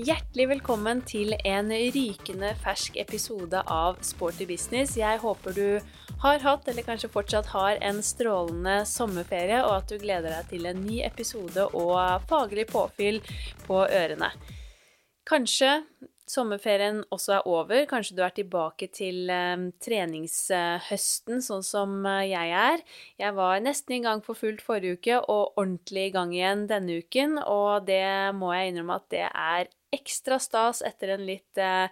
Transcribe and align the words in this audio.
Hjertelig 0.00 0.46
velkommen 0.48 1.00
til 1.04 1.34
en 1.44 1.66
rykende 1.92 2.54
fersk 2.62 2.94
episode 3.02 3.60
av 3.68 3.98
Sporty 4.06 4.46
business. 4.48 4.94
Jeg 4.96 5.18
håper 5.20 5.52
du 5.52 6.20
har 6.22 6.40
hatt, 6.40 6.68
eller 6.70 6.86
kanskje 6.86 7.10
fortsatt 7.12 7.50
har, 7.52 7.76
en 7.84 7.98
strålende 8.04 8.78
sommerferie, 8.88 9.58
og 9.60 9.74
at 9.74 9.90
du 9.90 9.98
gleder 10.00 10.32
deg 10.32 10.46
til 10.54 10.68
en 10.70 10.78
ny 10.86 11.02
episode 11.04 11.66
og 11.76 12.24
faglig 12.30 12.64
påfyll 12.70 13.20
på 13.66 13.82
ørene. 13.82 14.30
Kanskje 15.28 15.82
sommerferien 16.30 17.02
også 17.12 17.34
er 17.36 17.50
over. 17.50 17.82
Kanskje 17.90 18.16
du 18.16 18.22
er 18.24 18.32
tilbake 18.32 18.88
til 18.94 19.28
eh, 19.28 19.66
treningshøsten, 19.84 21.42
sånn 21.44 21.66
som 21.66 21.98
eh, 22.08 22.30
jeg 22.30 22.54
er. 22.56 22.86
Jeg 23.20 23.36
var 23.36 23.60
nesten 23.66 23.98
i 23.98 24.00
gang 24.06 24.24
for 24.24 24.38
fullt 24.38 24.64
forrige 24.64 24.96
uke 24.96 25.20
og 25.20 25.60
ordentlig 25.60 26.08
i 26.08 26.14
gang 26.16 26.32
igjen 26.38 26.64
denne 26.70 27.02
uken. 27.02 27.36
Og 27.42 27.84
det 27.90 28.06
må 28.38 28.54
jeg 28.56 28.72
innrømme 28.72 28.96
at 29.02 29.10
det 29.12 29.26
er 29.28 29.70
ekstra 29.94 30.38
stas 30.42 30.82
etter 30.86 31.14
en 31.16 31.26
litt 31.26 31.60
eh, 31.60 31.88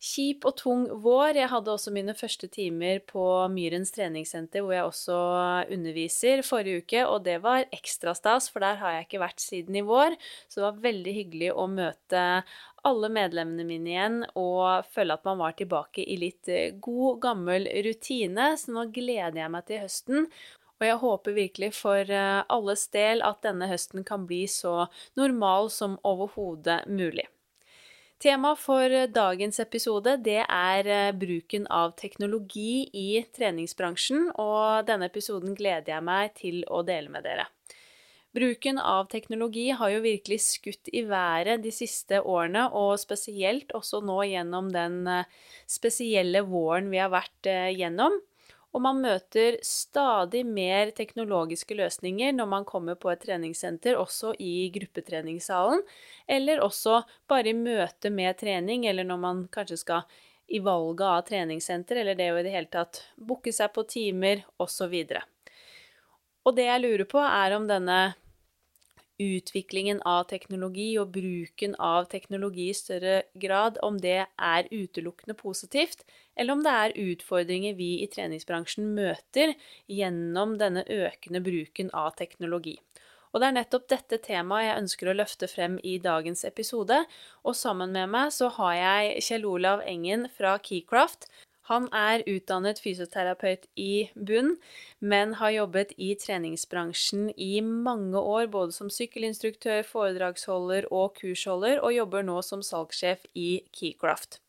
kjip 0.00 0.46
og 0.48 0.56
tung 0.56 0.86
vår. 1.04 1.36
Jeg 1.36 1.50
hadde 1.52 1.72
også 1.74 1.92
mine 1.92 2.14
første 2.16 2.48
timer 2.52 3.02
på 3.06 3.24
Myrens 3.52 3.92
treningssenter, 3.94 4.64
hvor 4.64 4.74
jeg 4.74 4.88
også 4.88 5.18
underviser, 5.76 6.42
forrige 6.46 6.84
uke, 6.84 7.04
og 7.04 7.26
det 7.28 7.36
var 7.44 7.68
ekstra 7.76 8.14
stas, 8.16 8.48
for 8.50 8.64
der 8.64 8.80
har 8.80 8.96
jeg 8.96 9.08
ikke 9.08 9.22
vært 9.22 9.44
siden 9.44 9.76
i 9.76 9.84
vår. 9.86 10.16
Så 10.48 10.60
det 10.60 10.66
var 10.66 10.84
veldig 10.88 11.16
hyggelig 11.20 11.52
å 11.52 11.68
møte 11.70 12.24
alle 12.88 13.10
medlemmene 13.12 13.66
mine 13.68 13.90
igjen 13.92 14.14
og 14.40 14.86
føle 14.88 15.12
at 15.12 15.26
man 15.28 15.36
var 15.42 15.52
tilbake 15.58 16.00
i 16.00 16.16
litt 16.20 16.48
eh, 16.48 16.72
god, 16.80 17.20
gammel 17.26 17.68
rutine. 17.84 18.54
Så 18.56 18.72
nå 18.72 18.86
gleder 18.94 19.42
jeg 19.42 19.52
meg 19.52 19.68
til 19.68 19.84
høsten. 19.84 20.30
Og 20.80 20.88
jeg 20.88 21.00
håper 21.02 21.36
virkelig 21.36 21.74
for 21.76 22.08
eh, 22.08 22.40
alles 22.48 22.86
del 22.94 23.20
at 23.26 23.42
denne 23.44 23.68
høsten 23.68 24.06
kan 24.08 24.24
bli 24.28 24.46
så 24.48 24.86
normal 25.20 25.68
som 25.72 25.98
overhodet 26.08 26.86
mulig. 26.88 27.26
Tema 28.20 28.54
for 28.56 28.92
dagens 29.08 29.60
episode 29.60 30.18
det 30.24 30.40
er 30.42 30.88
eh, 30.88 31.12
bruken 31.16 31.66
av 31.72 31.94
teknologi 32.00 32.88
i 32.96 33.22
treningsbransjen, 33.36 34.30
og 34.40 34.88
denne 34.88 35.08
episoden 35.08 35.54
gleder 35.56 35.94
jeg 35.94 36.04
meg 36.04 36.34
til 36.40 36.62
å 36.68 36.82
dele 36.84 37.12
med 37.12 37.28
dere. 37.28 37.46
Bruken 38.36 38.76
av 38.78 39.08
teknologi 39.10 39.70
har 39.72 39.92
jo 39.92 40.02
virkelig 40.04 40.40
skutt 40.46 40.92
i 40.92 41.04
været 41.08 41.64
de 41.64 41.72
siste 41.74 42.20
årene, 42.20 42.70
og 42.72 43.00
spesielt 43.00 43.72
også 43.76 44.00
nå 44.04 44.22
gjennom 44.32 44.72
den 44.72 45.00
eh, 45.08 45.28
spesielle 45.68 46.44
våren 46.48 46.88
vi 46.92 47.00
har 47.04 47.12
vært 47.12 47.52
gjennom 47.76 48.16
og 48.70 48.82
man 48.84 49.00
møter 49.02 49.56
stadig 49.66 50.44
mer 50.46 50.92
teknologiske 50.94 51.74
løsninger 51.74 52.34
når 52.36 52.50
man 52.52 52.66
kommer 52.68 52.98
på 53.00 53.10
et 53.10 53.22
treningssenter, 53.24 53.98
også 53.98 54.32
i 54.38 54.70
gruppetreningssalen, 54.74 55.82
eller 56.30 56.62
også 56.62 57.00
bare 57.30 57.50
i 57.50 57.56
møte 57.58 58.12
med 58.14 58.38
trening, 58.38 58.86
eller 58.86 59.08
når 59.08 59.22
man 59.24 59.42
kanskje 59.52 59.80
skal 59.82 60.20
i 60.50 60.60
valget 60.62 61.06
av 61.06 61.26
treningssenter, 61.26 62.02
eller 62.02 62.18
det 62.18 62.30
å 62.30 62.38
i 62.38 62.46
det 62.46 62.54
hele 62.54 62.70
tatt 62.70 63.02
booke 63.18 63.52
seg 63.54 63.74
på 63.74 63.86
timer, 63.90 64.44
osv. 64.62 64.94
Og 66.46 66.56
det 66.56 66.66
jeg 66.66 66.82
lurer 66.82 67.06
på, 67.10 67.20
er 67.22 67.58
om 67.58 67.66
denne 67.70 68.00
utviklingen 69.20 70.00
av 70.08 70.24
teknologi 70.30 70.88
og 71.00 71.12
bruken 71.14 71.76
av 71.76 72.08
teknologi 72.12 72.70
i 72.70 72.76
større 72.76 73.16
grad, 73.42 73.78
om 73.84 73.98
det 74.00 74.24
er 74.24 74.70
utelukkende 74.72 75.36
positivt, 75.38 76.06
eller 76.36 76.56
om 76.56 76.64
det 76.64 76.72
er 76.72 76.96
utfordringer 77.04 77.76
vi 77.78 77.92
i 78.00 78.08
treningsbransjen 78.10 78.88
møter 78.96 79.54
gjennom 79.90 80.56
denne 80.60 80.86
økende 80.88 81.42
bruken 81.44 81.92
av 81.92 82.14
teknologi. 82.18 82.78
Og 83.30 83.42
det 83.42 83.46
er 83.46 83.54
nettopp 83.60 83.86
dette 83.92 84.18
temaet 84.24 84.66
jeg 84.66 84.80
ønsker 84.82 85.10
å 85.10 85.18
løfte 85.20 85.48
frem 85.50 85.76
i 85.86 85.98
dagens 86.02 86.42
episode, 86.48 87.04
og 87.46 87.54
sammen 87.54 87.92
med 87.94 88.10
meg 88.10 88.32
så 88.34 88.50
har 88.56 88.74
jeg 88.78 89.22
Kjell 89.28 89.46
Olav 89.46 89.84
Engen 89.86 90.26
fra 90.34 90.56
Keycraft, 90.58 91.28
han 91.70 91.86
er 91.94 92.24
utdannet 92.26 92.80
fysioterapeut 92.82 93.68
i 93.78 94.10
bunn, 94.14 94.56
men 94.98 95.36
har 95.38 95.54
jobbet 95.54 95.94
i 95.96 96.12
treningsbransjen 96.18 97.30
i 97.38 97.60
mange 97.62 98.18
år, 98.18 98.48
både 98.50 98.74
som 98.74 98.90
sykkelinstruktør, 98.90 99.84
foredragsholder 99.86 100.90
og 100.90 101.14
kursholder, 101.20 101.78
og 101.78 101.94
jobber 101.94 102.26
nå 102.26 102.40
som 102.46 102.64
salgssjef 102.66 103.22
i 103.38 103.62
Keycraft. 103.70 104.40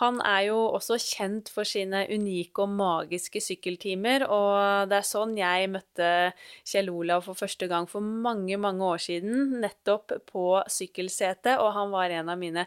Han 0.00 0.22
er 0.24 0.46
jo 0.46 0.56
også 0.72 0.96
kjent 0.96 1.50
for 1.52 1.68
sine 1.68 2.06
unike 2.08 2.64
og 2.64 2.70
magiske 2.72 3.42
sykkeltimer, 3.44 4.24
og 4.24 4.88
det 4.88 4.96
er 4.98 5.06
sånn 5.06 5.34
jeg 5.36 5.68
møtte 5.74 6.08
Kjell 6.64 6.88
Olav 6.90 7.26
for 7.26 7.36
første 7.36 7.68
gang 7.68 7.86
for 7.90 8.00
mange, 8.00 8.56
mange 8.56 8.88
år 8.88 9.02
siden, 9.04 9.58
nettopp 9.60 10.16
på 10.30 10.46
sykkelsetet, 10.72 11.60
og 11.60 11.74
han 11.76 11.92
var 11.92 12.16
en 12.16 12.32
av 12.32 12.40
mine 12.40 12.64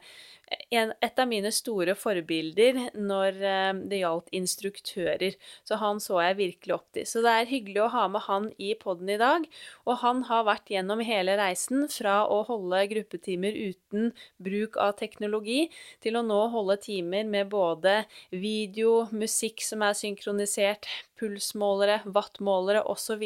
et 0.72 1.19
av 1.22 1.28
mine 1.29 1.50
store 1.53 1.95
forbilder 1.97 2.78
når 2.97 3.39
eh, 3.41 3.79
det 3.89 4.01
gjaldt 4.01 4.31
instruktører. 4.35 5.38
Så 5.66 5.79
han 5.81 6.01
så 6.03 6.19
jeg 6.22 6.38
virkelig 6.39 6.75
opp 6.75 6.88
til. 6.95 7.07
Så 7.09 7.23
det 7.25 7.33
er 7.33 7.50
hyggelig 7.50 7.81
å 7.85 7.91
ha 7.95 8.06
med 8.11 8.25
han 8.28 8.50
i 8.61 8.73
poden 8.79 9.09
i 9.09 9.19
dag. 9.22 9.47
Og 9.85 10.00
han 10.03 10.23
har 10.29 10.45
vært 10.47 10.72
gjennom 10.73 11.01
hele 11.06 11.38
reisen 11.39 11.88
fra 11.91 12.22
å 12.29 12.41
holde 12.50 12.83
gruppetimer 12.91 13.56
uten 13.56 14.11
bruk 14.41 14.78
av 14.81 14.95
teknologi, 15.00 15.66
til 16.03 16.19
å 16.19 16.25
nå 16.25 16.41
holde 16.53 16.77
timer 16.83 17.25
med 17.27 17.50
både 17.53 18.01
video, 18.33 19.06
musikk 19.16 19.63
som 19.66 19.83
er 19.85 19.97
synkronisert, 19.97 20.88
pulsmålere, 21.19 22.01
wattmålere 22.05 22.83
osv. 22.91 23.23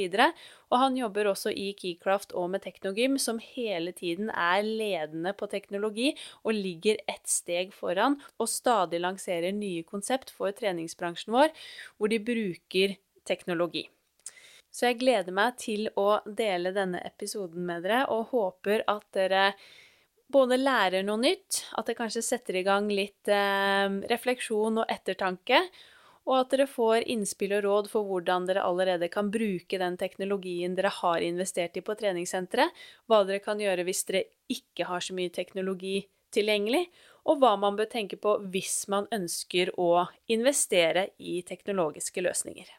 Og 0.69 0.77
han 0.83 0.97
jobber 0.97 1.31
også 1.31 1.53
i 1.53 1.71
Keycraft 1.77 2.33
og 2.37 2.49
med 2.53 2.63
Teknogym, 2.65 3.17
som 3.21 3.41
hele 3.43 3.93
tiden 3.97 4.29
er 4.29 4.63
ledende 4.65 5.33
på 5.37 5.49
teknologi 5.51 6.13
og 6.43 6.57
ligger 6.57 7.01
ett 7.09 7.27
steg 7.29 7.73
foran 7.75 8.19
og 8.37 8.49
stadig 8.49 9.01
lanserer 9.01 9.55
nye 9.55 9.85
konsept 9.87 10.33
for 10.35 10.53
treningsbransjen 10.55 11.33
vår, 11.35 11.53
hvor 11.97 12.11
de 12.11 12.21
bruker 12.23 12.97
teknologi. 13.29 13.87
Så 14.69 14.91
jeg 14.91 14.99
gleder 15.01 15.33
meg 15.33 15.57
til 15.61 15.89
å 15.97 16.19
dele 16.25 16.73
denne 16.75 17.01
episoden 17.05 17.65
med 17.65 17.85
dere, 17.85 18.03
og 18.13 18.29
håper 18.33 18.85
at 18.89 19.05
dere 19.17 19.45
både 20.29 20.59
lærer 20.61 21.05
noe 21.05 21.17
nytt, 21.21 21.63
at 21.77 21.89
det 21.89 21.97
kanskje 21.97 22.21
setter 22.25 22.59
i 22.59 22.65
gang 22.65 22.89
litt 22.93 23.31
eh, 23.33 23.89
refleksjon 24.11 24.83
og 24.83 24.91
ettertanke, 24.93 25.63
og 26.29 26.35
at 26.37 26.51
dere 26.53 26.67
får 26.69 27.07
innspill 27.09 27.55
og 27.57 27.63
råd 27.65 27.89
for 27.89 28.05
hvordan 28.05 28.45
dere 28.45 28.61
allerede 28.61 29.09
kan 29.09 29.31
bruke 29.33 29.79
den 29.81 29.97
teknologien 29.97 30.75
dere 30.77 30.91
har 30.93 31.25
investert 31.25 31.79
i 31.79 31.83
på 31.85 31.95
treningssenteret, 31.97 32.69
hva 33.09 33.23
dere 33.25 33.41
kan 33.41 33.61
gjøre 33.61 33.85
hvis 33.87 34.05
dere 34.05 34.27
ikke 34.53 34.85
har 34.91 35.01
så 35.01 35.15
mye 35.17 35.33
teknologi 35.33 36.03
tilgjengelig, 36.35 36.85
og 37.25 37.41
hva 37.41 37.55
man 37.57 37.77
bør 37.77 37.89
tenke 37.89 38.19
på 38.21 38.35
hvis 38.53 38.83
man 38.93 39.09
ønsker 39.13 39.73
å 39.81 40.05
investere 40.29 41.09
i 41.17 41.41
teknologiske 41.45 42.21
løsninger. 42.21 42.69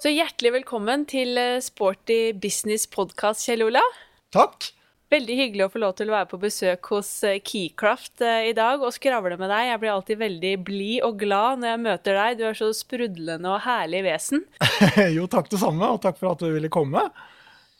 Så 0.00 0.12
hjertelig 0.12 0.54
velkommen 0.60 1.04
til 1.08 1.36
Sporty 1.64 2.32
business 2.40 2.88
podkast, 2.88 3.44
Kjell 3.44 3.68
Ola. 3.68 3.84
Takk. 4.32 4.72
Veldig 5.06 5.34
hyggelig 5.38 5.66
å 5.68 5.70
få 5.70 5.78
lov 5.78 5.92
til 6.00 6.08
å 6.10 6.16
være 6.16 6.26
på 6.32 6.38
besøk 6.42 6.88
hos 6.90 7.08
eh, 7.22 7.38
Keycraft 7.38 8.24
eh, 8.26 8.48
i 8.48 8.54
dag 8.58 8.82
og 8.82 8.90
skravle 8.90 9.36
med 9.38 9.52
deg. 9.52 9.68
Jeg 9.68 9.80
blir 9.82 9.92
alltid 9.92 10.18
veldig 10.18 10.50
blid 10.66 11.06
og 11.06 11.20
glad 11.20 11.62
når 11.62 11.70
jeg 11.70 11.82
møter 11.84 12.18
deg. 12.18 12.40
Du 12.40 12.42
er 12.48 12.58
så 12.58 12.72
sprudlende 12.74 13.52
og 13.52 13.62
herlig 13.62 14.02
vesen. 14.08 14.42
jo, 15.16 15.28
takk 15.30 15.52
det 15.52 15.62
samme, 15.62 15.92
og 15.94 16.02
takk 16.02 16.18
for 16.18 16.32
at 16.32 16.42
du 16.42 16.50
ville 16.50 16.72
komme. 16.74 17.04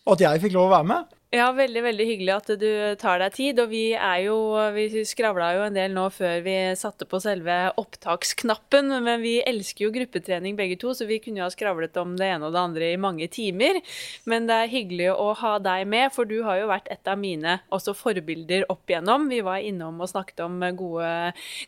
Og 0.07 0.15
at 0.15 0.23
jeg 0.23 0.45
fikk 0.45 0.55
lov 0.55 0.69
å 0.69 0.75
være 0.77 0.91
med. 0.93 1.16
Ja, 1.35 1.49
veldig 1.51 1.81
veldig 1.83 2.05
hyggelig 2.07 2.33
at 2.37 2.51
du 2.61 2.69
tar 3.01 3.19
deg 3.19 3.33
tid. 3.35 3.59
Og 3.59 3.73
vi 3.73 3.91
er 3.99 4.21
jo 4.29 4.37
Vi 4.77 5.03
skravla 5.09 5.49
jo 5.57 5.65
en 5.65 5.75
del 5.75 5.91
nå 5.91 6.05
før 6.15 6.39
vi 6.45 6.55
satte 6.79 7.03
på 7.09 7.19
selve 7.19 7.55
opptaksknappen. 7.83 8.93
Men 9.03 9.25
vi 9.25 9.41
elsker 9.43 9.89
jo 9.89 9.91
gruppetrening 9.97 10.55
begge 10.57 10.79
to, 10.79 10.95
så 10.95 11.09
vi 11.09 11.19
kunne 11.23 11.43
jo 11.43 11.49
ha 11.49 11.51
skravlet 11.51 11.99
om 11.99 12.15
det 12.17 12.29
ene 12.31 12.47
og 12.47 12.55
det 12.55 12.63
andre 12.63 12.91
i 12.93 13.01
mange 13.01 13.27
timer. 13.27 13.81
Men 14.25 14.47
det 14.47 14.55
er 14.55 14.71
hyggelig 14.71 15.09
å 15.17 15.33
ha 15.41 15.57
deg 15.59 15.89
med, 15.91 16.13
for 16.15 16.31
du 16.31 16.39
har 16.47 16.61
jo 16.61 16.71
vært 16.71 16.93
et 16.95 17.11
av 17.11 17.19
mine 17.19 17.59
også 17.75 17.97
forbilder 17.99 18.69
opp 18.71 18.87
igjennom. 18.87 19.27
Vi 19.33 19.43
var 19.43 19.67
innom 19.67 19.99
og 19.99 20.13
snakket 20.13 20.45
om 20.47 20.63
gode, 20.79 21.11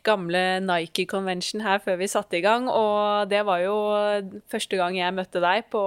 gamle 0.06 0.44
Nike 0.62 1.08
Convention 1.10 1.66
her 1.66 1.82
før 1.82 1.98
vi 1.98 2.10
satte 2.14 2.38
i 2.38 2.44
gang. 2.46 2.70
Og 2.70 3.26
det 3.34 3.42
var 3.50 3.66
jo 3.66 3.74
første 4.54 4.78
gang 4.78 5.02
jeg 5.02 5.18
møtte 5.18 5.42
deg 5.42 5.66
på 5.74 5.82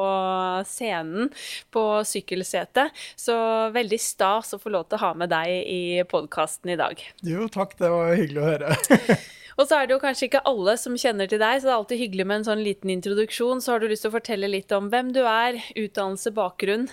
scenen 0.68 1.32
på 1.72 1.88
sykkelsetet. 2.12 2.92
Så 3.16 3.40
veldig 3.76 4.00
stas 4.02 4.56
å 4.56 4.60
få 4.62 4.72
lov 4.74 4.88
til 4.90 5.00
å 5.00 5.04
ha 5.06 5.12
med 5.18 5.32
deg 5.32 5.52
i 5.70 5.82
podkasten 6.10 6.74
i 6.74 6.80
dag. 6.80 7.00
Jo, 7.28 7.48
takk. 7.52 7.78
Det 7.80 7.92
var 7.92 8.16
hyggelig 8.18 8.42
å 8.42 8.50
høre. 8.50 8.76
og 9.60 9.64
så 9.68 9.78
er 9.78 9.88
det 9.88 9.96
jo 9.96 10.02
kanskje 10.04 10.28
ikke 10.30 10.44
alle 10.50 10.76
som 10.82 10.98
kjenner 11.00 11.30
til 11.32 11.42
deg, 11.44 11.62
så 11.62 11.70
det 11.70 11.74
er 11.74 11.80
alltid 11.80 12.04
hyggelig 12.04 12.28
med 12.28 12.42
en 12.42 12.50
sånn 12.52 12.66
liten 12.66 12.94
introduksjon. 12.94 13.64
Så 13.64 13.76
har 13.76 13.82
du 13.84 13.90
lyst 13.92 14.08
til 14.08 14.14
å 14.14 14.18
fortelle 14.18 14.52
litt 14.52 14.74
om 14.76 14.92
hvem 14.94 15.14
du 15.16 15.24
er, 15.24 15.62
utdannelse, 15.78 16.34
bakgrunn? 16.36 16.90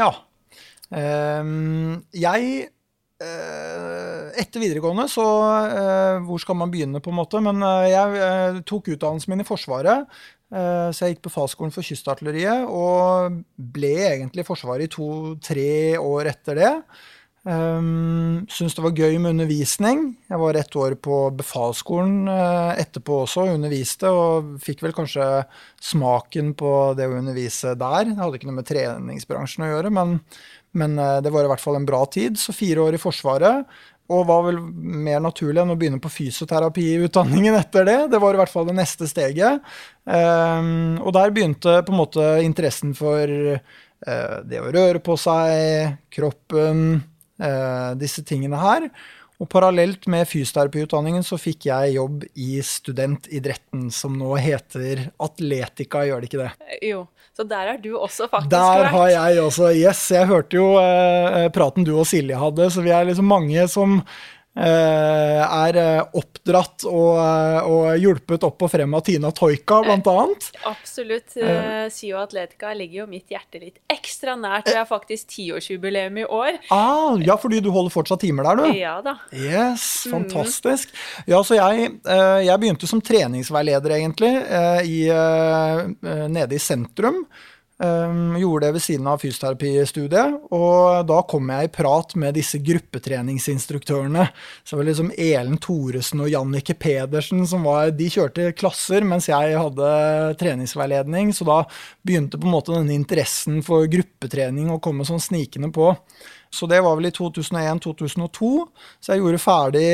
Ja. 0.00 0.10
Um, 0.94 2.02
jeg 2.14 2.68
uh, 3.22 4.28
etter 4.38 4.62
videregående, 4.62 5.06
så 5.10 5.24
uh, 5.24 6.20
Hvor 6.26 6.42
skal 6.42 6.58
man 6.60 6.70
begynne, 6.70 7.00
på 7.02 7.10
en 7.10 7.18
måte? 7.18 7.40
Men 7.42 7.62
uh, 7.64 7.86
jeg 7.88 8.64
tok 8.68 8.92
utdannelsen 8.94 9.32
min 9.32 9.44
i 9.44 9.48
Forsvaret. 9.48 10.10
Eh, 10.54 10.88
så 10.94 11.06
jeg 11.06 11.16
gikk 11.16 11.24
på 11.26 11.34
fagskolen 11.34 11.74
for 11.74 11.86
Kystartilleriet 11.86 12.68
og 12.70 13.40
ble 13.74 13.96
egentlig 14.06 14.44
i 14.44 14.46
Forsvaret 14.46 14.86
i 14.86 14.92
to-tre 14.92 15.98
år 15.98 16.30
etter 16.30 16.60
det. 16.60 16.72
Um, 17.44 18.46
Syns 18.48 18.72
det 18.72 18.80
var 18.80 18.96
gøy 18.96 19.18
med 19.20 19.34
undervisning. 19.34 20.14
Jeg 20.30 20.40
var 20.40 20.56
ett 20.56 20.76
år 20.80 20.94
på 20.96 21.18
befalsskolen 21.36 22.30
uh, 22.30 22.72
etterpå 22.80 23.18
også 23.26 23.44
og 23.44 23.58
underviste, 23.58 24.08
og 24.08 24.54
fikk 24.64 24.80
vel 24.86 24.94
kanskje 24.96 25.26
smaken 25.84 26.54
på 26.56 26.70
det 26.96 27.10
å 27.10 27.18
undervise 27.18 27.74
der. 27.76 28.08
Det 28.08 28.16
hadde 28.16 28.40
ikke 28.40 28.48
noe 28.48 28.60
med 28.62 28.70
treningsbransjen 28.70 29.66
å 29.66 29.70
gjøre, 29.74 29.92
men, 29.92 30.16
men 30.72 30.96
uh, 30.96 31.18
det 31.24 31.34
var 31.34 31.44
i 31.44 31.52
hvert 31.52 31.64
fall 31.66 31.76
en 31.82 31.88
bra 31.90 32.00
tid. 32.08 32.40
Så 32.40 32.56
fire 32.56 32.86
år 32.86 32.96
i 32.96 33.02
Forsvaret. 33.02 33.76
Og 34.12 34.26
var 34.28 34.42
vel 34.44 34.58
mer 34.60 35.22
naturlig 35.24 35.62
enn 35.62 35.72
å 35.72 35.78
begynne 35.80 36.02
på 36.02 36.12
fysioterapiutdanningen 36.12 37.56
etter 37.56 37.86
det. 37.88 37.98
Det 38.12 38.20
var 38.20 38.36
i 38.36 38.40
hvert 38.42 38.52
fall 38.52 38.68
det 38.68 38.76
neste 38.76 39.08
steget. 39.08 39.64
Um, 40.04 41.00
og 41.00 41.14
der 41.16 41.32
begynte 41.32 41.78
på 41.86 41.94
en 41.94 42.00
måte 42.02 42.26
interessen 42.44 42.92
for 42.98 43.32
uh, 43.56 44.36
det 44.44 44.60
å 44.60 44.68
røre 44.74 45.00
på 45.00 45.16
seg, 45.20 45.96
kroppen 46.12 47.00
uh, 47.40 47.96
disse 47.96 48.26
tingene 48.28 48.60
her. 48.60 48.90
Og 49.42 49.48
parallelt 49.50 50.06
med 50.10 50.28
fysioterapiutdanningen 50.30 51.24
så 51.26 51.38
fikk 51.40 51.66
jeg 51.66 51.96
jobb 51.96 52.22
i 52.38 52.60
studentidretten, 52.62 53.88
som 53.94 54.14
nå 54.18 54.36
heter 54.38 55.08
Atletica, 55.22 56.04
gjør 56.06 56.22
det 56.22 56.30
ikke 56.30 56.44
det? 56.44 56.76
Jo, 56.86 57.00
så 57.34 57.46
der 57.50 57.72
er 57.72 57.80
du 57.82 57.90
også 57.98 58.28
faktisk 58.30 58.52
Der 58.54 58.86
har 58.92 59.08
jeg 59.10 59.42
også, 59.42 59.72
yes. 59.74 60.04
Jeg 60.14 60.30
hørte 60.30 60.60
jo 60.60 60.68
eh, 60.78 61.48
praten 61.54 61.86
du 61.86 61.96
og 61.96 62.06
Silje 62.06 62.38
hadde, 62.38 62.70
så 62.70 62.84
vi 62.84 62.94
er 62.94 63.10
liksom 63.10 63.26
mange 63.30 63.66
som 63.72 63.98
er 64.54 65.76
eh, 65.80 66.00
oppdratt 66.14 66.84
og, 66.86 67.16
eh, 67.18 67.66
og, 67.66 67.86
hjulpet 67.98 68.44
opp 68.46 68.62
og 68.62 68.70
frem 68.70 68.94
av 68.94 69.02
Tina 69.06 69.32
Toika, 69.34 69.80
blant 69.82 70.06
annet. 70.10 70.46
Absolutt. 70.70 71.34
Uh, 71.34 71.86
Sio 71.92 72.20
Atletica 72.22 72.70
ligger 72.76 73.02
jo 73.02 73.06
mitt 73.10 73.32
hjerte 73.34 73.58
litt 73.62 73.80
ekstra 73.90 74.36
nært. 74.38 74.70
Vi 74.70 74.76
har 74.78 74.86
faktisk 74.88 75.32
tiårsjubileum 75.34 76.20
i 76.22 76.26
år. 76.26 76.60
Ah, 76.74 77.18
ja, 77.24 77.36
fordi 77.40 77.58
du 77.64 77.70
holder 77.74 77.94
fortsatt 77.94 78.22
timer 78.22 78.46
der, 78.46 78.62
du? 78.62 78.78
Ja 78.78 78.94
da. 79.04 79.16
Yes, 79.32 80.04
mm. 80.06 80.12
fantastisk. 80.14 80.94
Mm. 80.94 81.32
Ja, 81.34 81.42
så 81.46 81.58
jeg, 81.58 81.90
jeg, 82.04 82.60
begynte 82.62 82.90
som 82.90 83.02
treningsveileder, 83.04 83.96
egentlig, 83.98 84.30
i, 84.86 85.00
nede 86.30 86.54
i 86.54 86.62
sentrum. 86.62 87.24
Um, 87.82 88.36
gjorde 88.38 88.68
det 88.68 88.72
ved 88.76 88.82
siden 88.84 89.06
av 89.10 89.18
fysioterapistudiet, 89.18 90.34
og 90.54 91.08
da 91.08 91.16
kom 91.26 91.48
jeg 91.50 91.66
i 91.66 91.70
prat 91.74 92.12
med 92.22 92.36
disse 92.38 92.60
gruppetreningsinstruktørene. 92.62 94.28
Så 94.62 94.76
det 94.76 94.78
var 94.78 94.86
liksom 94.86 95.10
Elen 95.18 95.58
Thoresen 95.58 96.22
og 96.22 96.30
Jannike 96.30 96.76
Pedersen 96.78 97.42
som 97.50 97.66
var 97.66 97.90
De 97.90 98.06
kjørte 98.14 98.52
klasser 98.54 99.02
mens 99.02 99.26
jeg 99.26 99.58
hadde 99.58 99.90
treningsveiledning, 100.38 101.34
så 101.34 101.48
da 101.48 101.58
begynte 102.06 102.38
på 102.38 102.46
en 102.46 102.54
måte 102.54 102.76
denne 102.76 102.94
interessen 102.94 103.58
for 103.66 103.90
gruppetrening 103.90 104.70
å 104.70 104.78
komme 104.78 105.02
sånn 105.08 105.22
snikende 105.22 105.72
på. 105.74 105.90
Så 106.54 106.70
det 106.70 106.78
var 106.86 106.94
vel 106.94 107.10
i 107.10 107.14
2001-2002. 107.16 108.52
Så 109.02 109.16
jeg 109.16 109.24
gjorde 109.24 109.42
ferdig 109.42 109.88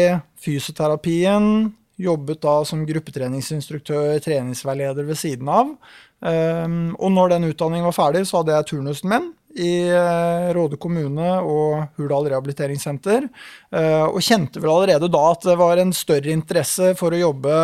fysioterapien, 0.45 1.71
jobbet 2.01 2.45
da 2.45 2.59
som 2.69 2.85
gruppetreningsinstruktør, 2.89 4.21
treningsveileder 4.25 5.09
ved 5.09 5.21
siden 5.21 5.49
av. 5.49 5.73
Um, 6.21 6.93
og 7.01 7.15
når 7.15 7.35
den 7.35 7.49
utdanningen 7.49 7.89
var 7.89 7.97
ferdig, 7.97 8.27
så 8.29 8.41
hadde 8.41 8.53
jeg 8.53 8.69
turnusen 8.69 9.09
min 9.09 9.31
i 9.59 9.89
uh, 9.89 10.51
Råde 10.55 10.77
kommune 10.81 11.31
og 11.43 11.97
Hurdal 11.99 12.29
rehabiliteringssenter. 12.31 13.27
Uh, 13.73 14.07
og 14.11 14.21
kjente 14.25 14.61
vel 14.61 14.75
allerede 14.75 15.11
da 15.11 15.25
at 15.33 15.49
det 15.49 15.57
var 15.61 15.81
en 15.81 15.95
større 15.97 16.33
interesse 16.35 16.93
for 17.01 17.17
å 17.17 17.23
jobbe 17.23 17.57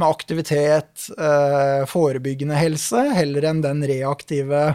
med 0.00 0.08
aktivitet, 0.08 1.10
uh, 1.20 1.84
forebyggende 1.90 2.56
helse, 2.56 3.04
heller 3.18 3.50
enn 3.50 3.64
den 3.66 3.84
reaktive 3.90 4.70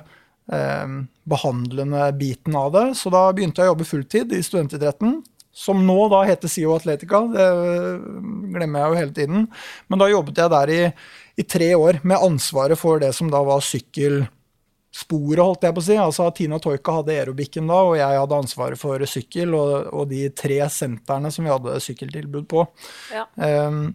behandlende 0.46 2.04
biten 2.20 2.54
av 2.54 2.68
det. 2.76 2.84
Så 3.00 3.10
da 3.10 3.24
begynte 3.34 3.64
jeg 3.64 3.66
å 3.66 3.72
jobbe 3.72 3.88
fulltid 3.90 4.36
i 4.38 4.44
studentidretten 4.46 5.16
som 5.56 5.80
nå 5.88 5.96
da 6.12 6.20
heter 6.28 6.52
SIO 6.52 6.76
Atletica. 6.76 7.22
Det 7.32 7.46
glemmer 8.54 8.82
jeg 8.82 8.92
jo 8.92 9.00
hele 9.00 9.16
tiden. 9.16 9.46
Men 9.88 10.02
da 10.02 10.10
jobbet 10.12 10.42
jeg 10.42 10.52
der 10.52 10.74
i, 10.76 10.80
i 11.36 11.44
tre 11.44 11.74
år 11.76 12.00
med 12.04 12.22
ansvaret 12.24 12.80
for 12.80 13.02
det 13.04 13.12
som 13.18 13.30
da 13.32 13.42
var 13.44 13.64
sykkelsporet, 13.66 15.44
holdt 15.44 15.68
jeg 15.68 15.76
på 15.76 15.84
å 15.84 15.88
si. 15.90 15.98
Altså 16.00 16.30
Tina 16.36 16.60
Toika 16.64 17.00
hadde 17.00 17.16
aerobikken 17.16 17.68
da, 17.72 17.82
og 17.90 17.98
jeg 18.00 18.22
hadde 18.22 18.42
ansvaret 18.46 18.80
for 18.80 19.04
sykkel 19.10 19.56
og, 19.58 19.90
og 19.92 20.10
de 20.12 20.30
tre 20.32 20.62
sentrene 20.72 21.32
som 21.34 21.48
vi 21.48 21.54
hadde 21.54 21.80
sykkeltilbud 21.84 22.48
på. 22.52 22.68
Ja. 23.14 23.28
Um, 23.36 23.90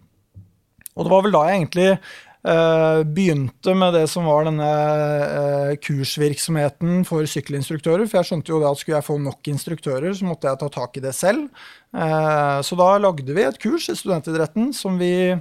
og 0.97 1.07
det 1.07 1.15
var 1.15 1.25
vel 1.27 1.39
da 1.39 1.47
jeg 1.49 1.63
egentlig 1.63 1.93
Uh, 2.41 3.03
begynte 3.05 3.75
med 3.77 3.93
det 3.93 4.07
som 4.09 4.25
var 4.25 4.47
denne 4.47 4.65
uh, 4.65 5.73
kursvirksomheten 5.77 7.03
for 7.05 7.29
sykkelinstruktører. 7.29 8.07
For 8.09 8.17
jeg 8.17 8.29
skjønte 8.31 8.55
jo 8.55 8.61
det 8.63 8.71
at 8.71 8.81
skulle 8.81 8.97
jeg 8.97 9.05
få 9.11 9.19
nok 9.21 9.51
instruktører, 9.53 10.09
så 10.17 10.25
måtte 10.25 10.49
jeg 10.49 10.61
ta 10.63 10.71
tak 10.73 10.97
i 10.97 11.03
det 11.05 11.13
selv. 11.19 11.51
Uh, 11.93 12.65
så 12.65 12.79
da 12.81 12.95
lagde 12.97 13.37
vi 13.37 13.45
et 13.45 13.61
kurs 13.61 13.91
i 13.93 13.97
studentidretten 13.99 14.73
som 14.73 14.97
vi 14.97 15.37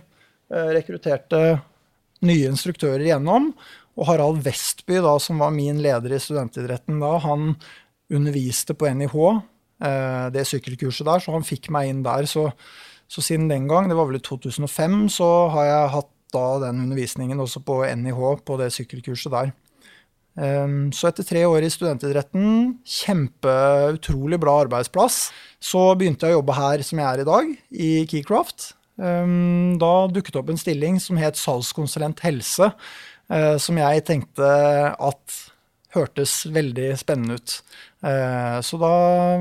rekrutterte 0.50 1.40
nye 2.26 2.50
instruktører 2.52 3.06
gjennom. 3.08 3.52
Og 4.00 4.08
Harald 4.08 4.44
Vestby, 4.46 5.00
da, 5.04 5.16
som 5.22 5.42
var 5.44 5.54
min 5.56 5.82
leder 5.84 6.16
i 6.16 6.22
studentidretten 6.22 7.02
da, 7.04 7.18
han 7.24 7.54
underviste 8.10 8.76
på 8.78 8.90
NIH, 8.96 9.16
eh, 9.86 10.28
det 10.34 10.46
sykkelkurset 10.48 11.08
der, 11.08 11.24
så 11.24 11.36
han 11.36 11.46
fikk 11.46 11.70
meg 11.76 11.92
inn 11.92 12.04
der. 12.06 12.28
Så, 12.30 12.48
så, 13.12 13.24
siden 13.26 13.50
den 13.52 13.68
gang, 13.70 13.90
det 13.90 13.98
var 14.00 14.10
vel 14.10 14.22
i 14.22 14.24
2005, 14.26 15.02
så 15.20 15.30
har 15.56 15.68
jeg 15.68 15.94
hatt 15.98 16.14
da 16.34 16.46
den 16.62 16.86
undervisningen 16.86 17.42
også 17.42 17.64
på 17.66 17.82
NIH, 17.84 18.22
på 18.46 18.60
det 18.62 18.72
sykkelkurset 18.76 19.34
der. 19.34 19.52
Um, 20.40 20.92
så 20.96 21.10
etter 21.10 21.26
tre 21.28 21.42
år 21.50 21.66
i 21.66 21.72
studentidretten, 21.74 22.78
kjempeutrolig 22.88 24.38
bra 24.40 24.60
arbeidsplass, 24.64 25.18
så 25.60 25.90
begynte 26.00 26.30
jeg 26.30 26.38
å 26.38 26.40
jobbe 26.40 26.56
her 26.56 26.84
som 26.86 27.02
jeg 27.02 27.10
er 27.10 27.24
i 27.24 27.28
dag, 27.28 27.50
i 27.74 27.90
Keycraft. 28.08 28.70
Ehm, 29.00 29.78
da 29.80 30.08
dukket 30.12 30.36
det 30.36 30.42
opp 30.42 30.52
en 30.52 30.60
stilling 30.60 31.00
som 31.00 31.20
het 31.22 31.40
salgskonsulent 31.40 32.20
helse, 32.26 32.72
eh, 33.32 33.56
som 33.58 33.80
jeg 33.80 34.06
tenkte 34.06 34.50
at 35.00 35.40
hørtes 35.96 36.44
veldig 36.54 36.92
spennende 37.00 37.40
ut. 37.40 37.54
Eh, 38.06 38.60
så 38.62 38.78
da 38.80 38.94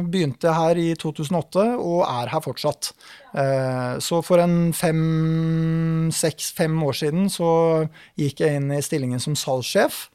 begynte 0.03 0.49
jeg 0.49 0.57
her 0.57 0.81
i 0.81 0.87
2008, 0.99 1.65
og 1.77 2.05
er 2.07 2.33
her 2.33 2.41
fortsatt. 2.45 2.93
Eh, 3.35 3.99
så 4.01 4.23
for 4.25 4.41
en 4.43 4.73
fem, 4.73 6.09
seks, 6.15 6.51
fem 6.57 6.79
år 6.83 6.97
siden 7.03 7.29
så 7.33 7.51
gikk 8.19 8.41
jeg 8.41 8.57
inn 8.57 8.73
i 8.73 8.81
stillingen 8.85 9.21
som 9.21 9.37
salgssjef. 9.37 10.09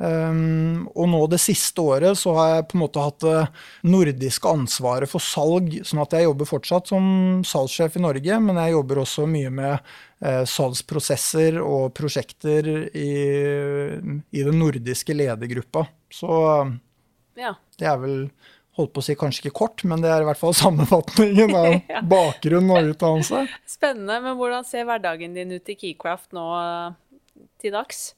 Um, 0.00 0.86
og 0.94 1.08
nå 1.10 1.18
det 1.28 1.40
siste 1.42 1.82
året 1.82 2.16
så 2.16 2.32
har 2.36 2.52
jeg 2.54 2.66
på 2.70 2.76
en 2.78 2.82
måte 2.84 3.02
hatt 3.02 3.24
det 3.24 3.40
nordiske 3.90 4.48
ansvaret 4.48 5.10
for 5.10 5.20
salg, 5.20 5.74
sånn 5.84 6.02
at 6.04 6.14
jeg 6.16 6.28
jobber 6.28 6.48
fortsatt 6.48 6.92
som 6.92 7.02
salgssjef 7.44 7.98
i 7.98 8.04
Norge, 8.04 8.38
men 8.40 8.60
jeg 8.62 8.76
jobber 8.76 9.02
også 9.02 9.26
mye 9.28 9.50
med 9.52 9.90
uh, 10.22 10.44
salgsprosesser 10.48 11.58
og 11.60 11.90
prosjekter 11.98 12.70
i, 12.96 13.10
i 14.30 14.46
den 14.46 14.60
nordiske 14.62 15.16
ledergruppa. 15.16 15.84
Så 16.14 16.30
ja. 17.36 17.52
det 17.76 17.90
er 17.90 18.00
vel 18.00 18.16
holdt 18.78 18.94
på 18.94 19.02
å 19.02 19.04
si 19.04 19.18
kanskje 19.18 19.44
ikke 19.44 19.58
kort, 19.58 19.84
men 19.90 20.00
det 20.00 20.14
er 20.14 20.22
i 20.22 20.28
hvert 20.30 20.40
fall 20.40 20.56
sammenfatningen 20.62 21.52
av 21.58 21.74
ja. 21.92 22.00
bakgrunn 22.06 22.70
og 22.70 22.94
utdannelse. 22.94 23.42
Spennende. 23.68 24.22
Men 24.22 24.38
hvordan 24.38 24.64
ser 24.68 24.88
hverdagen 24.88 25.36
din 25.36 25.52
ut 25.58 25.74
i 25.74 25.76
Keycraft 25.82 26.30
nå 26.36 26.46
til 27.60 27.76
dags? 27.76 28.12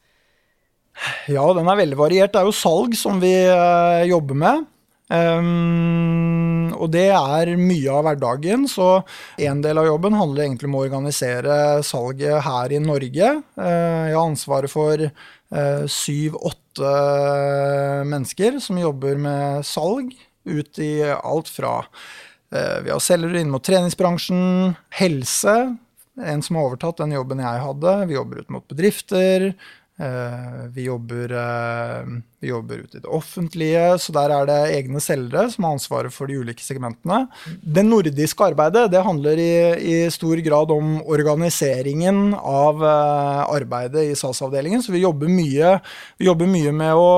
Ja, 1.31 1.45
den 1.57 1.69
er 1.71 1.79
veldig 1.79 1.99
variert. 1.99 2.33
Det 2.35 2.41
er 2.41 2.49
jo 2.49 2.57
salg 2.57 2.95
som 2.99 3.21
vi 3.23 3.33
uh, 3.49 4.03
jobber 4.09 4.39
med. 4.39 4.69
Um, 5.13 6.73
og 6.73 6.89
det 6.95 7.11
er 7.13 7.53
mye 7.61 7.93
av 7.93 8.07
hverdagen, 8.07 8.65
så 8.71 9.03
en 9.45 9.61
del 9.65 9.81
av 9.83 9.91
jobben 9.91 10.17
handler 10.17 10.47
egentlig 10.47 10.71
om 10.71 10.79
å 10.79 10.85
organisere 10.87 11.57
salget 11.85 12.41
her 12.47 12.73
i 12.73 12.81
Norge. 12.83 13.35
Uh, 13.59 14.09
jeg 14.09 14.17
har 14.17 14.25
ansvaret 14.25 14.73
for 14.73 15.05
uh, 15.05 15.85
syv-åtte 15.85 16.97
mennesker 18.09 18.57
som 18.65 18.81
jobber 18.81 19.21
med 19.21 19.69
salg 19.69 20.15
ut 20.49 20.83
i 20.83 20.95
alt 21.05 21.49
fra 21.53 21.83
vi 22.53 22.91
har 22.93 23.01
selgere 23.01 23.41
inn 23.41 23.49
mot 23.49 23.65
treningsbransjen, 23.65 24.75
helse, 24.99 25.55
en 26.21 26.43
som 26.45 26.59
har 26.59 26.67
overtatt 26.69 26.99
den 27.01 27.15
jobben 27.15 27.41
jeg 27.41 27.63
hadde. 27.65 27.95
Vi 28.11 28.19
jobber 28.19 28.43
ut 28.43 28.51
mot 28.53 28.67
bedrifter, 28.69 29.47
Eh, 29.47 29.82
vi 30.73 30.83
jobber, 30.87 31.33
eh, 31.33 32.07
vi 32.41 32.49
jobber 32.49 32.79
ute 32.79 32.97
i 32.97 33.01
det 33.01 33.09
offentlige, 33.09 33.99
så 33.99 34.13
der 34.13 34.33
er 34.33 34.47
det 34.49 34.59
egne 34.79 35.01
selgere 35.05 35.51
som 35.53 35.67
har 35.67 35.77
ansvaret 35.77 36.15
for 36.15 36.27
de 36.27 36.39
ulike 36.41 36.65
segmentene. 36.65 37.27
Det 37.63 37.85
nordiske 37.85 38.47
arbeidet 38.47 38.89
det 38.91 39.03
handler 39.05 39.39
i, 39.39 39.55
i 39.79 39.97
stor 40.11 40.41
grad 40.43 40.73
om 40.73 40.97
organiseringen 41.05 42.33
av 42.35 42.81
eh, 42.83 43.43
arbeidet 43.53 44.09
i 44.09 44.17
SAS-avdelingen. 44.17 44.83
Så 44.83 44.95
vi 44.97 45.05
jobber, 45.05 45.29
mye, 45.29 45.77
vi 46.17 46.31
jobber 46.31 46.49
mye 46.49 46.73
med 46.73 46.97
å 46.97 47.13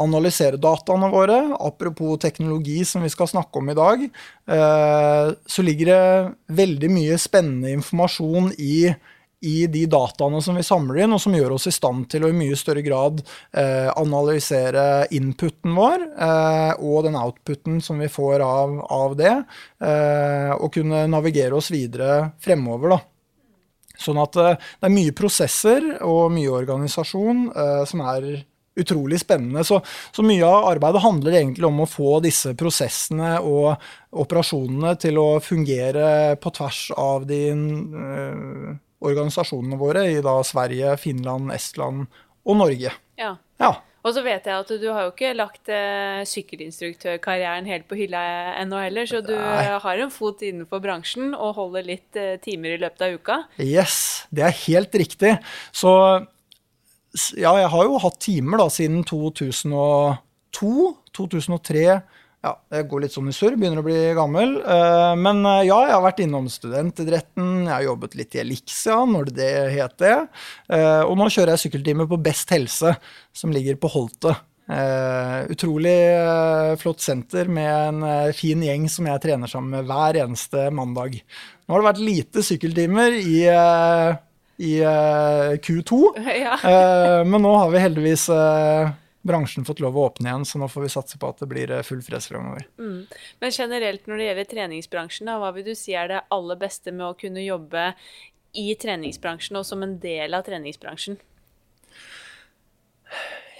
analysere 0.00 0.58
dataene 0.58 1.12
våre. 1.12 1.38
Apropos 1.60 2.18
teknologi, 2.18 2.80
som 2.88 3.06
vi 3.06 3.12
skal 3.12 3.28
snakke 3.28 3.60
om 3.60 3.68
i 3.68 3.74
dag, 3.76 4.04
så 4.48 5.64
ligger 5.66 5.90
det 5.90 6.54
veldig 6.56 6.88
mye 6.88 7.18
spennende 7.20 7.74
informasjon 7.76 8.48
i 8.56 8.94
i 9.40 9.66
de 9.66 9.86
dataene 9.88 10.42
som 10.44 10.58
vi 10.58 10.64
samler 10.64 11.04
inn, 11.04 11.14
og 11.16 11.20
som 11.22 11.34
gjør 11.34 11.54
oss 11.56 11.68
i 11.70 11.74
stand 11.74 12.08
til 12.12 12.26
å 12.26 12.30
i 12.30 12.36
mye 12.36 12.58
større 12.58 12.82
grad 12.84 13.22
eh, 13.56 13.88
analysere 13.96 15.06
inputen 15.16 15.76
vår 15.76 16.04
eh, 16.12 16.72
og 16.76 17.06
den 17.06 17.16
outputen 17.16 17.80
som 17.84 18.02
vi 18.02 18.10
får 18.12 18.44
av, 18.44 18.76
av 18.92 19.16
det, 19.16 19.32
eh, 19.80 20.52
og 20.56 20.68
kunne 20.76 21.06
navigere 21.08 21.56
oss 21.56 21.72
videre 21.72 22.34
fremover. 22.44 22.96
da. 22.96 23.00
Sånn 24.00 24.20
at 24.20 24.36
eh, 24.40 24.68
det 24.80 24.90
er 24.90 24.96
mye 24.98 25.16
prosesser 25.16 25.90
og 26.04 26.30
mye 26.36 26.52
organisasjon 26.60 27.46
eh, 27.50 27.82
som 27.88 28.04
er 28.12 28.28
utrolig 28.80 29.18
spennende. 29.20 29.64
Så, 29.66 29.80
så, 30.12 30.24
mye 30.24 30.44
av 30.46 30.68
arbeidet 30.70 31.02
handler 31.04 31.40
egentlig 31.40 31.66
om 31.68 31.82
å 31.82 31.88
få 31.90 32.20
disse 32.24 32.52
prosessene 32.56 33.38
og 33.40 33.72
operasjonene 34.20 34.94
til 35.00 35.18
å 35.20 35.28
fungere 35.44 36.36
på 36.40 36.52
tvers 36.60 36.84
av 36.96 37.26
de 37.28 37.42
organisasjonene 39.00 39.78
våre 39.80 40.06
i 40.12 40.18
da 40.24 40.38
Sverige, 40.46 40.96
Finland, 41.00 41.52
Estland 41.54 42.06
og 42.44 42.58
Norge. 42.60 42.92
Ja. 43.20 43.34
ja. 43.60 43.70
Og 44.00 44.14
så 44.16 44.22
vet 44.24 44.46
jeg 44.48 44.56
at 44.56 44.70
du 44.80 44.86
har 44.88 45.04
jo 45.04 45.12
ikke 45.12 45.34
lagt 45.36 45.68
eh, 45.72 46.22
sykkelinstruktørkarrieren 46.28 47.68
helt 47.68 47.84
på 47.88 47.98
hylla 47.98 48.22
ennå 48.62 48.80
heller, 48.80 49.08
så 49.08 49.20
du 49.24 49.34
Nei. 49.36 49.66
har 49.84 50.00
en 50.00 50.12
fot 50.12 50.40
innenfor 50.46 50.80
bransjen 50.84 51.34
og 51.34 51.58
holder 51.58 51.84
litt 51.84 52.16
eh, 52.16 52.38
timer 52.40 52.76
i 52.76 52.80
løpet 52.80 53.04
av 53.04 53.18
uka? 53.18 53.38
Yes, 53.60 53.98
det 54.32 54.46
er 54.48 54.56
helt 54.64 54.96
riktig. 54.96 55.34
Så 55.76 55.92
ja, 57.36 57.52
jeg 57.58 57.68
har 57.74 57.84
jo 57.84 58.00
hatt 58.00 58.20
timer 58.22 58.62
da 58.62 58.70
siden 58.72 59.04
2002, 59.04 60.72
2003. 61.20 61.84
Ja, 62.40 62.54
jeg 62.72 62.86
går 62.88 63.02
litt 63.04 63.12
sånn 63.12 63.28
i 63.28 63.34
surr, 63.36 63.52
begynner 63.60 63.82
å 63.82 63.84
bli 63.84 63.98
gammel. 64.16 64.54
Eh, 64.64 65.14
men 65.20 65.42
eh, 65.44 65.66
ja, 65.68 65.76
jeg 65.84 65.92
har 65.92 66.04
vært 66.06 66.22
innom 66.24 66.46
studentidretten, 66.48 67.66
jeg 67.66 67.74
har 67.74 67.84
jobbet 67.84 68.14
litt 68.16 68.36
i 68.36 68.40
Elixia, 68.40 68.96
når 69.04 69.28
det 69.36 69.48
het 69.74 69.98
det. 70.00 70.14
Eh, 70.72 71.02
og 71.04 71.18
nå 71.20 71.26
kjører 71.28 71.52
jeg 71.52 71.66
sykkeltime 71.66 72.06
på 72.08 72.20
Best 72.24 72.54
helse, 72.56 72.94
som 73.36 73.52
ligger 73.52 73.76
på 73.80 73.92
Holtet. 73.92 74.46
utrolig 75.50 75.96
flott 76.78 77.00
senter 77.02 77.48
med 77.50 78.04
en 78.06 78.32
fin 78.32 78.60
gjeng 78.62 78.84
som 78.88 79.08
jeg 79.10 79.20
trener 79.24 79.50
sammen 79.50 79.74
med 79.74 79.88
hver 79.88 80.20
eneste 80.22 80.68
mandag. 80.70 81.16
Nå 81.66 81.74
har 81.74 81.82
det 81.82 81.88
vært 81.88 82.04
lite 82.06 82.44
sykkeltimer 82.46 83.18
i 83.18 83.42
i 84.60 84.72
uh, 84.84 85.56
Q2. 85.58 85.98
Ja. 86.44 86.56
men 87.24 87.42
nå 87.42 87.52
har 87.56 87.74
vi 87.74 87.82
heldigvis 87.82 88.28
bransjen 89.26 89.66
fått 89.68 89.82
lov 89.84 89.98
å 89.98 90.06
åpne 90.08 90.30
igjen, 90.30 90.46
så 90.48 90.60
nå 90.60 90.68
får 90.70 90.86
vi 90.86 90.92
satse 90.94 91.18
på 91.20 91.28
at 91.28 91.42
det 91.42 91.48
blir 91.50 91.72
full 91.86 92.00
fres 92.04 92.30
fremover. 92.30 92.66
Mm. 92.80 93.04
Men 93.42 93.54
generelt 93.54 94.06
når 94.08 94.20
det 94.20 94.28
gjelder 94.28 94.50
treningsbransjen, 94.54 95.30
da, 95.30 95.38
hva 95.42 95.50
vil 95.56 95.66
du 95.66 95.74
si 95.78 95.96
er 95.96 96.12
det 96.12 96.22
aller 96.32 96.60
beste 96.60 96.94
med 96.94 97.06
å 97.08 97.18
kunne 97.18 97.44
jobbe 97.44 97.90
i 98.56 98.70
treningsbransjen 98.80 99.60
og 99.60 99.66
som 99.68 99.84
en 99.86 99.98
del 100.02 100.34
av 100.36 100.46
treningsbransjen? 100.48 101.20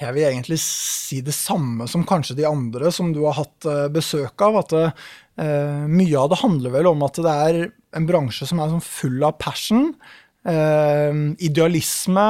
Jeg 0.00 0.16
vil 0.16 0.30
egentlig 0.30 0.56
si 0.64 1.20
det 1.24 1.34
samme 1.36 1.84
som 1.90 2.06
kanskje 2.08 2.38
de 2.38 2.48
andre 2.48 2.88
som 2.94 3.10
du 3.12 3.20
har 3.26 3.36
hatt 3.36 3.66
besøk 3.92 4.40
av. 4.46 4.62
At 4.62 4.72
det, 4.72 4.86
mye 5.92 6.22
av 6.22 6.30
det 6.32 6.40
handler 6.40 6.72
vel 6.78 6.88
om 6.88 7.04
at 7.04 7.20
det 7.20 7.34
er 7.50 7.58
en 7.98 8.06
bransje 8.08 8.48
som 8.48 8.62
er 8.62 8.72
sånn 8.72 8.86
full 8.86 9.20
av 9.26 9.36
passion. 9.42 9.90
Eh, 10.48 11.12
idealisme. 11.44 12.26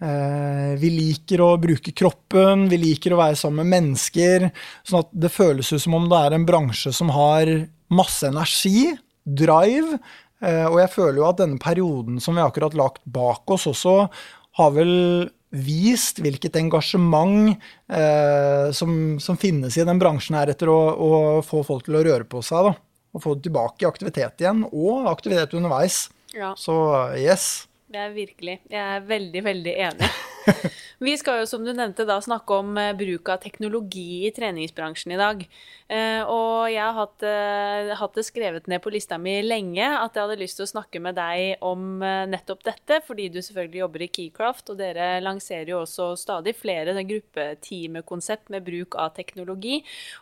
Eh, 0.00 0.72
vi 0.80 0.90
liker 0.94 1.42
å 1.44 1.50
bruke 1.60 1.92
kroppen, 1.92 2.68
vi 2.72 2.78
liker 2.80 3.12
å 3.12 3.20
være 3.20 3.36
sammen 3.36 3.66
med 3.66 3.74
mennesker. 3.74 4.48
Sånn 4.86 5.04
at 5.04 5.10
det 5.12 5.32
føles 5.34 5.72
ut 5.74 5.82
som 5.84 5.98
om 5.98 6.08
det 6.08 6.20
er 6.24 6.36
en 6.36 6.46
bransje 6.48 6.92
som 6.96 7.12
har 7.12 7.50
masse 7.92 8.24
energi, 8.28 8.94
drive. 9.24 9.98
Eh, 10.40 10.64
og 10.64 10.78
jeg 10.80 10.94
føler 10.94 11.20
jo 11.20 11.28
at 11.28 11.42
denne 11.42 11.60
perioden 11.60 12.20
som 12.22 12.38
vi 12.38 12.44
akkurat 12.44 12.76
lagt 12.78 13.04
bak 13.04 13.52
oss, 13.52 13.68
også 13.68 14.06
har 14.60 14.72
vel 14.74 14.94
vist 15.50 16.20
hvilket 16.22 16.56
engasjement 16.60 17.50
eh, 17.90 18.70
som, 18.72 19.18
som, 19.20 19.38
finnes 19.40 19.74
i 19.76 19.84
den 19.86 19.98
bransjen 20.00 20.38
her 20.38 20.52
etter 20.52 20.70
å, 20.70 20.78
å, 20.94 21.10
få 21.44 21.64
folk 21.66 21.88
til 21.88 21.98
å 21.98 22.04
røre 22.06 22.24
på 22.24 22.40
seg. 22.46 22.70
da, 22.70 22.74
Og 23.12 23.24
få 23.24 23.34
det 23.36 23.50
tilbake 23.50 23.84
i 23.84 23.90
aktivitet 23.90 24.40
igjen, 24.40 24.64
og 24.70 25.10
aktivitet 25.10 25.58
underveis. 25.58 26.06
Ja. 26.32 26.54
Så 26.56 26.78
yes. 27.18 27.66
Det 27.90 27.98
er 27.98 28.12
virkelig. 28.14 28.60
Jeg 28.70 28.80
er 28.96 29.06
veldig, 29.06 29.40
veldig 29.44 29.72
enig. 29.88 30.08
Vi 31.06 31.14
skal 31.18 31.40
jo, 31.40 31.46
som 31.50 31.64
du 31.66 31.72
nevnte, 31.74 32.06
da 32.06 32.20
snakke 32.22 32.60
om 32.62 32.76
eh, 32.78 32.92
bruk 32.94 33.32
av 33.32 33.40
teknologi 33.42 34.28
i 34.28 34.30
treningsbransjen 34.36 35.16
i 35.16 35.18
dag. 35.18 35.42
Eh, 35.90 36.22
og 36.22 36.68
jeg 36.70 36.84
har 36.84 36.94
hatt, 36.94 37.24
eh, 37.26 37.88
hatt, 37.98 38.14
det 38.14 38.22
skrevet 38.22 38.68
ned 38.70 38.78
på 38.82 38.92
lista 38.94 39.16
mi 39.18 39.40
lenge 39.42 39.82
at 39.82 40.14
jeg 40.14 40.22
hadde 40.22 40.38
lyst 40.38 40.60
til 40.60 40.66
å 40.66 40.70
snakke 40.70 41.00
med 41.02 41.16
deg 41.18 41.58
om 41.66 41.98
nettopp 42.30 42.62
dette, 42.66 43.00
fordi 43.06 43.26
du 43.32 43.40
selvfølgelig 43.42 43.80
jobber 43.80 44.04
i 44.04 44.10
Keycraft, 44.14 44.70
og 44.70 44.78
dere 44.78 45.08
lanserer 45.24 45.72
jo 45.72 45.80
også 45.82 46.12
stadig 46.20 46.54
flere 46.58 46.94
gruppetimekonsept 46.94 48.50
med 48.54 48.64
bruk 48.66 48.94
av 48.94 49.14
teknologi. 49.16 49.80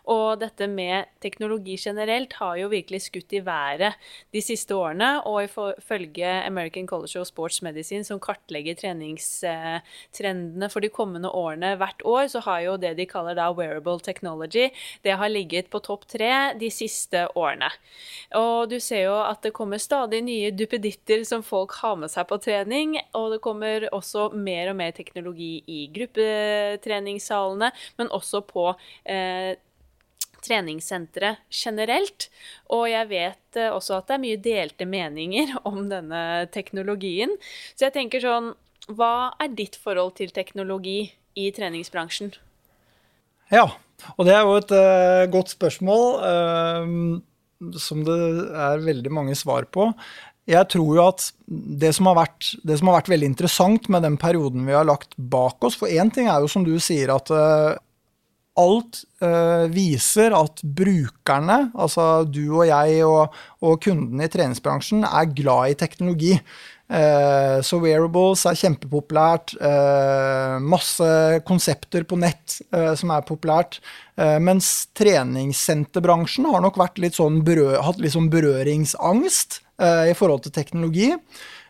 Og 0.09 0.41
dette 0.41 0.69
med 0.71 1.11
teknologi 1.21 1.77
generelt 1.77 2.33
har 2.41 2.57
jo 2.63 2.71
virkelig 2.73 3.03
skutt 3.09 3.33
i 3.37 3.43
været 3.45 3.99
de 4.33 4.41
siste 4.45 4.73
årene, 4.77 5.21
og 5.29 5.45
ifølge 5.49 6.33
American 6.47 6.87
College 6.89 7.21
of 7.21 7.29
Sports 7.29 7.61
Medicine, 7.67 8.05
som 8.05 8.21
kartlegger 8.21 8.79
treningstrendene 8.79 10.71
for 10.73 10.81
de 10.81 10.89
kommende 10.89 11.29
årene 11.29 11.77
hvert 11.77 12.05
år, 12.09 12.29
så 12.33 12.41
har 12.47 12.65
jo 12.65 12.77
det 12.81 12.97
de 12.97 13.09
kaller 13.11 13.37
da 13.37 13.51
wearable 13.53 14.01
technology, 14.01 14.71
det 15.05 15.19
har 15.19 15.29
ligget 15.29 15.58
på 15.67 15.81
topp 15.83 16.07
tre 16.15 16.31
de 16.61 16.71
siste 16.71 17.25
årene. 17.35 17.67
Og 18.39 18.71
du 18.71 18.79
ser 18.79 19.09
jo 19.09 19.17
at 19.19 19.43
det 19.43 19.55
kommer 19.57 19.83
stadig 19.83 20.23
nye 20.23 20.55
duppeditter 20.55 21.25
som 21.27 21.43
folk 21.43 21.75
har 21.83 21.99
med 21.99 22.15
seg 22.15 22.29
på 22.31 22.39
trening, 22.45 22.95
og 23.19 23.35
det 23.35 23.43
kommer 23.43 23.89
også 23.91 24.31
mer 24.39 24.71
og 24.71 24.79
mer 24.79 24.95
teknologi 24.95 25.59
i 25.67 25.81
gruppetreningssalene, 25.99 27.73
men 27.99 28.15
også 28.15 28.45
på 28.47 28.71
eh, 29.11 29.59
treningssentre 30.45 31.35
generelt. 31.51 32.29
Og 32.75 32.87
jeg 32.91 33.11
vet 33.11 33.61
eh, 33.61 33.75
også 33.75 33.99
at 33.99 34.09
det 34.09 34.17
er 34.17 34.25
mye 34.25 34.41
delte 34.49 34.89
meninger 34.89 35.55
om 35.71 35.85
denne 35.91 36.23
teknologien. 36.55 37.35
Så 37.75 37.89
jeg 37.89 37.99
tenker 37.99 38.25
sånn 38.25 38.55
hva 38.89 39.35
er 39.43 39.53
ditt 39.53 39.77
forhold 39.77 40.15
til 40.17 40.33
teknologi 40.33 41.01
i 41.37 41.51
treningsbransjen? 41.53 42.33
Ja, 43.55 43.67
og 44.17 44.29
det 44.29 44.35
er 44.35 44.47
jo 44.47 44.57
et 44.61 44.73
uh, 44.75 45.25
godt 45.33 45.53
spørsmål 45.55 46.05
uh, 46.23 47.75
som 47.81 48.05
det 48.07 48.19
er 48.55 48.85
veldig 48.85 49.13
mange 49.15 49.37
svar 49.39 49.67
på. 49.73 49.91
Jeg 50.49 50.69
tror 50.73 50.93
jo 50.97 51.03
at 51.05 51.27
det 51.49 51.91
som, 51.97 52.09
vært, 52.17 52.55
det 52.65 52.79
som, 52.79 52.89
har 52.89 53.01
vært, 53.01 53.11
veldig 53.13 53.29
interessant 53.35 53.91
med 53.93 54.07
den 54.07 54.17
perioden 54.21 54.65
vi 54.69 54.77
har 54.77 54.87
lagt 54.89 55.13
bak 55.19 55.61
oss 55.67 55.77
For 55.77 55.93
én 55.93 56.09
ting 56.15 56.31
er 56.31 56.41
jo 56.41 56.49
som 56.49 56.65
du 56.65 56.79
sier 56.81 57.13
at 57.13 57.33
uh, 57.35 57.77
alt 58.59 59.05
viser 59.71 60.35
at 60.35 60.59
brukerne, 60.63 61.69
altså 61.79 62.25
du 62.27 62.57
og 62.57 62.65
jeg 62.67 63.05
og, 63.07 63.37
og 63.63 63.77
kundene 63.85 64.27
i 64.27 64.33
treningsbransjen, 64.33 65.05
er 65.07 65.31
glad 65.31 65.71
i 65.71 65.77
teknologi. 65.79 66.33
Uh, 66.89 67.61
så 67.61 67.77
wearables 67.83 68.47
er 68.49 68.57
kjempepopulært. 68.57 69.53
Uh, 69.61 70.57
masse 70.65 71.09
konsepter 71.49 72.07
på 72.09 72.17
nett 72.17 72.63
uh, 72.73 72.95
som 72.97 73.13
er 73.13 73.27
populært. 73.29 73.83
mens 74.43 74.89
treningssenterbransjen 74.99 76.49
har 76.51 76.63
nok 76.65 76.81
litt 76.99 77.15
sånn 77.15 77.37
hatt 77.47 78.01
litt 78.03 78.17
sånn 78.17 78.27
berøringsangst 78.33 79.61
i 79.79 80.15
forhold 80.19 80.43
til 80.43 80.51
teknologi. 80.57 81.13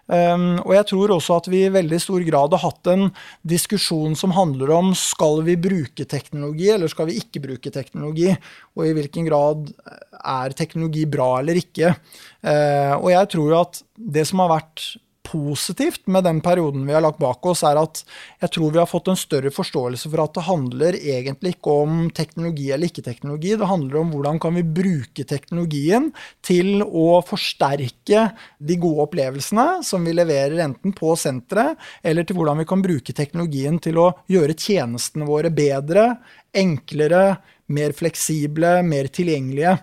Um, 0.08 0.56
og 0.62 0.72
jeg 0.72 0.86
tror 0.88 1.10
også 1.12 1.34
at 1.36 1.48
vi 1.52 1.58
i 1.66 1.72
veldig 1.72 1.98
stor 2.00 2.22
grad 2.24 2.54
har 2.56 2.62
hatt 2.62 2.88
en 2.88 3.10
diskusjon 3.44 4.14
som 4.16 4.32
handler 4.32 4.72
om 4.72 4.94
skal 4.96 5.42
vi 5.44 5.58
bruke 5.60 6.06
teknologi, 6.08 6.70
eller 6.72 6.88
skal 6.88 7.10
vi 7.10 7.18
ikke 7.20 7.42
bruke 7.44 7.72
teknologi? 7.74 8.30
Og 8.78 8.88
i 8.88 8.94
hvilken 8.96 9.28
grad 9.28 9.68
er 10.16 10.56
teknologi 10.56 11.04
bra 11.04 11.28
eller 11.42 11.60
ikke? 11.60 11.92
Uh, 12.40 12.96
og 12.96 13.10
jeg 13.12 13.30
tror 13.36 13.58
at 13.60 13.82
det 14.16 14.24
som 14.30 14.40
har 14.40 14.54
vært 14.54 14.86
positivt 15.28 16.06
med 16.10 16.24
den 16.24 16.40
perioden 16.44 16.86
vi 16.88 16.94
har 16.96 17.02
lagt 17.04 17.20
bak 17.20 17.44
oss, 17.46 17.62
er 17.66 17.78
at 17.80 18.00
jeg 18.42 18.52
tror 18.54 18.72
vi 18.74 18.80
har 18.80 18.88
fått 18.88 19.10
en 19.12 19.18
større 19.18 19.52
forståelse 19.54 20.08
for 20.08 20.22
at 20.24 20.34
det 20.36 20.46
handler 20.46 20.98
egentlig 20.98 21.54
ikke 21.56 21.74
om 21.84 22.00
teknologi 22.16 22.70
eller 22.72 22.90
ikke 22.90 23.04
teknologi. 23.06 23.54
Det 23.58 23.68
handler 23.68 24.00
om 24.00 24.12
hvordan 24.14 24.40
kan 24.42 24.56
vi 24.56 24.64
bruke 24.64 25.26
teknologien 25.28 26.10
til 26.44 26.82
å 26.86 27.20
forsterke 27.26 28.24
de 28.58 28.78
gode 28.80 29.08
opplevelsene 29.08 29.84
som 29.86 30.08
vi 30.08 30.16
leverer 30.16 30.64
enten 30.64 30.96
på 30.96 31.14
senteret, 31.20 31.78
eller 32.02 32.26
til 32.26 32.38
hvordan 32.38 32.62
vi 32.62 32.68
kan 32.68 32.84
bruke 32.84 33.16
teknologien 33.16 33.78
til 33.82 34.00
å 34.00 34.10
gjøre 34.32 34.56
tjenestene 34.58 35.28
våre 35.28 35.52
bedre, 35.54 36.10
enklere, 36.56 37.38
mer 37.68 37.92
fleksible, 37.96 38.78
mer 38.86 39.10
tilgjengelige. 39.12 39.76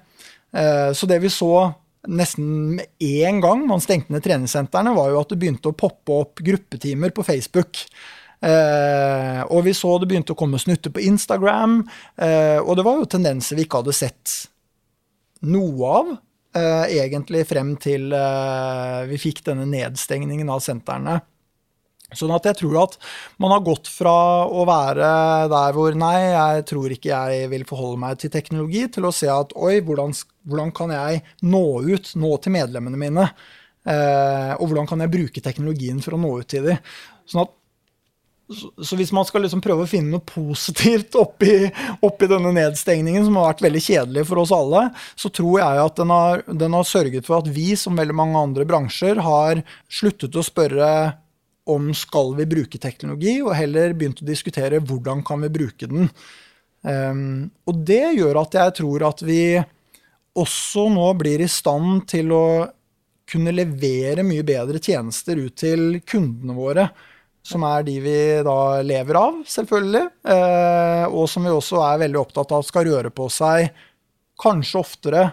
Eh, 0.56 0.92
så 0.98 1.10
det 1.10 1.20
vi 1.22 1.30
så 1.34 1.54
nesten 2.08 2.76
med 2.78 2.86
én 3.04 3.42
gang 3.44 3.66
man 3.68 3.84
stengte 3.84 4.14
ned 4.14 4.24
treningssentrene, 4.26 4.94
var 4.96 5.12
jo 5.12 5.22
at 5.22 5.34
det 5.34 5.40
begynte 5.42 5.72
å 5.72 5.78
poppe 5.78 6.20
opp 6.26 6.44
gruppetimer 6.46 7.14
på 7.16 7.26
Facebook. 7.26 7.86
Eh, 8.46 9.42
og 9.50 9.64
vi 9.66 9.74
så 9.74 9.96
det 10.00 10.10
begynte 10.12 10.36
å 10.36 10.40
komme 10.40 10.60
snutter 10.62 10.94
på 10.94 11.04
Instagram. 11.06 11.82
Eh, 12.18 12.60
og 12.62 12.76
det 12.78 12.86
var 12.86 13.00
jo 13.00 13.10
tendenser 13.10 13.58
vi 13.58 13.66
ikke 13.66 13.82
hadde 13.84 13.96
sett 13.96 14.36
noe 15.46 15.94
av 16.00 16.12
eh, 16.58 16.98
egentlig 17.02 17.46
frem 17.50 17.76
til 17.82 18.14
eh, 18.16 19.02
vi 19.10 19.22
fikk 19.22 19.44
denne 19.50 19.68
nedstengningen 19.70 20.52
av 20.52 20.64
sentrene. 20.66 21.20
Sånn 22.14 22.34
at 22.36 22.46
jeg 22.46 22.60
tror 22.60 22.76
at 22.84 22.96
man 23.42 23.50
har 23.56 23.64
gått 23.66 23.90
fra 23.90 24.46
å 24.46 24.62
være 24.70 25.10
der 25.50 25.74
hvor 25.74 25.98
nei, 25.98 26.20
jeg 26.36 26.66
tror 26.70 26.94
ikke 26.94 27.10
jeg 27.10 27.50
vil 27.50 27.66
forholde 27.66 28.02
meg 28.04 28.22
til 28.22 28.32
teknologi, 28.34 28.86
til 28.94 29.10
å 29.10 29.14
se 29.16 29.30
at 29.32 29.56
oi, 29.58 29.80
hvordan, 29.86 30.14
hvordan 30.46 30.74
kan 30.78 30.94
jeg 30.94 31.24
nå 31.50 31.66
ut, 31.90 32.14
nå 32.22 32.32
til 32.44 32.56
medlemmene 32.56 33.02
mine? 33.02 33.28
Eh, 33.90 34.54
og 34.60 34.70
hvordan 34.70 34.88
kan 34.90 35.02
jeg 35.02 35.14
bruke 35.18 35.44
teknologien 35.44 35.98
for 36.06 36.16
å 36.16 36.22
nå 36.22 36.32
ut 36.42 36.50
til 36.54 36.70
dem? 36.70 36.96
Sånn 37.26 37.48
at 37.48 37.54
så, 38.46 38.94
hvis 38.94 39.10
man 39.10 39.26
skal 39.26 39.42
liksom 39.42 39.62
prøve 39.66 39.88
å 39.88 39.90
finne 39.90 40.14
noe 40.14 40.26
positivt 40.26 41.18
oppi, 41.24 41.66
oppi, 42.06 42.30
denne 42.30 42.54
nedstengningen, 42.54 43.26
som 43.26 43.40
har 43.40 43.50
vært 43.50 43.66
veldig 43.66 43.82
kjedelig 43.88 44.28
for 44.30 44.44
oss 44.44 44.54
alle, 44.54 44.88
så 45.18 45.32
tror 45.34 45.64
jeg 45.64 45.84
at 45.88 46.02
den 46.02 46.14
har, 46.14 46.46
den 46.64 46.78
har 46.78 46.86
sørget 46.86 47.26
for 47.26 47.42
at 47.42 47.50
vi, 47.50 47.72
som 47.80 47.98
veldig 47.98 48.18
mange 48.22 48.44
andre 48.46 48.68
bransjer, 48.70 49.22
har 49.26 49.66
sluttet 49.90 50.38
å 50.38 50.46
spørre 50.46 50.92
om 51.66 51.90
skal 51.98 52.36
vi 52.38 52.46
bruke 52.50 52.80
teknologi, 52.82 53.40
og 53.42 53.56
heller 53.58 53.96
begynt 53.98 54.22
å 54.22 54.28
diskutere 54.28 54.82
hvordan 54.84 55.24
kan 55.26 55.42
vi 55.46 55.52
bruke 55.54 55.90
den. 55.90 56.10
Um, 56.86 57.50
og 57.66 57.82
det 57.88 58.14
gjør 58.20 58.44
at 58.44 58.58
jeg 58.60 58.76
tror 58.82 59.08
at 59.08 59.24
vi 59.26 59.58
også 60.38 60.86
nå 60.94 61.08
blir 61.18 61.42
i 61.42 61.50
stand 61.50 62.06
til 62.12 62.30
å 62.36 62.46
kunne 63.26 63.56
levere 63.56 64.26
mye 64.26 64.46
bedre 64.46 64.78
tjenester 64.84 65.40
ut 65.42 65.56
til 65.58 66.00
kundene 66.06 66.54
våre. 66.58 66.88
Som 67.46 67.66
er 67.66 67.84
de 67.86 67.96
vi 68.02 68.20
da 68.46 68.60
lever 68.86 69.18
av, 69.20 69.42
selvfølgelig. 69.50 70.06
Uh, 70.26 71.06
og 71.10 71.26
som 71.30 71.46
vi 71.46 71.54
også 71.54 71.82
er 71.86 72.04
veldig 72.06 72.22
opptatt 72.22 72.54
av 72.58 72.66
skal 72.66 72.88
røre 72.90 73.14
på 73.14 73.30
seg 73.34 73.70
kanskje 74.42 74.82
oftere 74.82 75.26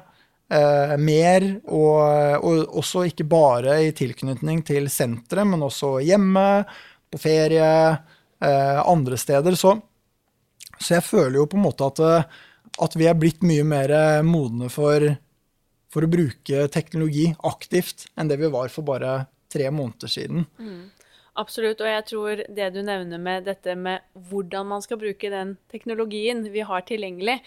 eh, 0.53 0.95
mer, 1.01 1.47
og, 1.73 2.45
og, 2.45 2.77
også 2.83 3.07
ikke 3.11 3.27
bare 3.29 3.79
i 3.87 3.93
tilknytning 3.97 4.63
til 4.67 4.89
senteret, 4.93 5.49
men 5.49 5.65
også 5.65 5.97
hjemme, 6.05 6.47
på 7.13 7.21
ferie, 7.21 7.73
eh, 8.45 8.79
andre 8.89 9.19
steder. 9.21 9.57
Så, 9.59 9.75
så, 10.79 10.95
jeg 10.97 11.05
føler 11.09 11.41
jo 11.41 11.49
på 11.51 11.59
en 11.61 11.67
måte 11.67 11.91
at, 11.91 12.31
at 12.87 12.97
vi 12.97 13.09
er 13.11 13.19
blitt 13.19 13.45
mye 13.47 13.67
mer 13.69 13.95
modne 14.27 14.71
for, 14.73 15.11
for, 15.93 16.07
å 16.07 16.13
bruke 16.13 16.67
teknologi 16.73 17.29
aktivt 17.49 18.09
enn 18.17 18.33
det 18.33 18.41
vi 18.41 18.53
var 18.53 18.73
for 18.73 18.89
bare 18.89 19.23
tre 19.53 19.69
måneder 19.69 20.09
siden. 20.09 20.47
Mm. 20.57 20.83
Absolutt, 21.41 21.81
og 21.81 21.89
jeg 21.89 22.05
tror 22.11 22.41
det 22.45 22.67
du 22.75 22.83
nevner 22.85 23.21
med 23.23 23.47
dette 23.49 23.73
med 23.73 24.03
hvordan 24.29 24.67
man 24.69 24.83
skal 24.85 24.99
bruke 25.01 25.31
den 25.33 25.55
teknologien 25.73 26.43
vi 26.53 26.61
har 26.69 26.85
tilgjengelig 26.85 27.39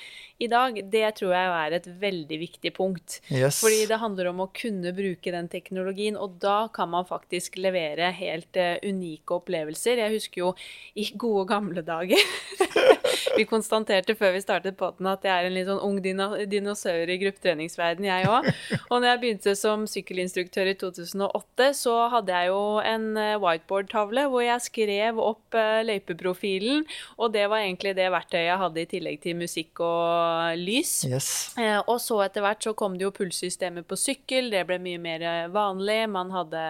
i 0.42 0.48
dag, 0.50 0.80
det 0.92 1.04
tror 1.20 1.36
jeg 1.36 1.52
er 1.54 1.76
et 1.78 1.90
veldig 2.02 2.40
viktig 2.42 2.72
punkt. 2.74 3.20
Yes. 3.30 3.60
Fordi 3.62 3.86
det 3.86 4.00
handler 4.02 4.32
om 4.32 4.42
å 4.42 4.50
kunne 4.58 4.90
bruke 4.98 5.32
den 5.32 5.52
teknologien, 5.54 6.18
og 6.18 6.40
da 6.42 6.66
kan 6.74 6.90
man 6.92 7.06
faktisk 7.06 7.60
levere 7.62 8.10
helt 8.18 8.58
uh, 8.58 8.74
unike 8.82 9.38
opplevelser. 9.38 10.02
Jeg 10.02 10.16
husker 10.18 10.42
jo 10.42 10.52
i 10.98 11.06
gode 11.14 11.46
gamle 11.54 11.86
dager 11.86 12.18
Vi 13.36 13.46
konstaterte 13.48 14.16
før 14.16 14.34
vi 14.36 14.42
startet 14.44 14.78
potten 14.80 15.08
at 15.12 15.26
jeg 15.26 15.34
er 15.34 15.48
en 15.48 15.56
litt 15.56 15.68
sånn 15.68 15.82
ung 15.84 15.98
dinosaur 16.02 17.12
i 17.12 17.18
gruppetreningsverden, 17.20 18.08
jeg 18.08 18.30
òg. 18.32 18.48
Og 18.90 18.96
når 18.96 19.08
jeg 19.10 19.22
begynte 19.24 19.56
som 19.60 19.84
sykkelinstruktør 19.90 20.72
i 20.72 20.76
2008, 20.80 21.70
så 21.76 21.96
hadde 22.14 22.36
jeg 22.36 22.52
jo 22.52 22.62
en 22.84 23.08
eh, 23.20 23.36
whiteboard-tavle 23.76 24.26
hvor 24.32 24.44
jeg 24.44 24.64
skrev 24.64 25.20
opp 25.22 25.56
uh, 25.56 25.84
løypeprofilen, 25.86 26.86
og 27.20 27.34
det 27.34 27.46
var 27.52 27.64
egentlig 27.64 27.96
det 27.98 28.08
verktøyet 28.14 28.48
jeg 28.48 28.62
hadde 28.62 28.82
i 28.82 28.90
tillegg 28.90 29.22
til 29.24 29.38
musikk 29.40 29.82
og 29.84 30.60
lys. 30.60 30.94
Yes. 31.08 31.30
Uh, 31.58 31.82
og 31.88 32.00
så 32.04 32.22
etter 32.26 32.46
hvert 32.46 32.64
så 32.64 32.76
kom 32.78 32.98
det 32.98 33.06
jo 33.06 33.14
pulssystemet 33.16 33.88
på 33.88 33.98
sykkel, 34.00 34.52
det 34.54 34.66
ble 34.70 34.80
mye 34.82 35.02
mer 35.02 35.26
vanlig. 35.54 36.00
Man 36.12 36.32
hadde 36.34 36.64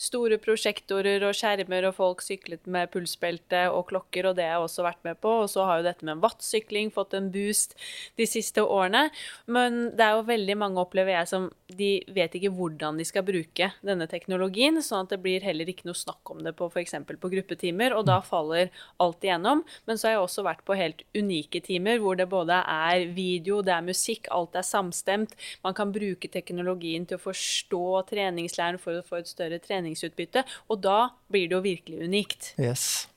store 0.00 0.38
prosjektorer 0.42 1.24
og 1.26 1.36
skjermer, 1.36 1.88
og 1.88 1.96
folk 1.98 2.24
syklet 2.24 2.66
med 2.70 2.90
pulsbelte 2.92 3.66
og 3.72 3.88
klokker, 3.90 4.30
og 4.30 4.38
det 4.38 4.46
har 4.46 4.56
jeg 4.56 4.68
også 4.68 4.86
vært 4.86 5.02
med 5.06 5.20
på. 5.22 5.34
Og 5.44 5.50
så 5.52 5.66
har 5.68 5.80
jo 5.80 5.88
dette 5.88 6.06
med 6.06 6.22
wattsykling 6.24 6.92
fått 6.94 7.16
en 7.16 7.30
boost 7.34 7.76
de 8.18 8.26
siste 8.28 8.62
årene. 8.62 9.08
Men 9.50 9.90
det 9.96 10.06
er 10.06 10.16
jo 10.16 10.26
veldig 10.28 10.58
mange, 10.60 10.82
opplever 10.82 11.16
jeg, 11.16 11.30
som 11.30 11.48
de 11.66 11.90
vet 12.14 12.34
ikke 12.36 12.52
hvordan 12.54 13.00
de 13.00 13.06
skal 13.08 13.24
bruke 13.26 13.70
denne 13.86 14.06
teknologien, 14.10 14.78
sånn 14.84 15.06
at 15.06 15.14
det 15.14 15.20
blir 15.24 15.44
heller 15.46 15.68
ikke 15.70 15.88
noe 15.88 15.98
snakk 15.98 16.30
om 16.30 16.42
det 16.44 16.45
på 16.54 16.68
f.eks. 16.70 16.94
på 17.08 17.30
gruppetimer, 17.32 17.94
og 17.96 18.06
da 18.08 18.20
faller 18.24 18.70
alt 19.02 19.24
igjennom. 19.24 19.64
Men 19.88 19.98
så 19.98 20.08
har 20.08 20.16
jeg 20.16 20.24
også 20.24 20.44
vært 20.46 20.64
på 20.66 20.76
helt 20.78 21.02
unike 21.16 21.62
timer 21.64 21.98
hvor 22.02 22.18
det 22.18 22.28
både 22.30 22.60
er 22.60 23.06
video, 23.16 23.62
det 23.66 23.74
er 23.74 23.86
musikk, 23.86 24.30
alt 24.34 24.54
er 24.58 24.66
samstemt. 24.66 25.34
Man 25.66 25.74
kan 25.76 25.94
bruke 25.94 26.30
teknologien 26.30 27.08
til 27.08 27.18
å 27.18 27.24
forstå 27.24 27.86
treningslæren 28.12 28.78
for 28.82 29.00
å 29.00 29.06
få 29.06 29.22
et 29.22 29.32
større 29.32 29.58
treningsutbytte, 29.62 30.44
og 30.70 30.84
da 30.84 31.00
blir 31.32 31.48
det 31.48 31.58
jo 31.58 31.64
virkelig 31.64 32.06
unikt. 32.06 32.52
Yes. 32.60 33.08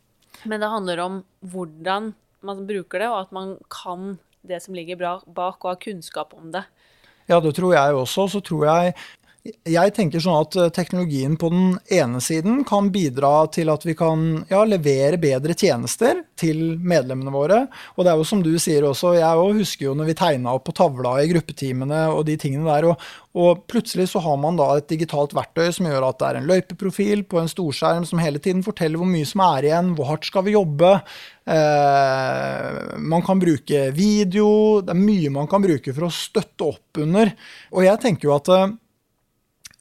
Men 0.48 0.64
det 0.64 0.72
handler 0.72 1.04
om 1.04 1.22
hvordan 1.52 2.14
man 2.46 2.66
bruker 2.68 3.04
det, 3.04 3.12
og 3.12 3.26
at 3.26 3.36
man 3.36 3.58
kan 3.68 4.18
det 4.42 4.62
som 4.64 4.76
ligger 4.76 5.00
bak, 5.00 5.60
og 5.60 5.70
har 5.70 5.82
kunnskap 5.84 6.34
om 6.38 6.52
det. 6.54 6.64
Ja, 7.30 7.38
det 7.40 7.54
tror 7.58 7.76
jeg 7.76 7.94
også. 7.94 8.26
Så 8.32 8.42
tror 8.42 8.66
jeg 8.66 8.94
jeg 9.68 9.94
tenker 9.96 10.22
sånn 10.24 10.42
at 10.42 10.56
eh, 10.60 10.72
teknologien 10.74 11.36
på 11.40 11.50
den 11.54 11.76
ene 11.94 12.22
siden 12.24 12.64
kan 12.68 12.90
bidra 12.94 13.48
til 13.54 13.72
at 13.74 13.86
vi 13.88 13.96
kan 13.98 14.44
ja, 14.50 14.64
levere 14.68 15.20
bedre 15.22 15.56
tjenester 15.58 16.24
til 16.40 16.78
medlemmene 16.80 17.34
våre. 17.34 17.60
Og 17.96 18.06
det 18.06 18.12
er 18.12 18.20
jo 18.20 18.28
som 18.28 18.44
du 18.46 18.52
sier 18.62 18.88
også, 18.88 19.14
jeg 19.20 19.60
husker 19.60 19.90
jo 19.90 19.96
når 19.98 20.12
vi 20.12 20.18
tegna 20.22 20.56
opp 20.56 20.68
på 20.70 20.76
tavla 20.78 21.18
i 21.22 21.30
gruppetimene 21.32 22.08
og 22.14 22.24
de 22.30 22.38
tingene 22.42 22.68
der, 22.68 22.90
og, 22.92 23.06
og, 23.38 23.64
plutselig 23.70 24.10
så 24.12 24.24
har 24.24 24.40
man 24.42 24.58
da 24.60 24.72
et 24.78 24.90
digitalt 24.90 25.36
verktøy 25.38 25.70
som 25.76 25.90
gjør 25.90 26.10
at 26.10 26.20
det 26.20 26.30
er 26.30 26.40
en 26.40 26.50
løypeprofil 26.50 27.24
på 27.30 27.42
en 27.42 27.52
storskjerm 27.52 28.08
som 28.10 28.22
hele 28.24 28.42
tiden 28.44 28.66
forteller 28.66 29.02
hvor 29.02 29.10
mye 29.10 29.28
som 29.28 29.46
er 29.52 29.70
igjen, 29.70 29.94
hvor 29.98 30.10
hardt 30.14 30.28
skal 30.28 30.48
vi 30.48 30.58
jobbe. 30.58 30.96
Eh, 31.50 32.68
man 33.14 33.26
kan 33.26 33.42
bruke 33.42 33.88
video, 33.96 34.52
det 34.84 34.96
er 34.96 35.02
mye 35.02 35.34
man 35.34 35.50
kan 35.52 35.64
bruke 35.64 35.94
for 35.96 36.10
å 36.10 36.14
støtte 36.14 36.74
opp 36.74 37.02
under. 37.04 37.34
Og 37.76 37.86
jeg 37.86 38.02
tenker 38.06 38.30
jo 38.30 38.38
at 38.40 38.50
Eh, 38.50 38.68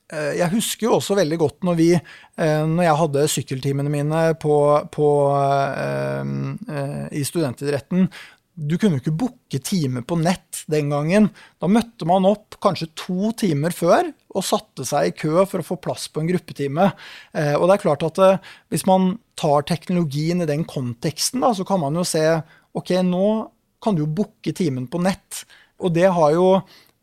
jeg 0.09 0.49
husker 0.55 0.87
jo 0.87 0.95
også 0.97 1.19
veldig 1.19 1.39
godt 1.41 1.67
når 1.69 1.77
vi, 1.77 1.91
eh, 1.93 2.63
når 2.65 2.87
jeg 2.87 2.99
hadde 3.03 3.29
sykkeltimene 3.33 3.93
mine 3.93 4.23
på, 4.41 4.57
på, 4.95 5.09
eh, 5.37 7.05
i 7.13 7.25
studentidretten. 7.29 8.09
Du 8.59 8.75
kunne 8.75 8.97
jo 8.97 9.03
ikke 9.05 9.19
booke 9.21 9.61
time 9.63 10.03
på 10.03 10.17
nett 10.19 10.65
den 10.73 10.89
gangen. 10.91 11.29
Da 11.61 11.69
møtte 11.71 12.09
man 12.09 12.27
opp 12.27 12.57
kanskje 12.65 12.89
to 12.99 13.35
timer 13.39 13.77
før 13.77 14.09
og 14.35 14.47
satte 14.47 14.87
seg 14.89 15.11
i 15.11 15.15
kø 15.15 15.45
for 15.45 15.61
å 15.61 15.67
få 15.67 15.79
plass 15.83 16.09
på 16.11 16.25
en 16.25 16.33
gruppetime. 16.33 16.89
Og 17.55 17.69
det 17.69 17.77
er 17.77 17.85
klart 17.85 18.03
at 18.09 18.19
hvis 18.73 18.83
man 18.89 19.13
tar 19.39 19.63
teknologien 19.69 20.43
i 20.43 20.51
den 20.51 20.67
konteksten, 20.67 21.45
da, 21.45 21.53
så 21.55 21.63
kan 21.69 21.79
man 21.85 21.95
jo 21.95 22.03
se 22.09 22.25
ok, 22.75 22.97
nå 23.07 23.29
kan 23.79 23.95
du 23.95 24.03
jo 24.03 24.11
booke 24.11 24.53
timen 24.59 24.91
på 24.91 25.01
nett. 25.07 25.45
Og 25.79 25.95
det 25.95 26.11
har 26.11 26.35
jo 26.35 26.49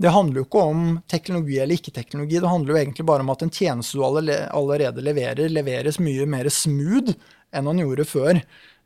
det 0.01 0.12
handler 0.12 0.41
jo 0.41 0.45
ikke 0.47 0.63
om 0.67 0.86
teknologi 1.08 1.58
eller 1.62 1.79
ikke-teknologi. 1.79 2.39
Det 2.43 2.51
handler 2.51 2.73
jo 2.73 2.79
egentlig 2.81 3.05
bare 3.08 3.23
om 3.23 3.31
at 3.31 3.45
en 3.45 3.53
tjeneste 3.53 3.95
du 3.95 4.03
allerede 4.03 5.03
leverer, 5.03 5.47
leveres 5.51 6.01
mye 6.03 6.25
mer 6.27 6.49
smooth 6.51 7.13
enn 7.55 7.69
han 7.69 7.79
gjorde 7.79 8.08
før. 8.10 8.41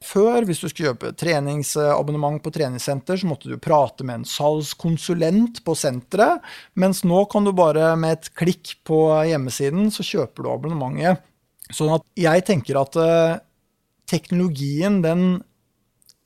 Før, 0.05 0.45
hvis 0.47 0.61
du 0.61 0.69
skulle 0.69 0.93
kjøpe 0.93 1.11
treningsabonnement 1.19 2.39
på 2.43 2.53
treningssenter, 2.55 3.19
så 3.19 3.27
måtte 3.27 3.49
du 3.51 3.57
prate 3.59 4.05
med 4.07 4.21
en 4.21 4.29
salgskonsulent 4.29 5.59
på 5.65 5.75
senteret, 5.75 6.45
mens 6.79 7.01
nå 7.03 7.25
kan 7.31 7.43
du 7.43 7.51
bare 7.57 7.91
med 7.99 8.15
et 8.15 8.29
klikk 8.39 8.77
på 8.87 9.01
hjemmesiden, 9.27 9.89
så 9.91 10.05
kjøper 10.05 10.45
du 10.45 10.53
abonnementet. 10.53 11.25
Sånn 11.75 11.91
at 11.97 12.05
jeg 12.17 12.45
tenker 12.47 12.79
at 12.79 12.95
uh, 12.95 13.41
teknologien, 14.09 15.01
den 15.03 15.41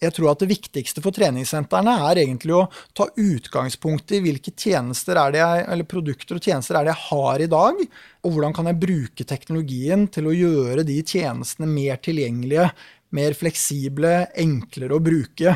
jeg 0.04 0.16
tror 0.16 0.32
at 0.32 0.44
det 0.44 0.50
viktigste 0.52 1.02
for 1.04 1.16
treningssentrene 1.16 1.96
er 2.10 2.22
egentlig 2.24 2.56
å 2.58 2.68
ta 2.96 3.08
utgangspunkt 3.10 4.14
i 4.16 4.22
hvilke 4.24 4.54
tjenester 4.56 5.20
er 5.20 5.34
det 5.34 5.42
jeg, 5.42 5.68
eller 5.76 5.90
produkter 5.90 6.40
og 6.40 6.48
tjenester 6.48 6.80
er 6.80 6.88
det 6.88 6.94
jeg 6.94 7.08
har 7.10 7.44
i 7.44 7.52
dag, 7.52 7.84
og 8.24 8.36
hvordan 8.36 8.56
kan 8.56 8.70
jeg 8.70 8.82
bruke 8.84 9.28
teknologien 9.28 10.08
til 10.14 10.30
å 10.30 10.36
gjøre 10.36 10.86
de 10.88 10.98
tjenestene 11.02 11.70
mer 11.70 12.02
tilgjengelige, 12.04 12.70
mer 13.14 13.38
fleksible, 13.38 14.16
enklere 14.42 14.98
å 14.98 15.04
bruke. 15.04 15.56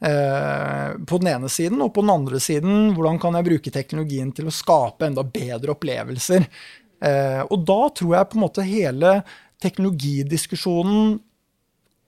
Eh, 0.00 0.90
på 1.08 1.18
den 1.22 1.30
ene 1.32 1.48
siden, 1.48 1.80
og 1.82 1.94
på 1.96 2.04
den 2.04 2.12
andre 2.12 2.40
siden, 2.42 2.90
hvordan 2.96 3.18
kan 3.20 3.38
jeg 3.38 3.48
bruke 3.48 3.72
teknologien 3.72 4.32
til 4.36 4.50
å 4.50 4.54
skape 4.54 5.08
enda 5.08 5.24
bedre 5.24 5.72
opplevelser. 5.72 6.44
Eh, 7.00 7.42
og 7.48 7.64
da 7.68 7.80
tror 7.96 8.12
jeg 8.18 8.28
på 8.30 8.38
en 8.38 8.44
måte 8.44 8.66
hele 8.66 9.18
teknologidiskusjonen 9.64 11.16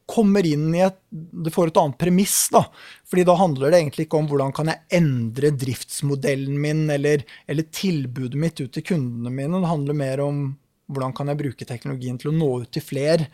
kommer 0.08 0.46
inn 0.46 0.70
i 0.74 0.80
et 0.86 0.96
Det 1.10 1.52
får 1.52 1.70
et 1.70 1.80
annet 1.80 1.98
premiss, 2.00 2.48
da. 2.52 2.64
Fordi 3.08 3.24
da 3.28 3.34
handler 3.38 3.70
det 3.70 3.82
egentlig 3.82 4.06
ikke 4.06 4.20
om 4.20 4.30
hvordan 4.30 4.54
kan 4.56 4.70
jeg 4.72 5.00
endre 5.00 5.52
driftsmodellen 5.56 6.56
min 6.60 6.86
eller, 6.92 7.24
eller 7.46 7.68
tilbudet 7.72 8.40
mitt 8.40 8.60
ut 8.60 8.72
til 8.74 8.86
kundene 8.94 9.32
mine. 9.32 9.60
Det 9.60 9.72
handler 9.72 10.00
mer 10.00 10.24
om 10.24 10.42
hvordan 10.88 11.12
kan 11.16 11.28
jeg 11.28 11.40
bruke 11.42 11.68
teknologien 11.68 12.16
til 12.20 12.32
å 12.32 12.36
nå 12.36 12.50
ut 12.64 12.72
til 12.72 12.84
flere. 12.84 13.28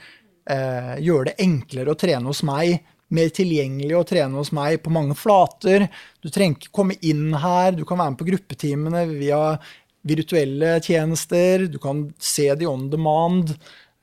Eh, 0.51 0.97
gjøre 1.07 1.31
det 1.31 1.39
enklere 1.47 1.95
å 1.95 1.99
trene 1.99 2.31
hos 2.31 2.43
meg 2.47 2.83
mer 3.15 3.31
tilgjengelig 3.35 3.97
å 3.99 4.05
trene 4.09 4.39
hos 4.41 4.51
meg 4.57 4.81
på 4.85 4.93
mange 4.95 5.17
flater. 5.19 5.87
Du 6.23 6.31
trenger 6.33 6.59
ikke 6.59 6.75
komme 6.75 6.97
inn 7.05 7.33
her, 7.39 7.73
du 7.77 7.85
kan 7.87 8.01
være 8.01 8.15
med 8.15 8.21
på 8.21 8.29
gruppetimene 8.31 9.05
via 9.13 9.41
virtuelle 10.05 10.79
tjenester. 10.85 11.67
Du 11.71 11.79
kan 11.83 12.07
se 12.19 12.51
de 12.59 12.69
on 12.69 12.89
demand. 12.93 13.55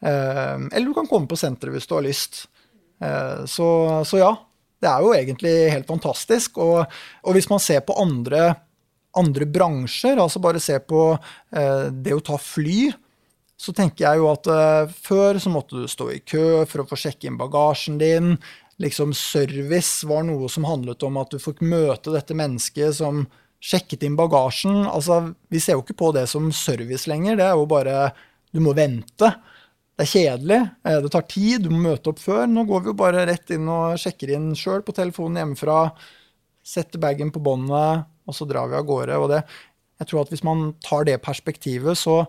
Eh, 0.01 0.57
eller 0.71 0.87
du 0.87 0.95
kan 0.97 1.09
komme 1.09 1.29
på 1.29 1.39
senteret 1.39 1.75
hvis 1.75 1.89
du 1.89 1.95
har 1.97 2.07
lyst. 2.07 2.45
Eh, 3.01 3.43
så, 3.49 3.67
så, 4.07 4.21
ja, 4.21 4.31
det 4.81 4.89
er 4.89 5.05
jo 5.05 5.13
egentlig 5.17 5.53
helt 5.73 5.89
fantastisk. 5.89 6.61
Og, 6.63 6.83
og 7.25 7.37
hvis 7.37 7.49
man 7.51 7.63
ser 7.63 7.83
på 7.85 7.97
andre, 8.01 8.53
andre, 9.17 9.47
bransjer, 9.49 10.21
altså 10.21 10.41
bare 10.43 10.61
se 10.63 10.79
på 10.79 11.05
eh, 11.15 11.87
det 11.91 12.17
å 12.17 12.25
ta 12.31 12.39
fly, 12.41 12.91
så 13.61 13.75
tenker 13.77 14.07
jeg 14.07 14.17
jo 14.17 14.31
at 14.31 14.47
før 15.05 15.37
så 15.37 15.51
måtte 15.53 15.77
du 15.77 15.85
stå 15.85 16.07
i 16.15 16.23
kø 16.25 16.63
for 16.65 16.81
å 16.81 16.85
få 16.89 16.97
sjekke 16.97 17.27
inn 17.29 17.35
bagasjen 17.37 17.99
din 18.01 18.31
liksom 18.81 19.13
service 19.13 20.07
var 20.07 20.25
noe 20.27 20.49
som 20.49 20.65
handlet 20.67 21.03
om 21.05 21.19
at 21.21 21.31
du 21.33 21.39
fikk 21.41 21.61
møte 21.61 22.13
dette 22.13 22.35
mennesket 22.37 22.97
som 22.97 23.25
sjekket 23.61 24.05
inn 24.07 24.17
bagasjen. 24.17 24.83
Altså, 24.89 25.33
vi 25.53 25.61
ser 25.61 25.77
jo 25.77 25.85
ikke 25.85 25.99
på 26.01 26.11
det 26.17 26.25
som 26.31 26.49
service 26.55 27.09
lenger. 27.09 27.37
Det 27.37 27.47
er 27.47 27.57
jo 27.57 27.69
bare 27.69 28.11
Du 28.51 28.59
må 28.59 28.73
vente. 28.75 29.29
Det 29.97 30.05
er 30.05 30.11
kjedelig. 30.11 30.59
Eh, 30.87 30.99
det 31.03 31.11
tar 31.13 31.25
tid. 31.29 31.65
Du 31.65 31.71
må 31.73 31.81
møte 31.89 32.11
opp 32.13 32.21
før. 32.21 32.45
Nå 32.49 32.65
går 32.69 32.85
vi 32.85 32.91
jo 32.93 32.99
bare 33.01 33.25
rett 33.29 33.53
inn 33.55 33.67
og 33.71 33.99
sjekker 34.01 34.35
inn 34.37 34.51
sjøl 34.57 34.85
på 34.85 34.95
telefonen 34.97 35.41
hjemmefra. 35.41 35.81
Setter 36.65 37.01
bagen 37.01 37.33
på 37.33 37.41
båndet, 37.43 38.07
og 38.25 38.37
så 38.37 38.47
drar 38.49 38.69
vi 38.71 38.79
av 38.79 38.87
gårde. 38.87 39.17
Og 39.21 39.27
det, 39.33 39.41
jeg 40.01 40.11
tror 40.11 40.23
at 40.23 40.31
hvis 40.33 40.45
man 40.47 40.71
tar 40.85 41.09
det 41.09 41.19
perspektivet, 41.25 41.99
så, 41.99 42.23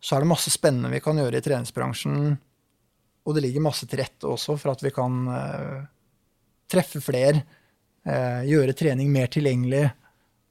så 0.00 0.16
er 0.16 0.24
det 0.24 0.32
masse 0.32 0.52
spennende 0.52 0.92
vi 0.92 1.02
kan 1.04 1.18
gjøre 1.20 1.40
i 1.40 1.44
treningsbransjen 1.44 2.38
og 3.30 3.36
det 3.36 3.44
ligger 3.44 3.64
masse 3.64 3.86
til 3.88 4.00
rette 4.00 4.28
også 4.28 4.56
for 4.60 4.72
at 4.72 4.82
vi 4.84 4.92
kan 4.94 5.18
uh, 5.28 5.80
treffe 6.70 7.02
flere, 7.04 7.42
uh, 8.08 8.40
gjøre 8.48 8.76
trening 8.76 9.10
mer 9.12 9.30
tilgjengelig, 9.32 9.84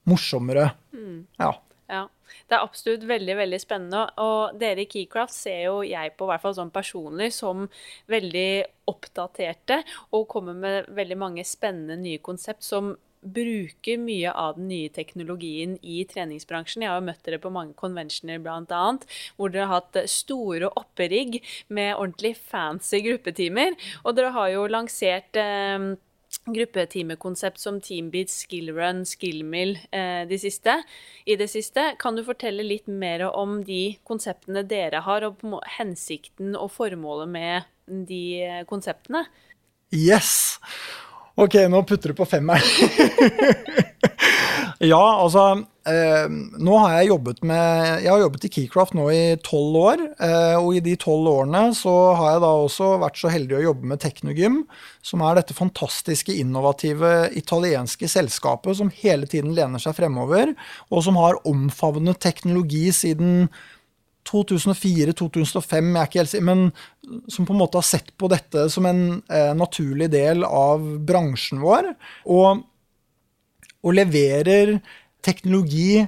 morsommere. 0.10 0.70
Mm. 0.96 1.20
Ja. 1.42 1.52
ja. 1.92 2.04
Det 2.50 2.58
er 2.58 2.66
absolutt 2.66 3.06
veldig 3.10 3.36
veldig 3.44 3.60
spennende. 3.62 4.06
Og 4.26 4.58
dere 4.60 4.84
i 4.84 4.90
Keycraft 4.90 5.36
ser 5.36 5.62
jo 5.68 5.76
jeg 5.86 6.16
på 6.18 6.30
hvert 6.30 6.42
fall 6.44 6.58
sånn 6.58 6.74
personlig 6.74 7.32
som 7.36 7.68
veldig 8.10 8.50
oppdaterte 8.90 9.84
og 10.18 10.26
kommer 10.32 10.58
med 10.58 10.90
veldig 10.98 11.20
mange 11.22 11.46
spennende 11.46 12.00
nye 12.02 12.24
konsept 12.26 12.66
som 12.66 12.96
bruker 13.20 14.00
mye 14.00 14.32
av 14.32 14.56
den 14.56 14.70
nye 14.72 14.90
teknologien 14.96 15.76
i 15.84 16.02
treningsbransjen. 16.08 16.86
Jeg 16.86 16.92
har 16.92 17.02
jo 17.02 17.08
møtt 17.10 17.24
dere 17.26 17.42
på 17.44 17.52
mange 17.54 17.76
conventioner 17.80 18.40
bl.a., 18.44 18.84
hvor 19.36 19.52
dere 19.52 19.68
har 19.68 19.82
hatt 19.82 20.00
store 20.10 20.72
opperigg 20.80 21.42
med 21.68 21.98
ordentlig 21.98 22.36
fancy 22.40 23.04
gruppetimer. 23.06 23.76
Og 24.06 24.16
dere 24.16 24.32
har 24.36 24.54
jo 24.56 24.70
lansert 24.72 25.40
eh, 25.40 25.92
gruppetimekonsept 26.50 27.60
som 27.60 27.80
Teambeats, 27.82 28.44
Skillrun, 28.44 29.04
Skillmill 29.06 29.76
eh, 29.92 30.28
de 30.30 30.40
siste, 30.40 30.76
i 31.26 31.36
det 31.40 31.50
siste. 31.52 31.94
Kan 32.00 32.18
du 32.18 32.24
fortelle 32.26 32.66
litt 32.66 32.88
mer 32.88 33.26
om 33.30 33.60
de 33.66 33.98
konseptene 34.08 34.64
dere 34.68 35.04
har, 35.06 35.26
og 35.28 35.60
hensikten 35.78 36.56
og 36.56 36.72
formålet 36.76 37.30
med 37.30 37.70
de 38.10 38.24
eh, 38.46 38.64
konseptene? 38.70 39.26
Yes! 39.96 40.60
Ok, 41.40 41.56
nå 41.72 41.84
putter 41.88 42.12
du 42.12 42.18
på 42.20 42.28
femmeren. 42.28 42.66
ja, 44.92 45.00
altså 45.00 45.46
eh, 45.90 46.28
Nå 46.62 46.76
har 46.80 46.96
jeg 46.98 47.10
jobbet 47.10 47.42
med 47.48 48.04
Jeg 48.04 48.12
har 48.12 48.22
jobbet 48.24 48.46
i 48.48 48.52
Keycraft 48.54 48.96
nå 48.98 49.08
i 49.14 49.24
tolv 49.46 49.80
år. 49.82 50.04
Eh, 50.22 50.58
og 50.60 50.78
i 50.78 50.84
de 50.86 50.96
tolv 51.00 51.28
årene 51.32 51.64
så 51.78 51.96
har 52.20 52.36
jeg 52.36 52.44
da 52.46 52.52
også 52.66 52.92
vært 53.02 53.20
så 53.22 53.32
heldig 53.34 53.58
å 53.60 53.64
jobbe 53.70 53.90
med 53.92 54.04
Teknogym, 54.04 54.62
som 55.06 55.24
er 55.26 55.40
dette 55.40 55.58
fantastiske, 55.58 56.36
innovative 56.40 57.32
italienske 57.40 58.10
selskapet 58.12 58.80
som 58.80 58.94
hele 59.02 59.28
tiden 59.30 59.56
lener 59.58 59.82
seg 59.82 59.98
fremover, 59.98 60.54
og 60.90 61.04
som 61.06 61.20
har 61.20 61.42
omfavnet 61.50 62.22
teknologi 62.24 62.88
siden 62.96 63.50
2004-2005, 64.30 65.90
jeg 65.90 66.00
er 66.00 66.10
ikke 66.10 66.22
helt 66.22 66.32
sikker, 66.32 66.48
men 66.48 67.30
som 67.32 67.48
på 67.48 67.56
en 67.56 67.62
måte 67.62 67.80
har 67.80 67.88
sett 67.88 68.12
på 68.20 68.30
dette 68.32 68.68
som 68.72 68.86
en 68.90 69.04
eh, 69.32 69.54
naturlig 69.58 70.10
del 70.14 70.46
av 70.46 70.84
bransjen 71.08 71.62
vår. 71.64 71.94
Og, 72.30 72.64
og, 73.82 73.92
leverer 73.96 74.78
teknologi 75.26 76.02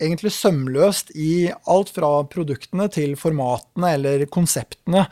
egentlig 0.00 0.32
sømløst 0.32 1.12
i 1.18 1.50
alt 1.68 1.92
fra 1.92 2.10
produktene 2.30 2.88
til 2.92 3.16
formatene 3.20 3.94
eller 3.98 4.24
konseptene. 4.32 5.04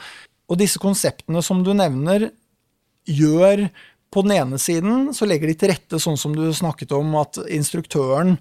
Og 0.48 0.60
disse 0.60 0.80
konseptene 0.80 1.42
som 1.44 1.60
du 1.64 1.74
nevner, 1.76 2.30
gjør 3.08 3.66
på 4.12 4.20
den 4.24 4.34
ene 4.36 4.58
siden 4.60 5.10
så 5.16 5.24
legger 5.28 5.48
de 5.48 5.56
til 5.56 5.70
rette, 5.72 6.00
sånn 6.00 6.16
som 6.20 6.34
du 6.36 6.46
snakket 6.52 6.92
om, 6.96 7.14
at 7.20 7.40
instruktøren 7.52 8.36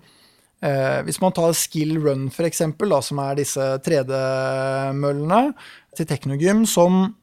Eh, 0.61 1.03
hvis 1.05 1.19
man 1.21 1.33
tar 1.37 1.53
Skill 1.53 1.99
Run, 2.01 2.29
for 2.33 2.47
da, 2.89 3.01
som 3.05 3.19
er 3.21 3.37
disse 3.37 3.65
3D-møllene 3.85 5.41
til 5.97 6.07
Teknogym, 6.09 6.65
som 6.65 7.13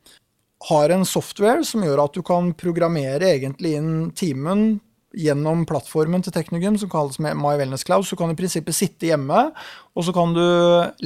har 0.69 0.95
en 0.95 1.05
software 1.05 1.65
som 1.67 1.83
gjør 1.85 2.05
at 2.05 2.15
du 2.15 2.23
kan 2.25 2.53
programmere 2.57 3.35
egentlig 3.35 3.75
inn 3.77 3.95
timen 4.17 4.79
gjennom 5.19 5.65
plattformen 5.69 6.23
til 6.25 6.35
Teknogym, 6.35 6.77
som 6.81 6.91
kalles 6.93 7.21
My 7.23 7.55
Wellness 7.59 7.87
Cloud. 7.87 8.07
Så 8.09 8.19
kan 8.19 8.31
du 8.31 8.35
i 8.35 8.39
prinsippet 8.39 8.77
sitte 8.77 9.09
hjemme, 9.09 9.47
og 9.95 10.07
så 10.07 10.15
kan 10.17 10.35
du 10.37 10.45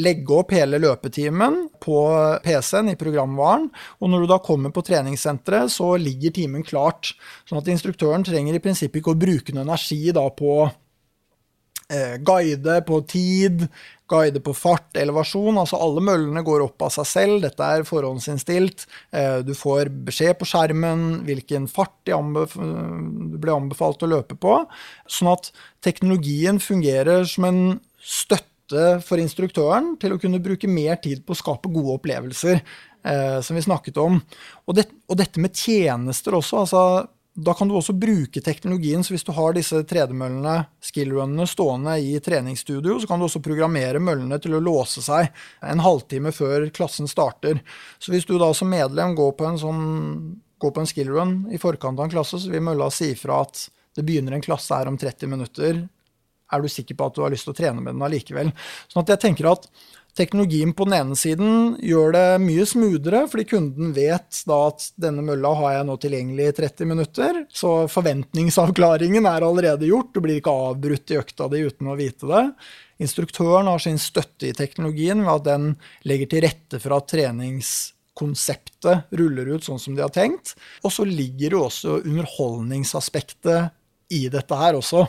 legge 0.00 0.34
opp 0.36 0.54
hele 0.56 0.80
løpetimen 0.82 1.60
på 1.82 2.00
PC-en 2.44 2.92
i 2.92 2.98
programvaren. 3.00 3.68
Og 4.00 4.12
når 4.12 4.24
du 4.24 4.32
da 4.32 4.40
kommer 4.44 4.74
på 4.74 4.84
treningssenteret, 4.86 5.72
så 5.74 5.94
ligger 6.00 6.34
timen 6.34 6.66
klart. 6.66 7.12
Sånn 7.48 7.60
at 7.60 7.70
instruktøren 7.72 8.26
trenger 8.26 8.56
i 8.56 8.62
prinsippet 8.64 9.02
ikke 9.02 9.16
å 9.16 9.22
bruke 9.26 9.54
noe 9.54 9.66
energi 9.66 10.00
da 10.16 10.24
på 10.34 10.54
eh, 11.92 12.16
guide 12.24 12.80
på 12.88 13.02
tid, 13.08 13.68
guide 14.08 14.40
på 14.44 14.54
fart, 14.56 14.88
elevasjon. 14.98 15.58
Altså 15.60 15.78
alle 15.80 16.02
møllene 16.04 16.42
går 16.46 16.64
opp 16.64 16.86
av 16.86 16.92
seg 16.94 17.08
selv. 17.08 17.38
Dette 17.44 17.64
er 17.64 17.86
forhåndsinnstilt. 17.88 18.86
Eh, 19.12 19.40
du 19.46 19.54
får 19.56 19.92
beskjed 20.08 20.38
på 20.40 20.48
skjermen 20.48 21.22
hvilken 21.28 21.68
fart 21.70 21.96
du 22.08 23.38
ble 23.38 23.54
anbefalt 23.54 24.04
å 24.04 24.10
løpe 24.10 24.38
på. 24.40 24.60
Sånn 25.10 25.32
at 25.32 25.50
teknologien 25.84 26.60
fungerer 26.62 27.26
som 27.28 27.48
en 27.48 27.62
støtte 27.98 28.98
for 29.04 29.20
instruktøren 29.20 29.94
til 30.00 30.14
å 30.14 30.20
kunne 30.20 30.42
bruke 30.44 30.68
mer 30.68 30.98
tid 31.04 31.24
på 31.24 31.32
å 31.32 31.40
skape 31.40 31.70
gode 31.72 31.96
opplevelser, 31.96 32.60
eh, 33.04 33.38
som 33.44 33.56
vi 33.56 33.64
snakket 33.64 34.00
om. 34.02 34.20
Og, 34.66 34.74
det, 34.76 34.88
og 35.08 35.20
dette 35.20 35.40
med 35.40 35.56
tjenester 35.56 36.36
også. 36.40 36.64
altså 36.64 36.82
da 37.38 37.54
kan 37.54 37.68
du 37.70 37.76
også 37.78 37.94
bruke 37.94 38.40
teknologien. 38.42 39.04
Så 39.04 39.14
hvis 39.14 39.26
du 39.26 39.30
har 39.36 39.54
disse 39.54 39.84
tredemøllene, 39.86 40.56
skillrunnene, 40.82 41.46
stående 41.46 41.94
i 42.02 42.16
treningsstudio, 42.24 42.96
så 42.98 43.06
kan 43.06 43.20
du 43.20 43.28
også 43.28 43.42
programmere 43.44 44.02
møllene 44.02 44.40
til 44.42 44.56
å 44.58 44.62
låse 44.62 45.04
seg 45.04 45.30
en 45.62 45.82
halvtime 45.84 46.32
før 46.34 46.66
klassen 46.74 47.10
starter. 47.10 47.60
Så 48.02 48.10
hvis 48.14 48.26
du 48.26 48.34
da 48.40 48.50
som 48.56 48.70
medlem 48.72 49.14
går 49.18 49.36
på 49.38 49.46
en 49.46 49.60
sånn 49.62 49.84
en 50.58 50.90
skillrun 50.90 51.36
i 51.54 51.60
forkant 51.62 52.00
av 52.00 52.08
en 52.08 52.16
klasse, 52.16 52.40
så 52.42 52.50
vil 52.50 52.64
mølla 52.66 52.90
si 52.90 53.12
fra 53.14 53.44
at 53.44 53.68
det 53.94 54.02
begynner 54.06 54.34
en 54.34 54.42
klasse 54.42 54.74
her 54.74 54.90
om 54.90 54.98
30 54.98 55.30
minutter. 55.30 55.84
Er 56.50 56.64
du 56.64 56.66
sikker 56.72 56.98
på 56.98 57.06
at 57.06 57.14
du 57.14 57.22
har 57.22 57.30
lyst 57.30 57.46
til 57.46 57.54
å 57.54 57.58
trene 57.60 57.78
med 57.78 57.94
den 57.94 58.02
allikevel? 58.02 58.50
Sånn 58.90 59.04
at 59.04 59.14
jeg 59.14 59.22
tenker 59.28 59.52
at 59.52 59.70
Teknologien 60.16 60.72
på 60.74 60.86
den 60.88 60.96
ene 60.96 61.16
siden 61.18 61.76
gjør 61.84 62.14
det 62.16 62.24
mye 62.42 62.64
smoothere, 62.66 63.20
fordi 63.30 63.44
kunden 63.52 63.92
vet 63.94 64.40
da 64.48 64.56
at 64.70 64.88
denne 64.98 65.22
mølla 65.22 65.52
har 65.60 65.76
jeg 65.76 65.86
nå 65.86 65.94
tilgjengelig 66.02 66.48
i 66.48 66.56
30 66.56 66.90
minutter. 66.90 67.38
Så 67.54 67.70
forventningsavklaringen 67.92 69.28
er 69.30 69.46
allerede 69.46 69.86
gjort. 69.86 70.10
Du 70.14 70.20
blir 70.24 70.40
ikke 70.40 70.56
avbrutt 70.70 71.14
i 71.14 71.20
økta 71.20 71.46
di 71.52 71.62
uten 71.68 71.92
å 71.92 71.98
vite 71.98 72.26
det. 72.30 72.44
Instruktøren 72.98 73.68
har 73.70 73.78
sin 73.82 73.98
støtte 74.02 74.48
i 74.48 74.56
teknologien 74.58 75.20
ved 75.22 75.30
at 75.36 75.44
den 75.46 75.68
legger 76.10 76.32
til 76.32 76.42
rette 76.48 76.80
for 76.82 76.96
at 76.96 77.06
treningskonseptet 77.12 79.14
ruller 79.20 79.52
ut 79.54 79.68
sånn 79.68 79.82
som 79.82 79.94
de 79.94 80.02
har 80.02 80.14
tenkt. 80.14 80.56
Og 80.82 80.90
så 80.96 81.06
ligger 81.06 81.54
det 81.54 81.60
også 81.60 82.00
underholdningsaspektet 82.02 83.70
i 84.18 84.24
dette 84.32 84.58
her 84.58 84.80
også. 84.80 85.04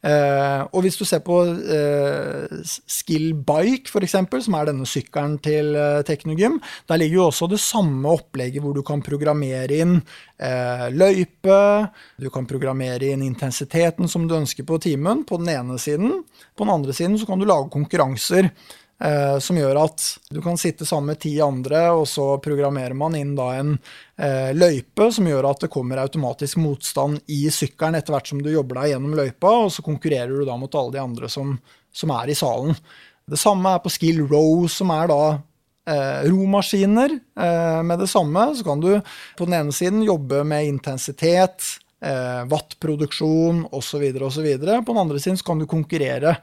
Uh, 0.00 0.64
og 0.72 0.80
hvis 0.86 0.96
du 0.96 1.04
ser 1.04 1.20
på 1.20 1.42
uh, 1.44 2.60
Skill 2.64 3.34
Bike, 3.36 3.90
f.eks., 3.92 4.16
som 4.46 4.56
er 4.56 4.70
denne 4.70 4.88
sykkelen 4.88 5.36
til 5.44 5.74
uh, 5.76 6.00
Teknogym, 6.08 6.56
der 6.88 7.00
ligger 7.02 7.18
jo 7.18 7.26
også 7.28 7.50
det 7.52 7.60
samme 7.60 8.08
opplegget 8.08 8.64
hvor 8.64 8.76
du 8.76 8.80
kan 8.86 9.04
programmere 9.04 9.82
inn 9.82 9.98
løype, 10.96 11.56
du 12.16 12.30
kan 12.32 12.46
programmere 12.48 13.10
inn 13.12 13.20
intensiteten 13.26 14.08
som 14.08 14.24
du 14.24 14.38
ønsker 14.38 14.64
på 14.64 14.78
timen, 14.80 15.20
på 15.28 15.36
den 15.42 15.50
ene 15.52 15.76
siden. 15.76 16.22
På 16.56 16.64
den 16.64 16.72
andre 16.72 16.94
siden 16.96 17.18
så 17.20 17.28
kan 17.28 17.42
du 17.42 17.44
lage 17.44 17.68
konkurranser 17.74 18.48
eh, 19.04 19.38
som 19.42 19.58
gjør 19.58 19.82
at 19.82 20.06
du 20.30 20.40
kan 20.44 20.58
sitte 20.60 20.86
sammen 20.88 21.12
med 21.12 21.20
ti 21.22 21.34
andre, 21.44 21.88
og 21.96 22.06
så 22.08 22.32
programmerer 22.42 22.96
man 22.96 23.16
inn 23.18 23.34
da 23.38 23.50
en 23.58 23.74
eh, 24.20 24.50
løype 24.56 25.10
som 25.12 25.28
gjør 25.28 25.50
at 25.50 25.66
det 25.66 25.72
kommer 25.72 26.02
automatisk 26.02 26.60
motstand 26.62 27.20
i 27.32 27.42
sykkelen 27.54 27.98
etter 27.98 28.16
hvert 28.16 28.32
som 28.32 28.42
du 28.42 28.50
jobber 28.52 28.82
deg 28.82 28.94
gjennom 28.94 29.18
løypa, 29.18 29.54
og 29.66 29.70
så 29.74 29.84
konkurrerer 29.86 30.34
du 30.34 30.44
da 30.48 30.58
mot 30.60 30.74
alle 30.74 30.96
de 30.96 31.04
andre 31.04 31.30
som, 31.32 31.56
som 31.92 32.12
er 32.20 32.32
i 32.32 32.38
salen. 32.38 32.76
Det 33.30 33.38
samme 33.38 33.76
er 33.76 33.82
på 33.82 33.92
Skill 33.92 34.24
Row, 34.26 34.64
som 34.70 34.90
er 34.94 35.10
da 35.10 35.20
eh, 35.90 36.30
romaskiner 36.30 37.12
eh, 37.14 37.82
med 37.86 38.02
det 38.02 38.08
samme. 38.10 38.48
Så 38.56 38.66
kan 38.66 38.80
du 38.82 38.96
på 39.38 39.46
den 39.46 39.54
ene 39.60 39.74
siden 39.76 40.02
jobbe 40.02 40.42
med 40.44 40.66
intensitet, 40.66 41.62
eh, 42.02 42.42
wattproduksjon 42.50 43.68
osv. 43.70 44.08
osv. 44.26 44.48
På 44.58 44.92
den 44.92 45.02
andre 45.04 45.20
siden 45.22 45.38
kan 45.46 45.62
du 45.62 45.68
konkurrere 45.70 46.36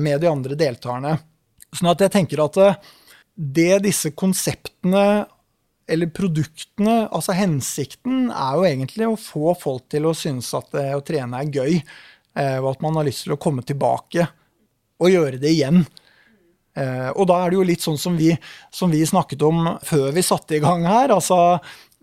med 0.00 0.22
de 0.22 0.26
andre 0.26 0.56
deltakerne. 0.56 1.18
Sånn 1.74 1.90
at 1.90 2.04
jeg 2.04 2.14
tenker 2.14 2.44
at 2.44 2.58
eh, 2.62 2.78
det 3.34 3.82
disse 3.84 4.12
konseptene 4.14 5.24
eller 5.90 6.08
produktene, 6.16 7.04
altså 7.12 7.34
hensikten, 7.36 8.30
er 8.32 8.56
jo 8.56 8.64
egentlig 8.68 9.08
å 9.08 9.18
få 9.20 9.52
folk 9.58 9.88
til 9.92 10.08
å 10.08 10.14
synes 10.16 10.48
at 10.56 10.70
det 10.72 10.86
å 10.96 11.02
trene 11.04 11.42
er 11.42 11.50
gøy, 11.52 11.74
eh, 12.40 12.56
og 12.62 12.70
at 12.72 12.84
man 12.84 12.96
har 12.98 13.08
lyst 13.08 13.26
til 13.26 13.34
å 13.36 13.40
komme 13.40 13.64
tilbake 13.66 14.24
og 15.02 15.12
gjøre 15.12 15.40
det 15.42 15.52
igjen. 15.52 15.82
Eh, 16.74 17.10
og 17.14 17.28
da 17.30 17.42
er 17.42 17.52
det 17.52 17.58
jo 17.58 17.66
litt 17.68 17.84
sånn 17.84 18.00
som 18.00 18.16
vi, 18.18 18.32
som 18.74 18.90
vi 18.90 19.04
snakket 19.06 19.44
om 19.46 19.74
før 19.86 20.10
vi 20.14 20.24
satte 20.26 20.56
i 20.56 20.62
gang 20.62 20.86
her. 20.88 21.12
Altså, 21.14 21.58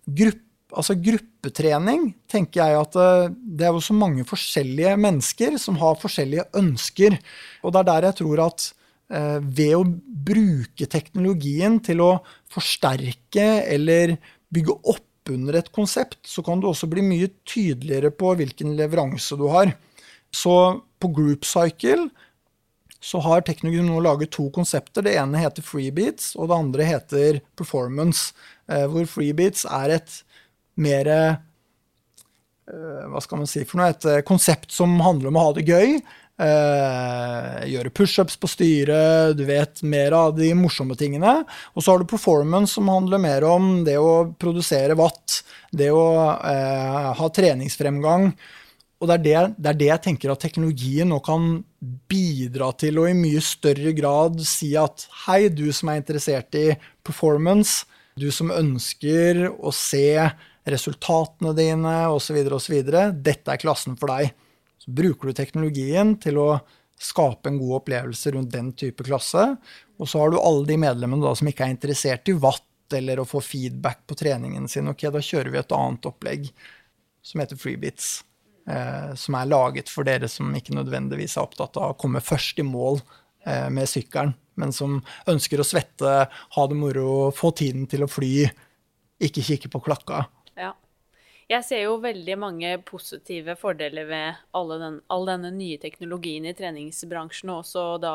grupp, 0.05 0.43
altså 0.71 0.95
gruppetrening 0.95 2.11
tenker 2.31 2.61
jeg 2.61 2.79
at 2.79 2.99
eh, 3.01 3.31
det 3.31 3.67
er 3.67 3.75
jo 3.75 3.83
så 3.83 3.97
mange 3.97 4.27
forskjellige 4.27 4.93
mennesker 5.01 5.57
som 5.61 5.79
har 5.81 5.99
forskjellige 6.01 6.47
ønsker. 6.61 7.17
Og 7.65 7.73
det 7.73 7.81
er 7.81 7.89
der 7.91 8.09
jeg 8.11 8.19
tror 8.21 8.45
at 8.45 8.69
eh, 8.69 8.77
ved 9.11 9.73
å 9.75 9.81
bruke 10.23 10.85
teknologien 10.87 11.73
til 11.83 11.99
å 11.99 12.11
forsterke 12.53 13.47
eller 13.67 14.13
bygge 14.53 14.75
opp 14.87 15.31
under 15.33 15.57
et 15.59 15.71
konsept, 15.75 16.21
så 16.23 16.43
kan 16.45 16.61
du 16.61 16.69
også 16.69 16.87
bli 16.91 17.03
mye 17.05 17.27
tydeligere 17.47 18.13
på 18.15 18.31
hvilken 18.39 18.75
leveranse 18.77 19.35
du 19.35 19.47
har. 19.51 19.73
Så 20.31 20.55
på 21.01 21.11
Group 21.11 21.45
Cycle 21.45 22.07
så 23.01 23.19
har 23.25 23.41
Teknologi 23.41 23.81
nå 23.83 23.99
laget 24.05 24.33
to 24.35 24.47
konsepter. 24.53 25.01
Det 25.05 25.15
ene 25.17 25.41
heter 25.41 25.65
freebeats, 25.65 26.35
og 26.37 26.51
det 26.51 26.57
andre 26.57 26.85
heter 26.85 27.39
performance. 27.57 28.35
Eh, 28.69 28.85
hvor 28.89 29.07
freebeats 29.09 29.65
er 29.65 29.97
et 29.97 30.19
mer 30.81 31.09
eh, 31.09 31.39
Hva 33.11 33.19
skal 33.19 33.41
man 33.41 33.49
si 33.49 33.65
for 33.65 33.81
noe? 33.81 33.89
Et 33.91 34.05
eh, 34.07 34.21
konsept 34.23 34.71
som 34.71 34.93
handler 35.01 35.31
om 35.31 35.39
å 35.39 35.47
ha 35.47 35.55
det 35.57 35.65
gøy. 35.67 35.97
Gjøre 36.39 37.91
pushups 37.93 38.37
på 38.39 38.49
styret, 38.49 39.35
du 39.37 39.43
vet 39.45 39.83
mer 39.83 40.15
av 40.17 40.31
de 40.37 40.53
morsomme 40.57 40.95
tingene. 40.97 41.41
Og 41.75 41.83
så 41.83 41.93
har 41.93 42.01
du 42.01 42.09
performance, 42.09 42.73
som 42.75 42.89
handler 42.89 43.21
mer 43.21 43.45
om 43.45 43.83
det 43.85 43.97
å 44.01 44.31
produsere 44.39 44.97
watt, 44.97 45.41
det 45.71 45.91
å 45.93 46.01
ha 47.19 47.29
treningsfremgang. 47.35 48.31
Og 49.01 49.09
det 49.09 49.15
er 49.15 49.23
det, 49.25 49.37
det 49.57 49.69
er 49.71 49.77
det, 49.79 49.89
jeg 49.89 50.03
tenker 50.05 50.31
at 50.33 50.43
teknologien 50.43 51.09
nå 51.09 51.17
kan 51.25 51.63
bidra 52.09 52.69
til, 52.77 52.99
å 53.01 53.07
i 53.09 53.17
mye 53.17 53.41
større 53.41 53.95
grad 53.97 54.37
si 54.45 54.75
at 54.77 55.07
hei, 55.25 55.47
du 55.49 55.71
som 55.73 55.89
er 55.89 56.03
interessert 56.03 56.53
i 56.59 56.67
performance, 57.05 57.87
du 58.13 58.29
som 58.33 58.53
ønsker 58.53 59.47
å 59.49 59.73
se 59.73 60.21
resultatene 60.69 61.55
dine 61.57 61.95
osv., 62.13 62.37
osv., 62.53 62.77
dette 62.85 63.55
er 63.55 63.61
klassen 63.61 63.97
for 63.97 64.13
deg. 64.13 64.35
Bruker 64.97 65.31
du 65.31 65.37
teknologien 65.37 66.15
til 66.21 66.39
å 66.41 66.49
skape 67.01 67.49
en 67.49 67.57
god 67.57 67.79
opplevelse 67.81 68.33
rundt 68.35 68.53
den 68.53 68.73
type 68.77 69.05
klasse. 69.05 69.45
Og 69.97 70.09
så 70.09 70.21
har 70.21 70.31
du 70.31 70.41
alle 70.41 70.67
de 70.69 70.77
medlemmene 70.81 71.25
da 71.25 71.33
som 71.37 71.49
ikke 71.49 71.65
er 71.65 71.73
interessert 71.73 72.29
i 72.29 72.37
watt 72.37 72.95
eller 72.95 73.21
å 73.21 73.27
få 73.27 73.41
feedback 73.43 74.03
på 74.09 74.17
treningen 74.19 74.67
sin. 74.69 74.89
Ok, 74.91 75.07
da 75.13 75.23
kjører 75.23 75.53
vi 75.53 75.61
et 75.61 75.73
annet 75.75 76.09
opplegg 76.09 76.51
som 77.25 77.41
heter 77.41 77.59
freebits 77.59 78.19
eh, 78.69 79.13
som 79.15 79.37
er 79.37 79.49
laget 79.49 79.89
for 79.91 80.07
dere 80.07 80.29
som 80.31 80.51
ikke 80.57 80.75
nødvendigvis 80.75 81.37
er 81.37 81.45
opptatt 81.45 81.79
av 81.79 81.93
å 81.93 81.99
komme 81.99 82.21
først 82.23 82.59
i 82.61 82.65
mål 82.67 82.99
eh, 83.45 83.69
med 83.73 83.89
sykkelen, 83.89 84.33
men 84.59 84.73
som 84.75 84.99
ønsker 85.29 85.61
å 85.61 85.67
svette, 85.67 86.17
ha 86.27 86.67
det 86.67 86.77
moro, 86.77 87.31
få 87.35 87.53
tiden 87.57 87.87
til 87.89 88.05
å 88.05 88.11
fly, 88.11 88.49
ikke 89.21 89.45
kikke 89.45 89.71
på 89.71 89.83
klokka. 89.85 90.25
Jeg 91.51 91.65
ser 91.67 91.81
jo 91.83 91.97
veldig 91.99 92.35
mange 92.39 92.69
positive 92.87 93.57
fordeler 93.59 94.05
ved 94.07 94.37
den, 94.79 94.99
all 95.11 95.25
denne 95.27 95.49
nye 95.51 95.75
teknologien 95.81 96.45
i 96.47 96.53
treningsbransjen, 96.55 97.49
og 97.51 97.65
også 97.65 97.83
da 97.99 98.13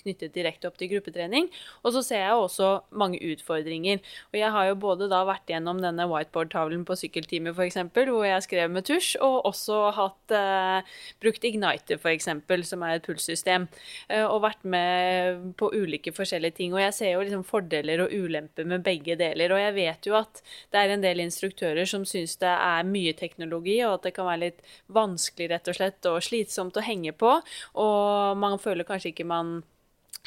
knyttet 0.00 0.34
direkte 0.34 0.66
opp 0.66 0.80
til 0.80 0.90
gruppetrening. 0.90 1.46
Og 1.84 1.94
så 1.94 2.02
ser 2.02 2.24
jeg 2.24 2.40
også 2.40 2.70
mange 2.90 3.20
utfordringer. 3.22 4.00
Og 4.32 4.38
jeg 4.40 4.50
har 4.56 4.66
jo 4.66 4.78
både 4.82 5.06
da 5.12 5.20
vært 5.28 5.52
gjennom 5.52 5.78
denne 5.84 6.08
whiteboard-tavlen 6.10 6.82
på 6.88 6.96
sykkeltime 6.98 7.52
f.eks., 7.54 7.78
hvor 7.94 8.26
jeg 8.26 8.46
skrev 8.48 8.74
med 8.74 8.88
tusj, 8.88 9.12
og 9.22 9.46
også 9.52 9.78
hatt 10.00 10.34
eh, 10.34 10.90
brukt 11.22 11.46
Igniter 11.46 12.02
f.eks., 12.02 12.32
som 12.66 12.82
er 12.82 12.96
et 12.96 13.06
pulssystem, 13.06 13.68
eh, 14.08 14.24
og 14.24 14.42
vært 14.48 14.66
med 14.66 15.54
på 15.60 15.70
ulike 15.70 16.10
forskjellige 16.16 16.58
ting. 16.58 16.74
Og 16.74 16.82
jeg 16.82 16.98
ser 16.98 17.14
jo 17.14 17.22
liksom 17.22 17.46
fordeler 17.46 18.02
og 18.08 18.10
ulemper 18.10 18.66
med 18.66 18.82
begge 18.90 19.14
deler. 19.22 19.54
Og 19.54 19.62
jeg 19.62 19.78
vet 19.78 20.10
jo 20.10 20.18
at 20.18 20.42
det 20.74 20.82
er 20.82 20.96
en 20.96 21.06
del 21.06 21.22
instruktører 21.28 21.86
som 21.86 22.02
syns 22.08 22.39
det 22.42 22.52
er 22.52 22.88
mye 22.88 23.14
teknologi, 23.18 23.78
og 23.86 23.98
at 23.98 24.08
det 24.08 24.14
kan 24.16 24.28
være 24.28 24.44
litt 24.46 24.64
vanskelig 24.92 25.50
rett 25.52 25.70
og 25.72 25.78
slett, 25.78 26.08
og 26.10 26.24
slitsomt 26.24 26.78
å 26.80 26.84
henge 26.86 27.14
på. 27.16 27.36
Og 27.82 28.40
man 28.40 28.58
føler 28.62 28.88
kanskje 28.88 29.14
ikke 29.14 29.28
man 29.28 29.60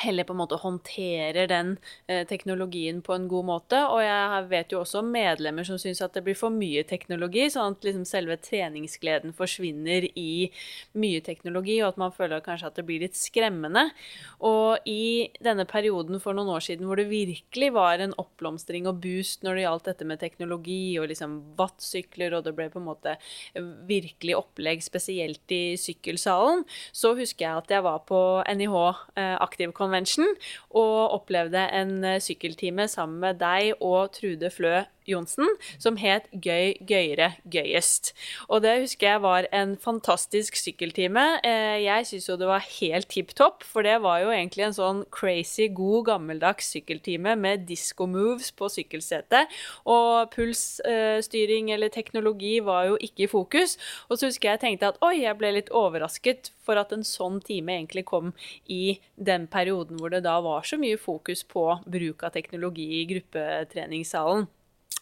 heller 0.03 0.23
på 0.23 0.33
en 0.33 0.39
måte 0.41 0.59
håndterer 0.59 1.47
den 1.47 1.75
eh, 2.07 2.23
teknologien 2.27 3.01
på 3.01 3.13
en 3.15 3.27
god 3.31 3.47
måte. 3.47 3.79
Og 3.87 4.01
jeg 4.03 4.47
vet 4.51 4.73
jo 4.73 4.81
også 4.81 5.03
medlemmer 5.05 5.67
som 5.67 5.79
syns 5.81 6.01
at 6.03 6.15
det 6.17 6.23
blir 6.25 6.37
for 6.37 6.53
mye 6.53 6.83
teknologi, 6.87 7.45
sånn 7.51 7.77
at 7.77 7.87
liksom 7.87 8.05
selve 8.07 8.37
treningsgleden 8.41 9.35
forsvinner 9.37 10.07
i 10.19 10.49
mye 10.99 11.21
teknologi, 11.25 11.79
og 11.81 11.93
at 11.93 12.01
man 12.01 12.15
føler 12.15 12.43
kanskje 12.43 12.71
at 12.71 12.79
det 12.79 12.87
blir 12.87 13.03
litt 13.05 13.17
skremmende. 13.19 13.85
Og 14.43 14.83
i 14.89 15.29
denne 15.43 15.67
perioden 15.69 16.19
for 16.23 16.35
noen 16.37 16.51
år 16.55 16.65
siden 16.65 16.89
hvor 16.89 16.99
det 16.99 17.09
virkelig 17.11 17.71
var 17.75 18.03
en 18.03 18.15
oppblomstring 18.19 18.89
og 18.89 19.01
boost 19.03 19.45
når 19.45 19.59
det 19.59 19.65
gjaldt 19.67 19.91
dette 19.91 20.09
med 20.09 20.21
teknologi 20.23 20.97
og 21.01 21.09
liksom 21.13 21.39
wattsykler, 21.59 22.35
og 22.37 22.47
det 22.47 22.55
ble 22.57 22.69
på 22.73 22.81
en 22.81 22.89
måte 22.89 23.15
virkelig 23.87 24.37
opplegg, 24.39 24.83
spesielt 24.83 25.53
i 25.53 25.77
sykkelsalen, 25.79 26.63
så 26.95 27.13
husker 27.17 27.45
jeg 27.45 27.63
at 27.63 27.71
jeg 27.77 27.85
var 27.85 28.03
på 28.09 28.19
NIH 28.49 28.75
eh, 29.19 29.35
Aktiv 29.43 29.72
Convention 29.75 30.29
og 30.71 31.15
opplevde 31.19 31.65
en 31.73 31.95
eh, 32.07 32.21
sykkeltime 32.23 32.87
sammen 32.91 33.19
med 33.23 33.41
deg 33.41 33.73
og 33.81 34.13
Trude 34.15 34.51
Flø 34.53 34.81
Johnsen, 35.09 35.49
som 35.81 35.97
het 36.01 36.29
Gøy, 36.33 36.73
gøyere, 36.87 37.33
gøyest. 37.49 38.13
Og 38.49 38.63
det 38.63 38.73
husker 38.83 39.13
jeg 39.13 39.21
var 39.23 39.47
en 39.55 39.75
fantastisk 39.79 40.57
sykkeltime. 40.59 41.23
Eh, 41.45 41.83
jeg 41.83 42.07
syns 42.09 42.29
jo 42.29 42.37
det 42.39 42.49
var 42.49 42.65
helt 42.79 43.09
tipp 43.13 43.33
topp, 43.37 43.63
for 43.67 43.85
det 43.85 43.99
var 44.03 44.23
jo 44.23 44.31
egentlig 44.33 44.67
en 44.67 44.77
sånn 44.77 45.03
crazy 45.13 45.67
god, 45.73 46.07
gammeldags 46.11 46.71
sykkeltime 46.73 47.35
med 47.39 47.67
disco 47.69 48.07
moves 48.09 48.51
på 48.55 48.69
sykkelsetet. 48.71 49.51
Og 49.89 50.31
pulsstyring 50.33 51.71
eller 51.75 51.93
teknologi 51.93 52.57
var 52.63 52.89
jo 52.91 52.97
ikke 52.99 53.27
i 53.27 53.31
fokus. 53.31 53.77
Og 54.09 54.17
så 54.17 54.31
husker 54.31 54.53
jeg 54.53 54.63
tenkte 54.63 54.93
at 54.93 54.99
oi, 55.05 55.19
jeg 55.23 55.37
ble 55.39 55.53
litt 55.57 55.71
overrasket 55.73 56.51
for 56.63 56.79
at 56.79 56.93
en 56.95 57.05
sånn 57.07 57.41
time 57.43 57.75
egentlig 57.77 58.05
kom 58.09 58.33
i 58.71 58.97
den 59.15 59.47
perioden 59.51 59.99
hvor 59.99 60.13
det 60.13 60.23
da 60.25 60.39
var 60.43 60.65
så 60.67 60.79
mye 60.81 60.99
fokus 61.01 61.43
på 61.47 61.67
bruk 61.85 62.23
av 62.25 62.35
teknologi 62.35 62.89
i 63.01 63.07
gruppetreningssalen. 63.09 64.47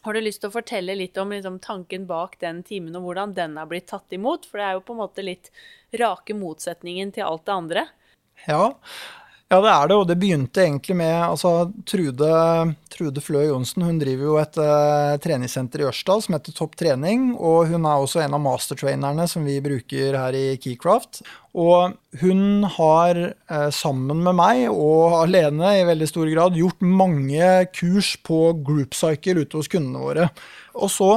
Har 0.02 0.18
du 0.18 0.22
lyst 0.22 0.42
til 0.42 0.50
å 0.50 0.56
fortelle 0.56 0.96
litt 0.98 1.18
om 1.22 1.30
liksom, 1.34 1.60
tanken 1.62 2.08
bak 2.10 2.40
den 2.42 2.64
timen, 2.66 2.96
og 2.98 3.06
hvordan 3.06 3.36
den 3.38 3.58
har 3.62 3.70
blitt 3.70 3.92
tatt 3.92 4.14
imot? 4.16 4.48
For 4.50 4.58
det 4.58 4.68
er 4.68 4.78
jo 4.78 4.86
på 4.88 4.96
en 4.96 5.02
måte 5.04 5.26
litt 5.26 5.52
rake 6.02 6.34
motsetningen 6.38 7.14
til 7.14 7.28
alt 7.28 7.46
det 7.46 7.54
andre. 7.54 7.84
Ja, 8.48 8.64
ja, 9.52 9.58
det 9.60 9.72
er 9.72 9.90
det, 9.92 9.96
og 10.00 10.06
det 10.08 10.16
begynte 10.16 10.62
egentlig 10.64 10.96
med 10.96 11.12
altså, 11.26 11.50
Trude, 11.84 12.28
Trude 12.94 13.24
Flø 13.24 13.42
Johnsen. 13.50 13.84
Hun 13.84 13.98
driver 14.00 14.30
jo 14.30 14.38
et 14.40 14.60
uh, 14.64 15.18
treningssenter 15.20 15.84
i 15.84 15.88
Ørsdal 15.90 16.24
som 16.24 16.38
heter 16.38 16.56
Topp 16.56 16.78
trening. 16.80 17.34
Og 17.36 17.68
hun 17.74 17.84
er 17.84 18.00
også 18.00 18.22
en 18.24 18.38
av 18.38 18.40
mastertrainerne 18.46 19.26
som 19.28 19.44
vi 19.44 19.58
bruker 19.64 20.16
her 20.16 20.38
i 20.40 20.46
Keycraft. 20.56 21.20
Og 21.52 21.98
hun 22.22 22.64
har 22.78 23.20
uh, 23.28 23.68
sammen 23.76 24.24
med 24.24 24.40
meg 24.40 24.64
og 24.72 25.18
alene 25.20 25.76
i 25.82 25.86
veldig 25.90 26.08
stor 26.14 26.32
grad 26.32 26.56
gjort 26.56 26.88
mange 27.04 27.52
kurs 27.76 28.14
på 28.24 28.40
group 28.64 28.96
cycle 28.96 29.44
ute 29.44 29.60
hos 29.60 29.72
kundene 29.76 30.06
våre. 30.08 30.32
Og 30.80 30.96
så 30.96 31.12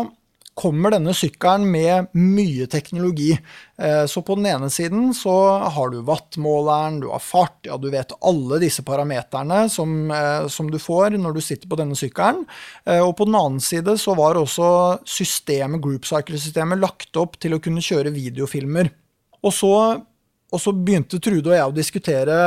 kommer 0.54 0.94
denne 0.94 1.12
sykkelen 1.16 1.66
med 1.70 2.12
mye 2.14 2.66
teknologi. 2.70 3.32
Eh, 3.78 4.04
så 4.06 4.22
på 4.22 4.36
den 4.38 4.46
ene 4.46 4.70
siden 4.70 5.08
så 5.14 5.34
har 5.74 5.90
du 5.90 5.98
wattmåleren, 6.06 7.00
du 7.02 7.08
har 7.10 7.22
fart, 7.22 7.58
ja 7.66 7.76
du 7.80 7.88
vet 7.90 8.14
alle 8.22 8.60
disse 8.62 8.84
parameterne 8.86 9.64
som, 9.72 10.10
eh, 10.14 10.46
som, 10.46 10.70
du 10.70 10.78
får 10.78 11.18
når 11.18 11.34
du 11.34 11.42
sitter 11.42 11.70
på 11.70 11.78
denne 11.80 11.98
sykkelen. 11.98 12.44
Eh, 12.86 13.02
og 13.02 13.16
på 13.18 13.26
den 13.28 13.38
annen 13.38 13.62
side 13.62 13.96
så 14.00 14.14
var 14.18 14.38
også 14.38 14.70
systemet, 15.08 15.82
Group 15.82 16.06
Cycle-systemet 16.06 16.82
lagt 16.82 17.18
opp 17.18 17.38
til 17.42 17.56
å 17.56 17.62
kunne 17.62 17.82
kjøre 17.82 18.14
videofilmer. 18.14 18.92
Og 19.44 19.52
så, 19.52 19.74
og 20.54 20.62
så 20.62 20.72
begynte 20.72 21.18
Trude 21.18 21.50
og 21.50 21.58
jeg 21.58 21.66
å 21.66 21.76
diskutere 21.76 22.38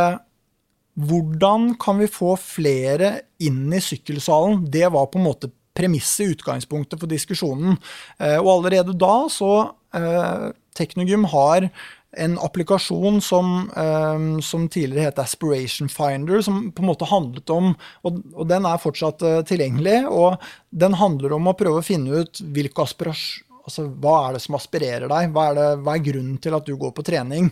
hvordan 0.97 1.75
kan 1.77 1.99
vi 2.01 2.07
få 2.09 2.31
flere 2.41 3.11
inn 3.43 3.67
i 3.69 3.81
sykkelsalen? 3.83 4.63
Det 4.71 4.87
var 4.89 5.11
på 5.11 5.19
en 5.19 5.27
måte 5.27 5.51
premisset, 5.77 6.33
utgangspunktet 6.35 7.01
for 7.01 7.11
diskusjonen. 7.11 7.77
Eh, 8.19 8.39
og 8.41 8.57
allerede 8.57 8.97
da 8.97 9.19
så 9.31 9.53
eh, 9.95 10.49
Teknogym 10.77 11.23
har 11.31 11.69
en 12.17 12.37
applikasjon 12.41 13.21
som, 13.21 13.69
um, 13.75 14.41
som, 14.41 14.67
tidligere 14.69 15.09
het 15.09 15.19
Aspiration 15.19 15.89
Finder, 15.89 16.41
som 16.41 16.71
på 16.71 16.81
en 16.81 16.89
måte 16.89 17.05
handlet 17.09 17.49
om 17.53 17.73
Og, 18.05 18.21
og 18.33 18.47
den 18.49 18.65
er 18.65 18.79
fortsatt 18.81 19.25
uh, 19.25 19.41
tilgjengelig. 19.45 19.99
Og 20.09 20.37
den 20.69 20.97
handler 20.97 21.35
om 21.37 21.51
å 21.51 21.57
prøve 21.57 21.83
å 21.83 21.85
finne 21.85 22.23
ut 22.23 22.41
hvilke 22.41 22.85
aspirasjoner 22.87 23.45
Altså, 23.67 23.83
hva 23.99 24.13
er 24.23 24.37
det 24.37 24.39
som 24.45 24.55
aspirerer 24.55 25.09
deg? 25.11 25.33
Hva 25.35 25.49
er, 25.49 25.57
det, 25.57 25.63
hva 25.83 25.97
er 25.97 26.03
grunnen 26.05 26.37
til 26.39 26.55
at 26.55 26.69
du 26.69 26.77
går 26.79 26.93
på 26.95 27.03
trening? 27.03 27.49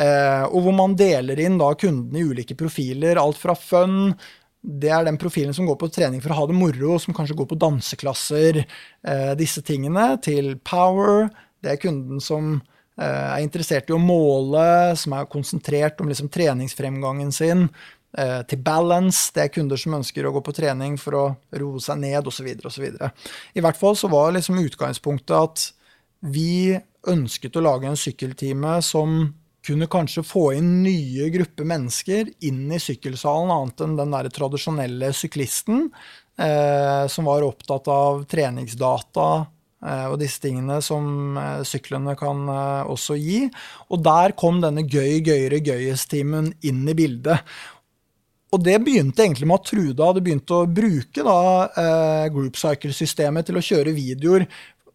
Eh, 0.00 0.44
og 0.48 0.62
hvor 0.64 0.72
man 0.72 0.94
deler 0.96 1.42
inn 1.44 1.58
da 1.60 1.68
kundene 1.76 2.22
i 2.22 2.24
ulike 2.24 2.56
profiler. 2.56 3.20
Alt 3.20 3.36
fra 3.36 3.52
fun 3.52 4.14
det 4.62 4.90
er 4.90 5.04
den 5.06 5.18
profilen 5.20 5.54
som 5.54 5.68
går 5.68 5.76
på 5.78 5.90
trening 5.94 6.22
for 6.22 6.34
å 6.34 6.40
ha 6.40 6.46
det 6.50 6.56
moro, 6.56 6.96
som 6.98 7.14
kanskje 7.14 7.36
går 7.38 7.46
på 7.50 7.60
danseklasser, 7.62 8.64
eh, 9.06 9.34
disse 9.38 9.62
tingene, 9.62 10.16
til 10.22 10.56
power. 10.66 11.28
Det 11.62 11.72
er 11.72 11.82
kunden 11.82 12.20
som 12.20 12.56
eh, 12.98 13.04
er 13.06 13.44
interessert 13.44 13.90
i 13.90 13.94
å 13.94 14.02
måle, 14.02 14.96
som 14.98 15.14
er 15.14 15.30
konsentrert 15.30 16.00
om 16.02 16.10
liksom, 16.10 16.30
treningsfremgangen 16.34 17.30
sin. 17.32 17.68
Eh, 18.18 18.42
til 18.50 18.62
balance, 18.64 19.30
det 19.36 19.44
er 19.44 19.54
kunder 19.54 19.78
som 19.78 19.98
ønsker 20.00 20.26
å 20.26 20.34
gå 20.34 20.42
på 20.42 20.54
trening 20.56 20.98
for 20.98 21.14
å 21.14 21.24
roe 21.60 21.80
seg 21.84 22.00
ned 22.02 22.26
osv. 22.26 22.50
osv. 22.66 22.86
I 23.54 23.64
hvert 23.64 23.78
fall 23.78 23.98
så 24.00 24.10
var 24.10 24.34
liksom 24.34 24.58
utgangspunktet 24.64 25.36
at 25.38 25.66
vi 26.26 26.74
ønsket 27.08 27.56
å 27.56 27.62
lage 27.62 27.86
en 27.86 28.00
sykkeltime 28.00 28.78
som 28.82 29.20
kunne 29.68 29.90
kanskje 29.90 30.24
få 30.26 30.48
inn 30.56 30.80
nye 30.84 31.28
grupper 31.34 31.68
mennesker 31.68 32.32
inn 32.48 32.66
i 32.72 32.80
sykkelsalen, 32.82 33.52
annet 33.52 33.84
enn 33.84 33.98
den 34.00 34.16
der 34.16 34.30
tradisjonelle 34.32 35.12
syklisten 35.16 35.86
eh, 36.40 37.04
som 37.12 37.28
var 37.28 37.46
opptatt 37.46 37.90
av 37.92 38.24
treningsdata 38.30 39.28
eh, 39.84 40.06
og 40.08 40.18
disse 40.22 40.42
tingene 40.42 40.80
som 40.84 41.38
eh, 41.38 41.64
syklene 41.68 42.16
kan 42.18 42.44
eh, 42.48 42.92
også 42.94 43.18
gi. 43.20 43.42
Og 43.92 44.02
der 44.06 44.36
kom 44.38 44.62
denne 44.64 44.86
gøy, 44.86 45.20
gøyere, 45.26 45.60
gøyest-timen 45.68 46.54
inn 46.66 46.86
i 46.88 46.96
bildet. 46.98 47.44
Og 48.48 48.64
det 48.64 48.78
begynte 48.80 49.26
egentlig 49.26 49.48
med 49.48 49.60
at 49.60 49.68
Trude 49.68 50.06
hadde 50.08 50.24
begynt 50.24 50.56
å 50.56 50.64
bruke 50.64 51.24
da, 51.24 51.40
eh, 51.68 52.28
Group 52.32 52.56
Cycle-systemet 52.56 53.50
til 53.50 53.60
å 53.60 53.64
kjøre 53.64 53.96
videoer, 53.96 54.46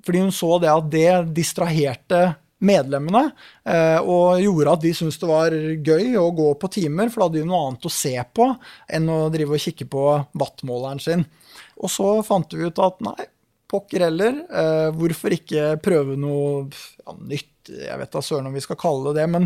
fordi 0.03 0.23
hun 0.23 0.33
så 0.35 0.57
det 0.59 0.71
at 0.71 0.89
det 0.91 1.11
distraherte 1.37 2.23
medlemmene, 2.63 3.27
eh, 3.67 3.99
og 3.99 4.41
gjorde 4.41 4.73
at 4.77 4.83
de 4.85 4.93
syntes 4.95 5.19
det 5.21 5.29
var 5.29 5.53
gøy 5.53 6.17
å 6.19 6.29
gå 6.35 6.49
på 6.61 6.71
timer, 6.79 7.11
for 7.11 7.21
da 7.21 7.29
hadde 7.29 7.41
de 7.41 7.49
noe 7.49 7.61
annet 7.67 7.87
å 7.87 7.93
se 7.93 8.15
på 8.33 8.49
enn 8.97 9.11
å 9.11 9.19
drive 9.33 9.57
og 9.57 9.63
kikke 9.63 9.89
på 9.91 10.07
wattmåleren 10.39 11.03
sin. 11.03 11.25
Og 11.83 11.91
så 11.91 12.15
fant 12.25 12.55
vi 12.55 12.67
ut 12.67 12.81
at 12.83 13.01
nei, 13.05 13.27
pokker 13.73 14.05
heller, 14.07 14.43
eh, 14.53 14.89
hvorfor 14.95 15.33
ikke 15.35 15.73
prøve 15.83 16.17
noe 16.19 16.67
ja, 16.69 17.17
nytt? 17.19 17.49
Jeg 17.63 17.95
vet 17.95 18.11
da 18.11 18.19
søren 18.19 18.49
om 18.49 18.55
vi 18.55 18.61
skal 18.63 18.75
kalle 18.75 19.13
det 19.13 19.21
det, 19.21 19.29
men 19.31 19.45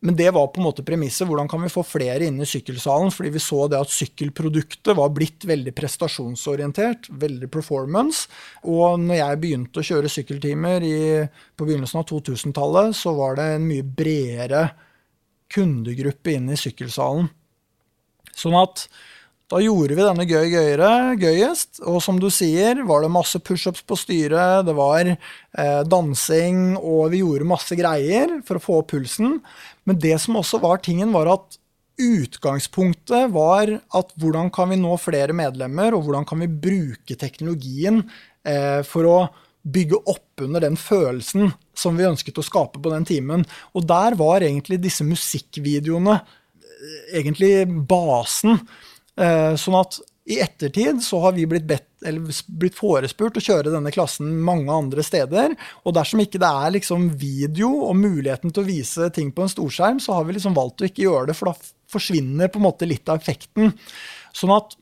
men 0.00 0.14
det 0.16 0.30
var 0.30 0.46
på 0.46 0.60
en 0.60 0.66
måte 0.68 0.84
premisset. 0.86 1.26
Hvordan 1.26 1.48
kan 1.50 1.62
vi 1.64 1.70
få 1.72 1.82
flere 1.82 2.28
inn 2.28 2.38
i 2.38 2.46
sykkelsalen? 2.46 3.10
Fordi 3.10 3.32
vi 3.34 3.42
så 3.42 3.64
det 3.70 3.80
at 3.82 3.90
sykkelproduktet 3.90 4.94
var 4.94 5.10
blitt 5.14 5.46
veldig 5.48 5.74
prestasjonsorientert, 5.74 7.08
veldig 7.10 7.50
performance. 7.50 8.28
Og 8.62 9.00
når 9.02 9.18
jeg 9.18 9.40
begynte 9.42 9.82
å 9.82 9.88
kjøre 9.90 10.12
sykkeltimer 10.12 10.86
i, 10.86 11.00
på 11.58 11.66
begynnelsen 11.66 12.04
av 12.04 12.06
2000-tallet, 12.12 12.94
så 12.94 13.16
var 13.18 13.40
det 13.40 13.48
en 13.56 13.66
mye 13.66 13.86
bredere 13.98 14.68
kundegruppe 15.50 16.36
inn 16.36 16.52
i 16.54 16.60
sykkelsalen. 16.60 17.32
Sånn 18.38 18.54
at 18.54 18.86
da 19.48 19.62
gjorde 19.64 19.96
vi 19.96 20.04
denne 20.04 20.26
gøy 20.28 20.50
gøyere, 20.52 20.90
gøyest, 21.16 21.78
og 21.88 22.02
som 22.04 22.18
du 22.20 22.26
sier, 22.28 22.82
var 22.84 23.00
det 23.00 23.08
masse 23.14 23.38
pushups 23.40 23.80
på 23.88 23.96
styret, 23.96 24.66
det 24.68 24.74
var 24.76 25.08
eh, 25.08 25.80
dansing, 25.88 26.74
og 26.76 27.14
vi 27.14 27.22
gjorde 27.22 27.48
masse 27.48 27.78
greier 27.78 28.42
for 28.44 28.58
å 28.58 28.64
få 28.66 28.76
opp 28.82 28.90
pulsen. 28.92 29.38
Men 29.88 29.98
det 30.02 30.16
som 30.20 30.36
også 30.38 30.60
var 30.62 30.82
tingen, 30.84 31.14
var 31.16 31.30
at 31.32 31.58
utgangspunktet 31.98 33.32
var 33.34 33.72
at 33.74 34.12
hvordan 34.20 34.52
kan 34.54 34.70
vi 34.70 34.78
nå 34.78 34.94
flere 35.02 35.34
medlemmer, 35.34 35.96
og 35.96 36.06
hvordan 36.06 36.26
kan 36.28 36.44
vi 36.44 36.50
bruke 36.68 37.16
teknologien 37.18 38.04
eh, 38.46 38.84
for 38.86 39.08
å 39.08 39.18
bygge 39.68 39.98
opp 40.08 40.44
under 40.44 40.62
den 40.62 40.78
følelsen 40.78 41.50
som 41.76 41.98
vi 41.98 42.06
ønsket 42.08 42.38
å 42.38 42.46
skape 42.46 42.80
på 42.82 42.92
den 42.92 43.06
timen. 43.08 43.42
Og 43.74 43.86
der 43.88 44.16
var 44.18 44.44
egentlig 44.46 44.80
disse 44.84 45.06
musikkvideoene 45.06 46.14
eh, 46.20 47.18
egentlig 47.20 47.66
basen. 47.90 48.60
Eh, 49.18 49.54
sånn 49.58 49.80
at 49.80 49.98
i 50.28 50.40
ettertid 50.44 51.00
så 51.02 51.20
har 51.24 51.32
vi 51.32 51.46
blitt, 51.48 51.64
bedt, 51.64 51.86
blitt, 52.46 52.76
forespurt 52.76 53.38
å 53.40 53.42
kjøre 53.42 53.72
denne 53.72 53.92
klassen 53.94 54.34
mange 54.44 54.68
andre 54.68 55.04
steder. 55.04 55.54
Og 55.88 55.94
dersom 55.96 56.20
ikke 56.20 56.40
det 56.42 56.50
er 56.50 56.74
liksom 56.74 57.06
video 57.16 57.70
og 57.86 57.96
muligheten 57.96 58.52
til 58.52 58.64
å 58.64 58.68
vise 58.68 59.08
ting 59.16 59.30
på 59.32 59.46
en 59.46 59.52
storskjerm, 59.52 60.02
så 60.04 60.18
har 60.18 60.28
vi 60.28 60.36
liksom 60.36 60.56
valgt 60.58 60.84
å 60.84 60.88
ikke 60.88 61.06
gjøre 61.06 61.30
det, 61.30 61.38
for 61.38 61.50
da 61.50 61.70
forsvinner 61.88 62.52
på 62.52 62.60
en 62.60 62.66
måte 62.66 62.88
litt 62.88 63.08
av 63.08 63.22
effekten. 63.22 63.72
Sånn 64.36 64.52
at 64.52 64.76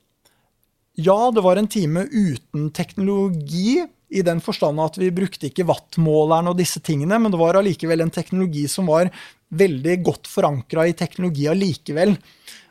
ja, 0.98 1.18
det 1.30 1.44
var 1.44 1.60
en 1.60 1.70
time 1.70 2.08
uten 2.10 2.72
teknologi, 2.74 3.84
i 4.06 4.22
den 4.22 4.38
forstand 4.42 4.78
at 4.78 4.98
vi 4.98 5.08
brukte 5.14 5.48
ikke 5.48 5.66
wattmåleren 5.66 6.50
og 6.50 6.58
disse 6.58 6.78
tingene, 6.82 7.18
men 7.18 7.32
det 7.34 7.40
var 7.40 7.58
allikevel 7.58 8.04
en 8.04 8.12
teknologi 8.14 8.66
som 8.70 8.86
var 8.90 9.10
veldig 9.54 9.96
godt 10.06 10.30
forankra 10.30 10.86
i 10.86 10.94
teknologi 10.98 11.48
allikevel 11.50 12.14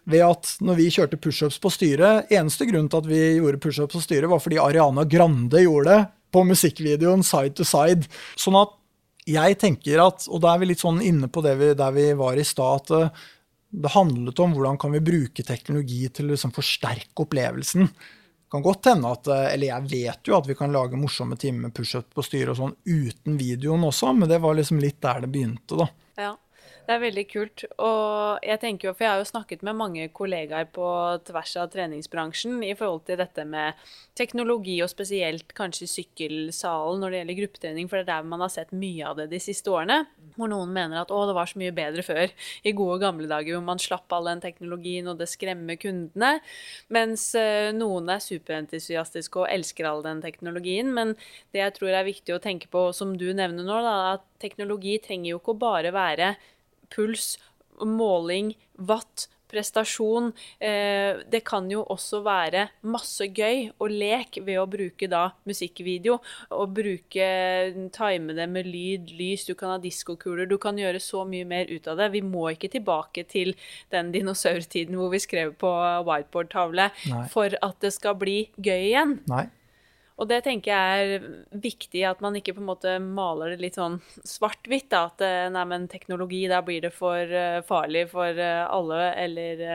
ved 0.10 0.24
at 0.26 0.52
når 0.62 0.80
vi 0.80 0.88
kjørte 0.94 1.20
pushups 1.22 1.58
på 1.62 1.72
styret 1.74 2.32
Eneste 2.34 2.68
grunn 2.70 2.88
til 2.92 3.02
at 3.02 3.08
vi 3.10 3.22
gjorde 3.40 3.62
pushups 3.64 3.98
på 3.98 4.04
styret, 4.04 4.30
var 4.30 4.42
fordi 4.44 4.60
Ariana 4.62 5.06
Grande 5.10 5.64
gjorde 5.66 5.92
det 5.92 6.02
på 6.36 6.44
musikkvideoen 6.46 7.24
Side 7.26 7.56
to 7.58 7.66
Side. 7.68 8.10
Sånn 8.40 8.58
at 8.60 8.74
jeg 9.26 9.58
tenker 9.62 10.02
at, 10.04 10.28
og 10.30 10.44
da 10.44 10.54
er 10.54 10.62
vi 10.62 10.70
litt 10.70 10.84
sånn 10.84 11.02
inne 11.02 11.30
på 11.32 11.42
det 11.46 11.56
vi, 11.58 11.72
der 11.78 11.96
vi 11.96 12.12
var 12.18 12.38
i 12.38 12.46
stad, 12.46 12.84
at 12.84 12.94
eh, 12.94 13.24
det 13.76 13.92
handlet 13.96 14.40
om 14.40 14.54
hvordan 14.56 14.78
kan 14.80 14.94
vi 14.94 15.02
bruke 15.04 15.44
teknologi 15.44 16.06
til 16.14 16.30
å 16.30 16.36
liksom 16.36 16.54
forsterke 16.56 17.26
opplevelsen. 17.26 17.90
Kan 18.52 18.64
godt 18.64 18.92
hende 18.92 19.10
at, 19.12 19.28
eh, 19.34 19.48
eller 19.56 19.72
jeg 19.72 19.90
vet 19.96 20.30
jo 20.30 20.38
at 20.38 20.50
vi 20.50 20.58
kan 20.60 20.74
lage 20.76 21.00
morsomme 21.00 21.40
timer 21.42 21.68
med 21.68 21.76
pushup 21.76 22.12
på 22.14 22.26
styret 22.26 22.54
og 22.54 22.62
sånn 22.62 22.76
uten 22.86 23.40
videoen 23.42 23.88
også, 23.90 24.14
men 24.14 24.30
det 24.30 24.40
var 24.44 24.60
liksom 24.60 24.82
litt 24.84 25.02
der 25.04 25.26
det 25.26 25.32
begynte, 25.34 25.82
da. 25.82 25.90
Ja. 26.22 26.34
Det 26.86 26.94
er 26.94 27.02
veldig 27.02 27.24
kult. 27.32 27.64
Og 27.82 28.46
jeg 28.46 28.62
tenker 28.62 28.90
jo, 28.90 28.94
for 28.94 29.06
jeg 29.06 29.14
har 29.16 29.22
jo 29.22 29.28
snakket 29.28 29.64
med 29.66 29.78
mange 29.80 30.06
kollegaer 30.14 30.68
på 30.70 30.86
tvers 31.26 31.56
av 31.58 31.72
treningsbransjen 31.74 32.60
i 32.66 32.76
forhold 32.78 33.08
til 33.08 33.18
dette 33.18 33.46
med 33.50 33.80
teknologi, 34.18 34.78
og 34.86 34.92
spesielt 34.92 35.50
kanskje 35.58 35.90
sykkelsalen 35.90 37.02
når 37.02 37.12
det 37.12 37.22
gjelder 37.22 37.40
gruppetrening, 37.40 37.90
for 37.90 37.98
det 37.98 38.06
er 38.06 38.12
der 38.12 38.30
man 38.30 38.46
har 38.46 38.54
sett 38.54 38.74
mye 38.76 39.10
av 39.10 39.18
det 39.18 39.28
de 39.34 39.42
siste 39.42 39.74
årene. 39.74 40.04
Hvor 40.38 40.52
noen 40.52 40.74
mener 40.76 41.02
at 41.02 41.14
å, 41.14 41.24
det 41.26 41.36
var 41.38 41.50
så 41.50 41.60
mye 41.62 41.74
bedre 41.76 42.06
før, 42.06 42.30
i 42.62 42.76
gode 42.78 43.00
gamle 43.02 43.30
dager 43.32 43.58
hvor 43.58 43.66
man 43.66 43.82
slapp 43.82 44.14
all 44.14 44.30
den 44.30 44.46
teknologien, 44.46 45.10
og 45.10 45.18
det 45.20 45.30
skremmer 45.32 45.82
kundene. 45.82 46.36
Mens 46.94 47.32
uh, 47.34 47.74
noen 47.74 48.14
er 48.14 48.22
superentusiastiske 48.22 49.42
og 49.42 49.50
elsker 49.50 49.90
all 49.90 50.06
den 50.06 50.22
teknologien. 50.22 50.94
Men 50.94 51.18
det 51.56 51.64
jeg 51.64 51.78
tror 51.80 51.98
er 51.98 52.06
viktig 52.06 52.38
å 52.38 52.44
tenke 52.44 52.70
på, 52.70 52.92
som 52.94 53.18
du 53.18 53.32
nevner 53.34 53.66
nå, 53.66 53.82
da, 53.82 53.96
at 54.16 54.30
teknologi 54.42 55.00
trenger 55.02 55.32
jo 55.32 55.42
ikke 55.42 55.56
å 55.56 55.64
bare 55.66 55.96
være 55.96 56.36
puls, 56.94 57.36
måling, 57.82 58.54
watt, 58.76 59.28
prestasjon. 59.52 60.32
Eh, 60.60 61.22
det 61.32 61.42
kan 61.48 61.68
jo 61.72 61.84
også 61.92 62.22
være 62.26 62.68
masse 62.90 63.28
gøy 63.30 63.70
og 63.80 63.94
lek 63.94 64.40
ved 64.46 64.60
å 64.60 64.68
bruke 64.70 65.10
da 65.12 65.28
musikkvideo. 65.48 66.20
Og 66.58 66.76
bruke 66.76 67.28
time 67.96 68.36
det 68.38 68.48
med 68.52 68.70
lyd, 68.70 69.14
lys, 69.16 69.46
du 69.48 69.54
kan 69.58 69.76
ha 69.76 69.80
diskokuler. 69.82 70.50
Du 70.50 70.58
kan 70.62 70.80
gjøre 70.80 71.02
så 71.04 71.26
mye 71.30 71.48
mer 71.48 71.72
ut 71.72 71.88
av 71.92 72.02
det. 72.02 72.12
Vi 72.16 72.24
må 72.26 72.50
ikke 72.54 72.72
tilbake 72.78 73.26
til 73.32 73.56
den 73.94 74.12
dinosaurtiden 74.16 74.98
hvor 75.00 75.14
vi 75.14 75.22
skrev 75.24 75.56
på 75.62 75.72
whiteboard-tavle 76.08 76.90
for 77.32 77.56
at 77.62 77.78
det 77.84 77.94
skal 77.96 78.18
bli 78.20 78.42
gøy 78.58 78.90
igjen. 78.90 79.20
Nei. 79.32 79.48
Og 80.16 80.30
det 80.32 80.46
tenker 80.46 80.72
jeg 80.72 81.16
er 81.16 81.26
viktig, 81.60 82.06
at 82.08 82.22
man 82.24 82.38
ikke 82.40 82.54
på 82.56 82.62
en 82.64 82.70
måte 82.70 82.94
maler 83.04 83.52
det 83.52 83.66
litt 83.66 83.80
sånn 83.80 83.98
svart-hvitt. 84.24 84.94
At 84.96 85.24
eh, 85.26 85.50
nei, 85.52 85.66
men 85.68 85.90
teknologi, 85.92 86.46
da 86.48 86.62
blir 86.64 86.86
det 86.86 86.94
for 86.96 87.20
uh, 87.20 87.60
farlig 87.68 88.06
for 88.14 88.40
uh, 88.40 88.64
alle, 88.72 89.02
eller 89.26 89.66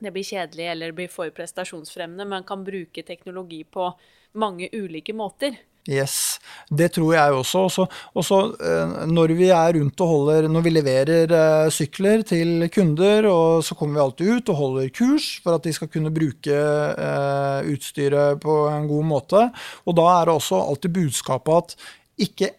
det 0.00 0.10
blir 0.10 0.26
kjedelig, 0.26 0.66
eller 0.72 0.90
det 0.90 0.98
blir 0.98 1.12
for 1.12 1.30
prestasjonsfremmende. 1.36 2.26
Man 2.26 2.48
kan 2.48 2.66
bruke 2.66 3.06
teknologi 3.06 3.62
på 3.64 3.92
mange 4.32 4.70
ulike 4.72 5.14
måter. 5.14 5.54
Yes, 5.90 6.38
det 6.70 6.92
tror 6.94 7.14
jeg 7.16 7.34
også. 7.34 7.86
Og 8.14 8.24
så 8.24 8.38
eh, 8.62 8.92
når 9.10 9.34
vi 9.34 9.48
er 9.50 9.74
rundt 9.74 10.02
og 10.04 10.10
holder 10.12 10.46
Når 10.48 10.62
vi 10.62 10.70
leverer 10.70 11.34
eh, 11.34 11.70
sykler 11.74 12.22
til 12.22 12.68
kunder, 12.70 13.26
og 13.26 13.64
så 13.66 13.74
kommer 13.74 13.98
vi 13.98 14.04
alltid 14.04 14.30
ut 14.36 14.52
og 14.54 14.60
holder 14.60 14.92
kurs 14.94 15.32
for 15.42 15.58
at 15.58 15.66
de 15.66 15.74
skal 15.74 15.90
kunne 15.90 16.14
bruke 16.14 16.54
eh, 16.54 17.72
utstyret 17.74 18.38
på 18.40 18.56
en 18.70 18.86
god 18.90 19.10
måte. 19.10 19.42
Og 19.86 19.98
da 19.98 20.06
er 20.14 20.30
det 20.30 20.36
også 20.38 20.62
alltid 20.62 20.94
budskapet 20.94 21.58
at 21.58 21.76
ikke 22.20 22.52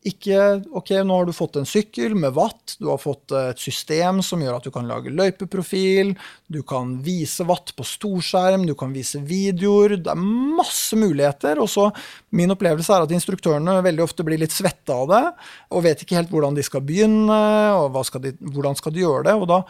ikke 0.00 0.36
Ok, 0.72 0.94
nå 1.04 1.16
har 1.18 1.26
du 1.28 1.32
fått 1.36 1.58
en 1.60 1.66
sykkel 1.68 2.14
med 2.16 2.32
watt, 2.32 2.76
du 2.80 2.86
har 2.88 3.00
fått 3.00 3.34
et 3.36 3.60
system 3.60 4.22
som 4.24 4.40
gjør 4.40 4.56
at 4.56 4.64
du 4.64 4.70
kan 4.72 4.88
lage 4.88 5.12
løypeprofil, 5.12 6.14
du 6.48 6.62
kan 6.64 6.94
vise 7.04 7.44
watt 7.44 7.74
på 7.76 7.84
storskjerm, 7.84 8.64
du 8.64 8.72
kan 8.78 8.94
vise 8.96 9.20
videoer. 9.20 9.98
Det 10.00 10.12
er 10.14 10.22
masse 10.56 10.96
muligheter. 10.96 11.60
Og 11.60 11.68
så 11.68 11.90
min 12.32 12.54
opplevelse 12.54 12.96
er 12.96 13.04
at 13.04 13.12
instruktørene 13.12 13.76
veldig 13.84 14.06
ofte 14.06 14.24
blir 14.24 14.40
litt 14.40 14.56
svette 14.56 14.96
av 14.96 15.06
det, 15.12 15.22
og 15.68 15.84
vet 15.84 16.06
ikke 16.06 16.16
helt 16.16 16.32
hvordan 16.32 16.56
de 16.56 16.64
skal 16.64 16.84
begynne, 16.86 17.40
og 17.76 18.00
skal 18.08 18.24
de, 18.24 18.34
hvordan 18.40 18.80
skal 18.80 18.96
de 18.96 19.04
gjøre 19.04 19.28
det. 19.28 19.36
Og 19.36 19.48
da 19.52 19.62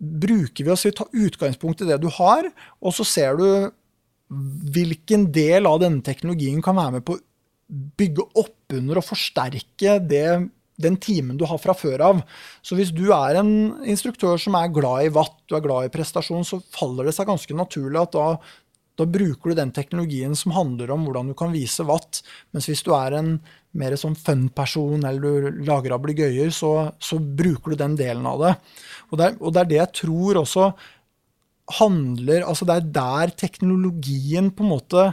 bruker 0.00 0.66
vi 0.66 0.74
oss 0.74 0.86
i 0.88 0.90
å 0.90 0.98
ta 0.98 1.06
utgangspunkt 1.06 1.84
i 1.84 1.92
det 1.92 2.02
du 2.02 2.10
har, 2.18 2.50
og 2.82 2.96
så 2.96 3.06
ser 3.06 3.38
du 3.38 3.46
hvilken 4.74 5.30
del 5.34 5.66
av 5.66 5.80
denne 5.82 6.02
teknologien 6.06 6.62
kan 6.62 6.78
være 6.78 6.98
med 6.98 7.06
på 7.06 7.18
å 7.18 7.22
bygge 7.70 8.26
opp 8.38 8.74
under 8.74 9.00
og 9.00 9.06
forsterke 9.06 9.98
det, 10.02 10.26
den 10.80 10.96
timen 11.00 11.38
du 11.38 11.44
har 11.48 11.60
fra 11.60 11.74
før 11.76 12.02
av. 12.06 12.22
Så 12.64 12.76
hvis 12.78 12.92
du 12.94 13.10
er 13.14 13.40
en 13.40 13.52
instruktør 13.88 14.40
som 14.40 14.56
er 14.58 14.72
glad 14.74 15.06
i 15.06 15.12
watt, 15.14 15.36
du 15.48 15.56
er 15.56 15.64
glad 15.64 15.88
i 15.88 15.92
prestasjon, 15.92 16.46
så 16.46 16.60
faller 16.74 17.08
det 17.08 17.14
seg 17.16 17.28
ganske 17.30 17.56
naturlig 17.56 18.00
at 18.00 18.14
da, 18.16 18.26
da 19.00 19.06
bruker 19.08 19.52
du 19.52 19.58
den 19.58 19.74
teknologien 19.76 20.36
som 20.38 20.54
handler 20.56 20.92
om 20.94 21.06
hvordan 21.06 21.32
du 21.32 21.36
kan 21.38 21.52
vise 21.54 21.86
watt. 21.88 22.22
Mens 22.54 22.70
hvis 22.70 22.84
du 22.86 22.94
er 22.96 23.18
en 23.18 23.34
mer 23.76 23.94
sånn 23.98 24.16
fun-person 24.18 25.04
eller 25.06 25.50
du 25.50 25.66
lager 25.68 25.94
ablegøyer, 25.94 26.50
så, 26.54 26.72
så 26.98 27.20
bruker 27.20 27.74
du 27.74 27.82
den 27.82 27.98
delen 28.00 28.26
av 28.26 28.40
det. 28.42 28.54
Og 29.10 29.20
det, 29.20 29.28
er, 29.28 29.36
og 29.38 29.54
det 29.54 29.62
er 29.62 29.70
det 29.70 29.82
jeg 29.82 29.94
tror 30.04 30.42
også 30.44 30.72
handler 31.70 32.42
Altså 32.48 32.66
det 32.66 32.74
er 32.80 32.86
der 32.96 33.32
teknologien 33.38 34.48
på 34.50 34.64
en 34.64 34.72
måte 34.72 35.04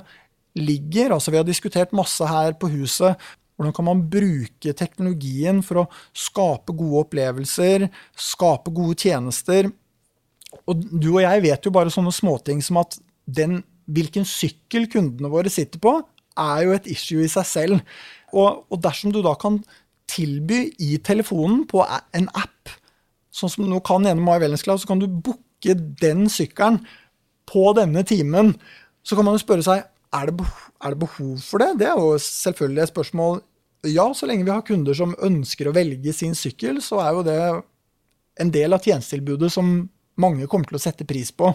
ligger. 0.58 1.14
Altså 1.16 1.34
Vi 1.34 1.40
har 1.40 1.48
diskutert 1.48 1.96
masse 1.96 2.26
her 2.28 2.58
på 2.60 2.70
huset. 2.74 3.18
Hvordan 3.58 3.74
kan 3.74 3.88
man 3.88 4.04
bruke 4.06 4.74
teknologien 4.78 5.64
for 5.66 5.82
å 5.82 5.88
skape 6.14 6.76
gode 6.78 7.08
opplevelser, 7.08 7.88
skape 8.14 8.74
gode 8.74 9.00
tjenester? 9.02 9.72
Og 10.70 10.84
du 10.92 11.10
og 11.16 11.24
jeg 11.24 11.44
vet 11.48 11.66
jo 11.66 11.74
bare 11.74 11.94
sånne 11.94 12.14
småting 12.14 12.62
som 12.64 12.80
at 12.84 13.00
den, 13.26 13.64
hvilken 13.90 14.28
sykkel 14.30 14.86
kundene 14.92 15.32
våre 15.34 15.52
sitter 15.52 15.82
på, 15.84 15.98
er 16.38 16.64
jo 16.68 16.76
et 16.76 16.88
issue 16.94 17.26
i 17.26 17.32
seg 17.32 17.50
selv. 17.50 17.98
Og, 18.30 18.64
og 18.70 18.82
dersom 18.84 19.14
du 19.16 19.24
da 19.26 19.34
kan 19.40 19.60
tilby 20.08 20.68
i 20.84 20.96
telefonen 21.04 21.66
på 21.68 21.82
en 22.16 22.30
app, 22.38 22.72
sånn 23.34 23.52
som 23.52 23.68
du 23.68 23.78
kan 23.86 24.06
gjennom 24.06 24.26
My 24.28 24.38
Wellness 24.42 24.66
Club, 24.66 24.80
så 24.82 24.90
kan 24.90 25.02
du 25.02 25.10
booke 25.10 25.76
den 26.02 26.28
sykkelen 26.32 26.84
på 27.50 27.72
denne 27.78 28.06
timen. 28.08 28.54
Så 29.02 29.18
kan 29.18 29.26
man 29.28 29.38
jo 29.38 29.44
spørre 29.44 29.66
seg 29.66 29.86
er 30.16 30.32
det, 30.32 30.48
er 30.84 30.94
det 30.94 31.02
behov 31.02 31.36
for 31.44 31.64
det? 31.64 31.74
Det 31.82 31.88
er 31.90 32.00
jo 32.00 32.16
selvfølgelig 32.22 32.84
et 32.84 32.94
spørsmål. 32.94 33.42
Ja, 33.88 34.08
så 34.16 34.30
lenge 34.30 34.48
vi 34.48 34.54
har 34.54 34.66
kunder 34.66 34.96
som 34.98 35.16
ønsker 35.24 35.70
å 35.70 35.76
velge 35.76 36.14
sin 36.16 36.36
sykkel, 36.38 36.82
så 36.84 37.02
er 37.04 37.12
jo 37.16 37.26
det 37.28 37.40
en 38.42 38.54
del 38.54 38.76
av 38.76 38.84
tjenestetilbudet 38.86 39.50
som 39.54 39.88
mange 40.22 40.48
kommer 40.50 40.70
til 40.70 40.80
å 40.80 40.82
sette 40.82 41.06
pris 41.08 41.32
på. 41.34 41.52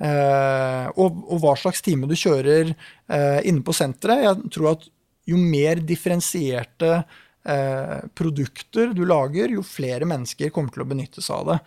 Eh, 0.00 0.86
og, 0.96 1.18
og, 1.26 1.36
hva 1.42 1.52
slags 1.60 1.82
time 1.84 2.08
du 2.08 2.16
kjører 2.16 2.70
eh, 2.72 3.40
inne 3.48 3.64
på 3.66 3.74
senteret. 3.76 4.24
Jeg 4.24 4.52
tror 4.54 4.72
at 4.74 4.86
jo 5.28 5.38
mer 5.40 5.82
differensierte 5.84 6.92
eh, 6.96 7.98
produkter 8.16 8.94
du 8.96 9.04
lager, 9.08 9.52
jo 9.52 9.64
flere 9.66 10.08
mennesker 10.08 10.52
kommer 10.54 10.72
til 10.74 10.86
å 10.86 10.88
benytte 10.88 11.24
seg 11.24 11.42
av 11.42 11.52
det. 11.52 11.58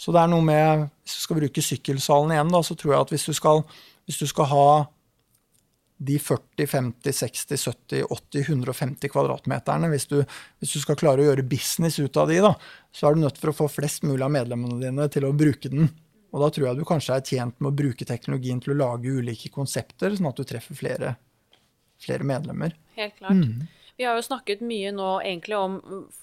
Så 0.00 0.12
det 0.16 0.22
er 0.22 0.30
noe 0.32 0.44
med 0.44 0.86
Hvis 1.04 1.18
du 1.18 1.24
skal 1.26 1.40
bruke 1.40 1.64
sykkelsalen 1.64 2.32
igjen, 2.32 2.52
da, 2.52 2.62
så 2.64 2.76
tror 2.78 2.94
jeg 2.94 3.04
at 3.04 3.14
hvis 3.14 3.26
du 3.28 3.34
skal, 3.36 3.64
hvis 4.08 4.20
du 4.20 4.28
skal 4.28 4.48
ha 4.48 4.68
de 6.02 6.18
40, 6.18 6.66
50, 6.66 7.12
60, 7.12 7.56
70, 7.56 8.04
80, 8.10 8.40
150 8.40 9.10
kvadratmeterne. 9.12 9.90
Hvis 9.92 10.06
du, 10.08 10.22
hvis 10.58 10.72
du, 10.72 10.78
skal 10.80 10.96
klare 10.96 11.20
å 11.20 11.26
gjøre 11.26 11.44
business 11.44 11.98
ut 12.00 12.16
av 12.16 12.30
de, 12.30 12.38
da, 12.40 12.54
så 12.88 13.08
er 13.08 13.16
du 13.16 13.20
nødt 13.26 13.40
for 13.40 13.52
å 13.52 13.56
få 13.58 13.66
flest 13.68 14.06
mulig 14.08 14.24
av 14.24 14.32
medlemmene 14.32 14.80
dine 14.80 15.08
til 15.12 15.28
å 15.28 15.34
bruke 15.36 15.68
den. 15.68 15.90
Og 16.32 16.40
da 16.40 16.48
tror 16.54 16.70
jeg 16.70 16.78
du 16.78 16.86
kanskje 16.88 17.18
er 17.18 17.26
tjent 17.26 17.58
med 17.60 17.68
å 17.72 17.76
bruke 17.82 18.06
teknologien 18.08 18.62
til 18.64 18.72
å 18.72 18.78
lage 18.78 19.12
ulike 19.12 19.50
konsepter, 19.52 20.16
sånn 20.16 20.30
at 20.30 20.40
du 20.40 20.46
treffer 20.48 20.78
flere, 20.78 21.12
flere 22.00 22.24
medlemmer. 22.32 22.72
Helt 22.96 23.18
klart. 23.18 23.36
Mm. 23.36 23.68
Vi 24.00 24.08
har 24.08 24.16
jo 24.16 24.24
snakket 24.24 24.62
mye 24.64 24.94
nå 24.96 25.10
egentlig 25.20 25.58
om 25.58 25.76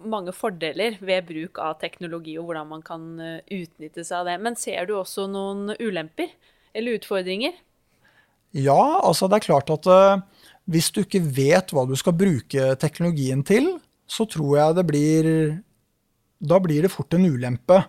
mange 0.10 0.34
fordeler 0.34 0.98
ved 0.98 1.30
bruk 1.30 1.62
av 1.62 1.78
teknologi, 1.84 2.34
og 2.42 2.50
hvordan 2.50 2.72
man 2.74 2.82
kan 2.82 3.06
eh, 3.22 3.58
utnytte 3.60 4.02
seg 4.02 4.24
av 4.24 4.32
det. 4.32 4.40
Men 4.42 4.58
ser 4.58 4.90
du 4.90 4.96
også 4.98 5.28
noen 5.30 5.76
ulemper 5.78 6.34
eller 6.74 6.98
utfordringer? 6.98 7.54
Ja, 8.56 9.02
altså 9.04 9.28
det 9.28 9.40
er 9.40 9.48
klart 9.48 9.72
at 9.74 9.90
uh, 9.92 10.20
hvis 10.72 10.92
du 10.94 11.02
ikke 11.04 11.24
vet 11.24 11.74
hva 11.76 11.86
du 11.88 11.96
skal 12.00 12.16
bruke 12.18 12.76
teknologien 12.80 13.44
til, 13.48 13.74
så 14.08 14.28
tror 14.30 14.54
jeg 14.58 14.78
det 14.78 14.86
blir 14.88 15.26
Da 16.38 16.60
blir 16.62 16.86
det 16.86 16.94
fort 16.94 17.14
en 17.18 17.26
ulempe. 17.26 17.82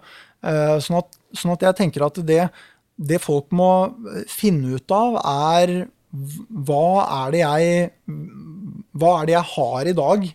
Uh, 0.43 0.79
sånn, 0.81 1.03
at, 1.03 1.19
sånn, 1.37 1.53
at, 1.53 1.63
jeg 1.69 1.79
tenker 1.79 2.07
at 2.07 2.19
det, 2.27 2.49
det 2.97 3.21
folk 3.21 3.53
må 3.53 3.93
finne 4.31 4.79
ut 4.79 4.95
av, 4.95 5.19
er 5.21 5.89
hva 6.09 7.05
er 7.27 7.35
det 7.35 7.41
jeg 7.43 7.91
Hva 8.97 9.11
er 9.19 9.29
det 9.29 9.35
jeg 9.35 9.49
har 9.53 9.91
i 9.91 9.97
dag 9.99 10.29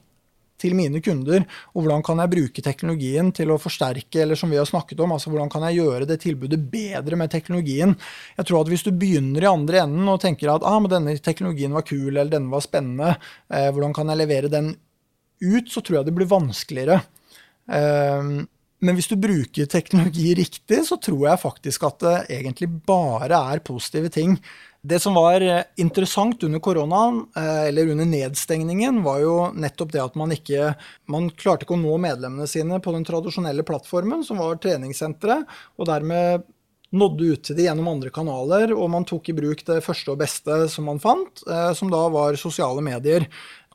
til 0.64 0.76
mine 0.78 1.02
kunder, 1.04 1.44
og 1.74 1.84
hvordan 1.84 2.04
kan 2.06 2.22
jeg 2.24 2.32
bruke 2.34 2.64
teknologien 2.66 3.32
til 3.36 3.52
å 3.54 3.60
forsterke, 3.62 4.24
eller 4.24 4.40
som 4.40 4.54
vi 4.54 4.60
har 4.60 4.70
snakket 4.70 5.04
om, 5.04 5.16
altså 5.16 5.34
hvordan 5.34 5.52
kan 5.52 5.68
jeg 5.68 5.82
gjøre 5.82 6.08
det 6.10 6.22
tilbudet 6.24 6.62
bedre 6.72 7.20
med 7.20 7.34
teknologien. 7.34 7.96
Jeg 8.38 8.50
tror 8.50 8.64
at 8.64 8.72
hvis 8.72 8.86
du 8.88 8.94
begynner 8.96 9.46
i 9.46 9.52
andre 9.52 9.84
enden 9.84 10.10
og 10.12 10.22
tenker 10.24 10.54
at 10.54 10.66
ah, 10.68 10.80
men 10.82 10.92
denne 10.94 11.18
teknologien 11.24 11.76
var 11.76 11.86
kul, 11.88 12.10
eller 12.14 12.32
denne 12.32 12.54
var 12.54 12.66
spennende, 12.66 13.18
eh, 13.52 13.70
hvordan 13.74 13.96
kan 13.96 14.12
jeg 14.14 14.24
levere 14.24 14.52
den 14.54 14.74
ut, 15.44 15.70
så 15.70 15.84
tror 15.84 16.00
jeg 16.00 16.10
det 16.10 16.18
blir 16.18 16.32
vanskeligere. 16.32 17.02
Eh, 17.68 18.34
men 18.84 18.98
hvis 18.98 19.08
du 19.08 19.16
bruker 19.20 19.70
teknologi 19.72 20.34
riktig, 20.36 20.82
så 20.88 20.98
tror 21.00 21.28
jeg 21.30 21.42
faktisk 21.42 21.86
at 21.88 22.04
det 22.04 22.16
egentlig 22.40 22.68
bare 22.88 23.40
er 23.54 23.64
positive 23.64 24.12
ting. 24.12 24.36
Det 24.84 25.00
som 25.00 25.16
var 25.16 25.42
eh, 25.42 25.62
interessant 25.80 26.44
under 26.44 26.60
koronaen, 26.60 27.22
eh, 27.36 27.68
eller 27.70 27.88
under 27.88 28.06
nedstengningen, 28.06 29.00
var 29.04 29.22
jo 29.24 29.36
nettopp 29.56 29.94
det 29.94 30.02
at 30.04 30.18
man 30.20 30.34
ikke 30.36 30.74
Man 31.08 31.30
klarte 31.30 31.64
ikke 31.64 31.78
å 31.78 31.80
nå 31.80 31.96
medlemmene 32.04 32.48
sine 32.52 32.82
på 32.84 32.92
den 32.92 33.06
tradisjonelle 33.08 33.64
plattformen, 33.64 34.26
som 34.28 34.42
var 34.44 34.60
treningssenteret, 34.60 35.48
og 35.80 35.88
dermed 35.88 36.44
nådde 36.94 37.30
ut 37.32 37.48
til 37.48 37.58
de 37.58 37.68
gjennom 37.70 37.88
andre 37.94 38.12
kanaler, 38.14 38.74
og 38.76 38.92
man 38.92 39.08
tok 39.08 39.32
i 39.32 39.38
bruk 39.38 39.64
det 39.66 39.80
første 39.86 40.14
og 40.14 40.20
beste 40.20 40.58
som 40.70 40.90
man 40.92 41.00
fant, 41.02 41.46
eh, 41.48 41.72
som 41.80 41.92
da 41.94 42.04
var 42.12 42.36
sosiale 42.40 42.84
medier. 42.84 43.30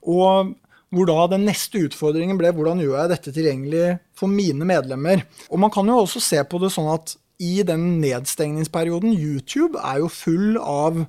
Og 0.04 0.52
hvor 0.92 1.08
da 1.08 1.24
den 1.32 1.48
neste 1.48 1.86
utfordringen 1.88 2.36
ble 2.40 2.52
hvordan 2.56 2.84
gjør 2.84 2.98
jeg 3.00 3.12
dette 3.14 3.32
tilgjengelig 3.32 3.86
for 4.16 4.28
mine 4.28 4.68
medlemmer. 4.68 5.24
Og 5.48 5.60
man 5.60 5.72
kan 5.72 5.88
jo 5.88 6.02
også 6.02 6.20
se 6.20 6.44
på 6.44 6.60
det 6.62 6.70
sånn 6.76 6.92
at 6.92 7.16
i 7.38 7.62
den 7.66 8.00
nedstengningsperioden 8.02 9.12
YouTube 9.14 9.78
er 9.78 10.02
jo 10.02 10.10
full 10.10 10.58
av 10.58 11.04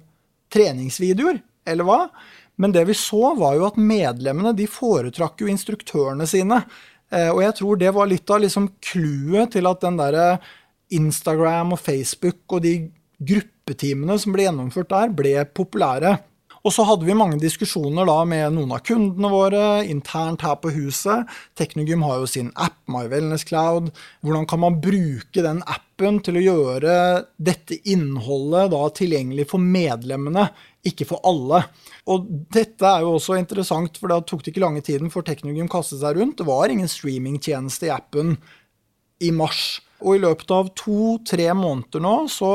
treningsvideoer, 0.53 1.41
eller 1.69 1.87
hva? 1.87 1.99
Men 2.59 2.73
det 2.75 2.85
vi 2.89 2.95
så, 2.97 3.33
var 3.39 3.55
jo 3.57 3.65
at 3.69 3.79
medlemmene 3.79 4.53
de 4.57 4.67
foretrakk 4.69 5.41
jo 5.41 5.49
instruktørene 5.49 6.27
sine. 6.29 6.61
Eh, 7.09 7.29
og 7.31 7.41
jeg 7.45 7.55
tror 7.61 7.79
det 7.79 7.93
var 7.95 8.09
litt 8.09 8.29
av 8.29 8.43
liksom 8.43 8.67
clouet 8.83 9.55
til 9.55 9.69
at 9.69 9.85
den 9.85 9.99
derre 9.99 10.25
Instagram 10.93 11.75
og 11.75 11.81
Facebook 11.81 12.57
og 12.57 12.65
de 12.65 12.73
gruppetimene 13.19 14.17
som 14.19 14.35
ble 14.35 14.47
gjennomført 14.47 14.91
der, 14.91 15.13
ble 15.15 15.33
populære. 15.55 16.17
Og 16.65 16.73
så 16.75 16.83
hadde 16.87 17.07
vi 17.07 17.15
mange 17.17 17.39
diskusjoner 17.39 18.07
da 18.09 18.17
med 18.27 18.55
noen 18.55 18.73
av 18.75 18.83
kundene 18.87 19.31
våre 19.31 19.63
internt 19.87 20.43
her 20.43 20.57
på 20.59 20.73
huset. 20.75 21.29
Teknogym 21.59 22.03
har 22.07 22.19
jo 22.19 22.29
sin 22.29 22.51
app, 22.59 22.77
My 22.91 23.05
Wellness 23.11 23.45
Cloud. 23.47 23.91
Hvordan 24.25 24.47
kan 24.49 24.63
man 24.65 24.79
bruke 24.83 25.45
den 25.45 25.63
appen 25.63 26.19
til 26.25 26.39
å 26.39 26.43
gjøre 26.43 26.97
dette 27.39 27.79
innholdet 27.89 28.73
da 28.75 28.83
tilgjengelig 28.99 29.47
for 29.53 29.63
medlemmene, 29.63 30.49
ikke 30.87 31.07
for 31.07 31.23
alle? 31.27 31.63
Og 32.11 32.27
dette 32.51 32.87
er 32.87 33.05
jo 33.05 33.15
også 33.17 33.39
interessant, 33.39 33.99
for 33.99 34.11
da 34.11 34.19
tok 34.19 34.43
det 34.43 34.53
ikke 34.53 34.65
lange 34.65 34.83
tiden 34.85 35.13
før 35.13 35.27
Teknogym 35.27 35.71
kastet 35.71 36.03
seg 36.03 36.19
rundt. 36.19 36.39
Det 36.41 36.49
var 36.49 36.71
ingen 36.71 36.91
streamingtjeneste 36.91 37.87
i 37.87 37.93
appen 37.95 38.35
i 39.23 39.31
mars. 39.35 39.79
Og 39.99 40.15
i 40.15 40.21
løpet 40.23 40.51
av 40.55 40.71
to-tre 40.79 41.49
måneder 41.57 42.03
nå 42.03 42.13
så 42.31 42.53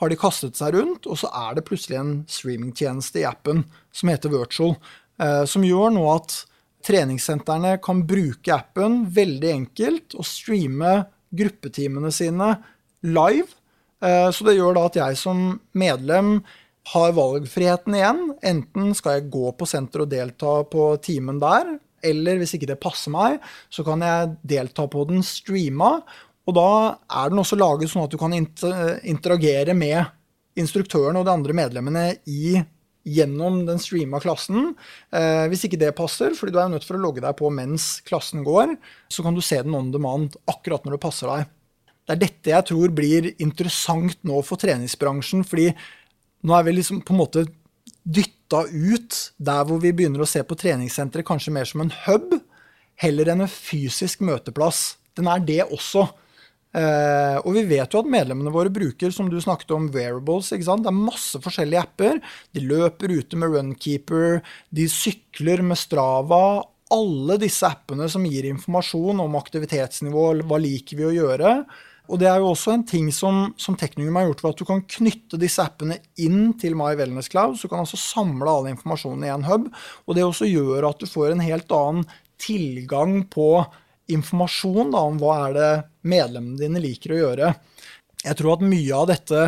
har 0.00 0.10
de 0.10 0.18
kastet 0.18 0.58
seg 0.58 0.74
rundt, 0.74 1.06
og 1.06 1.18
så 1.20 1.30
er 1.46 1.56
det 1.56 1.66
plutselig 1.68 2.00
en 2.00 2.14
streamingtjeneste 2.30 3.22
i 3.22 3.28
appen 3.28 3.62
som 3.94 4.10
heter 4.10 4.32
Virtual, 4.32 4.74
eh, 5.22 5.44
som 5.46 5.66
gjør 5.66 5.94
nå 5.94 6.04
at 6.10 6.40
treningssentrene 6.84 7.78
kan 7.84 8.02
bruke 8.06 8.52
appen 8.54 9.04
veldig 9.14 9.52
enkelt 9.54 10.16
og 10.18 10.26
streame 10.28 10.96
gruppetimene 11.34 12.10
sine 12.14 12.50
live. 13.06 13.48
Eh, 14.04 14.28
så 14.34 14.46
det 14.46 14.58
gjør 14.58 14.76
da 14.76 14.84
at 14.90 15.00
jeg 15.00 15.20
som 15.20 15.46
medlem 15.78 16.36
har 16.92 17.14
valgfriheten 17.16 17.96
igjen. 17.96 18.22
Enten 18.44 18.92
skal 18.98 19.18
jeg 19.18 19.30
gå 19.32 19.48
på 19.56 19.68
senteret 19.68 20.04
og 20.04 20.12
delta 20.12 20.54
på 20.68 20.90
timen 21.04 21.40
der, 21.42 21.76
eller 22.04 22.40
hvis 22.40 22.56
ikke 22.58 22.68
det 22.68 22.82
passer 22.82 23.14
meg, 23.14 23.38
så 23.72 23.84
kan 23.86 24.04
jeg 24.04 24.34
delta 24.44 24.84
på 24.90 25.06
den 25.08 25.24
streama. 25.24 25.96
Og 26.44 26.56
da 26.56 26.68
er 27.08 27.32
den 27.32 27.40
også 27.40 27.56
laget 27.56 27.90
sånn 27.92 28.04
at 28.04 28.12
du 28.12 28.20
kan 28.20 28.34
interagere 28.36 29.76
med 29.76 30.04
instruktøren 30.60 31.16
og 31.18 31.26
de 31.26 31.32
andre 31.32 31.56
medlemmene 31.56 32.06
i 32.30 32.58
gjennom 33.04 33.62
den 33.68 33.80
streama 33.82 34.20
klassen. 34.22 34.72
Eh, 35.12 35.44
hvis 35.52 35.66
ikke 35.66 35.80
det 35.80 35.92
passer, 35.96 36.32
fordi 36.36 36.54
du 36.54 36.60
er 36.60 36.70
nødt 36.72 36.86
for 36.86 36.96
å 36.96 37.02
logge 37.02 37.22
deg 37.24 37.36
på 37.36 37.50
mens 37.52 37.98
klassen 38.06 38.44
går, 38.46 38.76
så 39.12 39.24
kan 39.24 39.36
du 39.36 39.42
se 39.44 39.60
den 39.60 39.76
on 39.76 39.92
demand 39.92 40.38
akkurat 40.50 40.86
når 40.86 40.96
det 40.96 41.02
passer 41.04 41.30
deg. 41.30 41.50
Det 42.04 42.14
er 42.14 42.22
dette 42.22 42.52
jeg 42.52 42.68
tror 42.68 42.96
blir 42.96 43.30
interessant 43.40 44.16
nå 44.28 44.40
for 44.44 44.60
treningsbransjen, 44.60 45.44
fordi 45.48 45.70
nå 46.44 46.56
er 46.56 46.66
vi 46.66 46.76
liksom 46.76 47.00
på 47.04 47.14
en 47.14 47.20
måte 47.20 47.44
dytta 48.04 48.66
ut 48.68 49.20
der 49.40 49.62
hvor 49.68 49.80
vi 49.80 49.92
begynner 49.96 50.24
å 50.24 50.28
se 50.28 50.42
på 50.44 50.56
treningssenteret 50.60 51.26
kanskje 51.28 51.52
mer 51.56 51.68
som 51.68 51.84
en 51.84 51.92
hub, 52.04 52.36
heller 53.00 53.32
enn 53.32 53.44
en 53.44 53.50
fysisk 53.50 54.20
møteplass. 54.24 54.94
Den 55.16 55.28
er 55.30 55.40
det 55.44 55.62
også. 55.64 56.06
Uh, 56.74 57.38
og 57.46 57.52
vi 57.54 57.62
vet 57.70 57.92
jo 57.94 58.00
at 58.02 58.10
medlemmene 58.10 58.50
våre 58.50 58.72
bruker 58.74 59.12
som 59.14 59.28
du 59.30 59.36
snakket 59.42 59.70
om, 59.76 59.86
wearables. 59.94 60.50
ikke 60.50 60.66
sant? 60.66 60.82
Det 60.82 60.90
er 60.90 60.98
masse 60.98 61.38
forskjellige 61.44 61.84
apper. 61.86 62.20
De 62.56 62.64
løper 62.66 63.14
ute 63.14 63.38
med 63.38 63.54
Runkeeper, 63.54 64.40
de 64.74 64.88
sykler 64.90 65.62
med 65.62 65.78
Strava. 65.78 66.64
Alle 66.94 67.38
disse 67.40 67.66
appene 67.68 68.08
som 68.10 68.26
gir 68.26 68.48
informasjon 68.50 69.22
om 69.22 69.38
aktivitetsnivå, 69.38 70.28
hva 70.42 70.58
liker 70.62 70.98
vi 70.98 71.06
å 71.06 71.14
gjøre. 71.14 71.56
Og 72.12 72.20
det 72.20 72.28
er 72.28 72.42
jo 72.42 72.50
også 72.50 72.74
en 72.74 72.84
ting 72.84 73.06
som, 73.14 73.54
som 73.56 73.78
Teknikum 73.80 74.18
har 74.18 74.26
gjort, 74.28 74.42
ved 74.44 74.50
at 74.50 74.60
du 74.60 74.68
kan 74.68 74.82
knytte 74.96 75.40
disse 75.40 75.62
appene 75.64 76.00
inn 76.20 76.52
til 76.60 76.76
My 76.76 76.92
Wellness 76.98 77.30
Cloud. 77.32 77.56
Så 77.56 77.64
du 77.64 77.72
kan 77.72 77.86
altså 77.86 78.00
samle 78.00 78.50
all 78.50 78.68
informasjonen 78.68 79.24
i 79.24 79.32
en 79.32 79.46
hub. 79.48 79.70
Og 80.04 80.18
det 80.18 80.26
også 80.26 80.50
gjør 80.50 80.90
at 80.90 81.00
du 81.00 81.08
får 81.08 81.32
en 81.32 81.46
helt 81.46 81.72
annen 81.72 82.04
tilgang 82.44 83.22
på 83.32 83.62
informasjon 84.12 84.92
da, 84.92 85.02
om 85.04 85.18
hva 85.20 85.36
er 85.48 85.56
det 85.56 85.70
medlemmene 86.10 86.60
dine 86.60 86.82
liker 86.82 87.14
å 87.14 87.20
gjøre. 87.20 87.52
Jeg 88.24 88.38
tror 88.38 88.56
at 88.56 88.66
mye 88.66 88.96
av 88.96 89.08
dette 89.10 89.44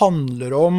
handler 0.00 0.56
om 0.58 0.78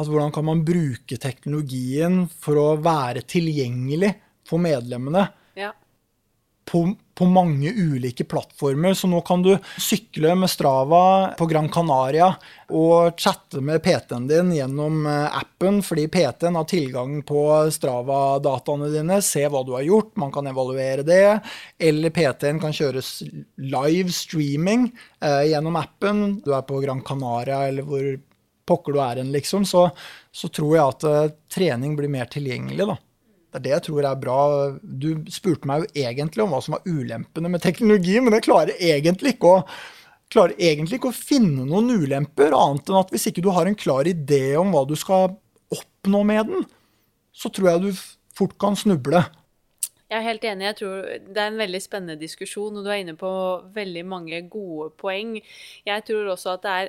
altså 0.00 0.14
hvordan 0.14 0.32
kan 0.32 0.46
man 0.48 0.62
bruke 0.64 1.18
teknologien 1.20 2.22
for 2.40 2.56
å 2.56 2.68
være 2.80 3.26
tilgjengelig 3.28 4.14
for 4.48 4.62
medlemmene. 4.62 5.26
På, 6.70 6.94
på, 7.18 7.26
mange 7.26 7.72
ulike 7.74 8.24
plattformer. 8.24 8.94
Så 8.94 9.08
nå 9.10 9.20
kan 9.26 9.42
du 9.42 9.56
sykle 9.78 10.36
med 10.38 10.50
Strava 10.50 11.32
på 11.38 11.48
Gran 11.50 11.66
Canaria 11.72 12.28
og 12.70 13.18
chatte 13.18 13.58
med 13.64 13.82
PT-en 13.82 14.28
din 14.30 14.52
gjennom 14.54 15.02
eh, 15.10 15.40
appen, 15.40 15.80
fordi 15.82 16.06
PT-en 16.12 16.60
har 16.60 16.68
tilgang 16.70 17.18
på 17.26 17.42
Strava-dataene 17.74 18.92
dine, 18.94 19.18
se 19.26 19.42
hva 19.50 19.64
du 19.66 19.74
har 19.74 19.84
gjort, 19.88 20.14
man 20.22 20.30
kan 20.30 20.46
evaluere 20.46 21.02
det. 21.06 21.40
Eller 21.82 22.14
PT-en 22.14 22.62
kan 22.62 22.76
kjøres 22.76 23.18
live 23.58 24.14
streaming 24.14 24.92
eh, 25.18 25.50
gjennom 25.50 25.78
appen. 25.80 26.40
Du 26.44 26.54
er 26.54 26.66
på 26.68 26.78
Gran 26.84 27.02
Canaria 27.02 27.64
eller 27.66 27.88
hvor 27.90 28.12
pokker 28.70 28.94
du 28.94 29.02
er 29.02 29.20
hen, 29.20 29.32
liksom. 29.34 29.66
Så, 29.66 29.88
så, 30.32 30.50
tror 30.54 30.76
jeg 30.76 30.86
at 30.86 31.06
eh, 31.10 31.36
trening 31.52 31.96
blir 31.98 32.12
mer 32.12 32.30
tilgjengelig, 32.30 32.86
da. 32.92 32.98
Det 33.50 33.58
er 33.58 33.64
det 33.64 33.72
jeg 33.72 33.84
tror 33.88 34.06
er 34.06 34.18
bra. 34.20 34.40
Du 34.80 35.08
spurte 35.32 35.66
meg 35.66 35.82
jo 35.82 36.04
egentlig 36.04 36.44
om 36.44 36.52
hva 36.54 36.60
som 36.62 36.76
var 36.76 36.86
ulempene 36.86 37.50
med 37.50 37.64
teknologi, 37.64 38.14
men 38.22 38.36
jeg 38.36 38.46
klarer 38.46 38.76
egentlig 38.78 39.34
ikke 39.34 39.54
å, 39.56 39.64
egentlig 40.54 41.00
ikke 41.00 41.10
å 41.10 41.16
finne 41.16 41.66
noen 41.66 41.90
ulemper, 42.04 42.54
annet 42.54 42.92
enn 42.92 43.00
at 43.00 43.10
hvis 43.10 43.26
ikke 43.30 43.42
du 43.42 43.50
har 43.56 43.66
en 43.66 43.78
klar 43.78 44.06
idé 44.06 44.54
om 44.60 44.70
hva 44.74 44.84
du 44.86 44.94
skal 44.98 45.34
oppnå 45.74 46.22
med 46.26 46.52
den, 46.52 46.64
så 47.34 47.50
tror 47.50 47.72
jeg 47.72 47.82
du 47.88 48.04
fort 48.38 48.54
kan 48.62 48.78
snuble. 48.78 49.24
Jeg 50.10 50.18
er 50.18 50.24
helt 50.26 50.42
enig. 50.42 50.64
Jeg 50.66 50.76
tror 50.80 51.04
det 51.06 51.38
er 51.38 51.52
en 51.52 51.60
veldig 51.60 51.80
spennende 51.84 52.18
diskusjon, 52.18 52.74
og 52.74 52.82
du 52.82 52.88
er 52.90 53.04
inne 53.04 53.12
på 53.14 53.28
veldig 53.76 54.02
mange 54.10 54.40
gode 54.50 54.88
poeng. 54.98 55.36
Jeg 55.86 56.02
tror 56.08 56.32
også 56.32 56.56
at 56.56 56.64
det 56.64 56.72
er 56.74 56.88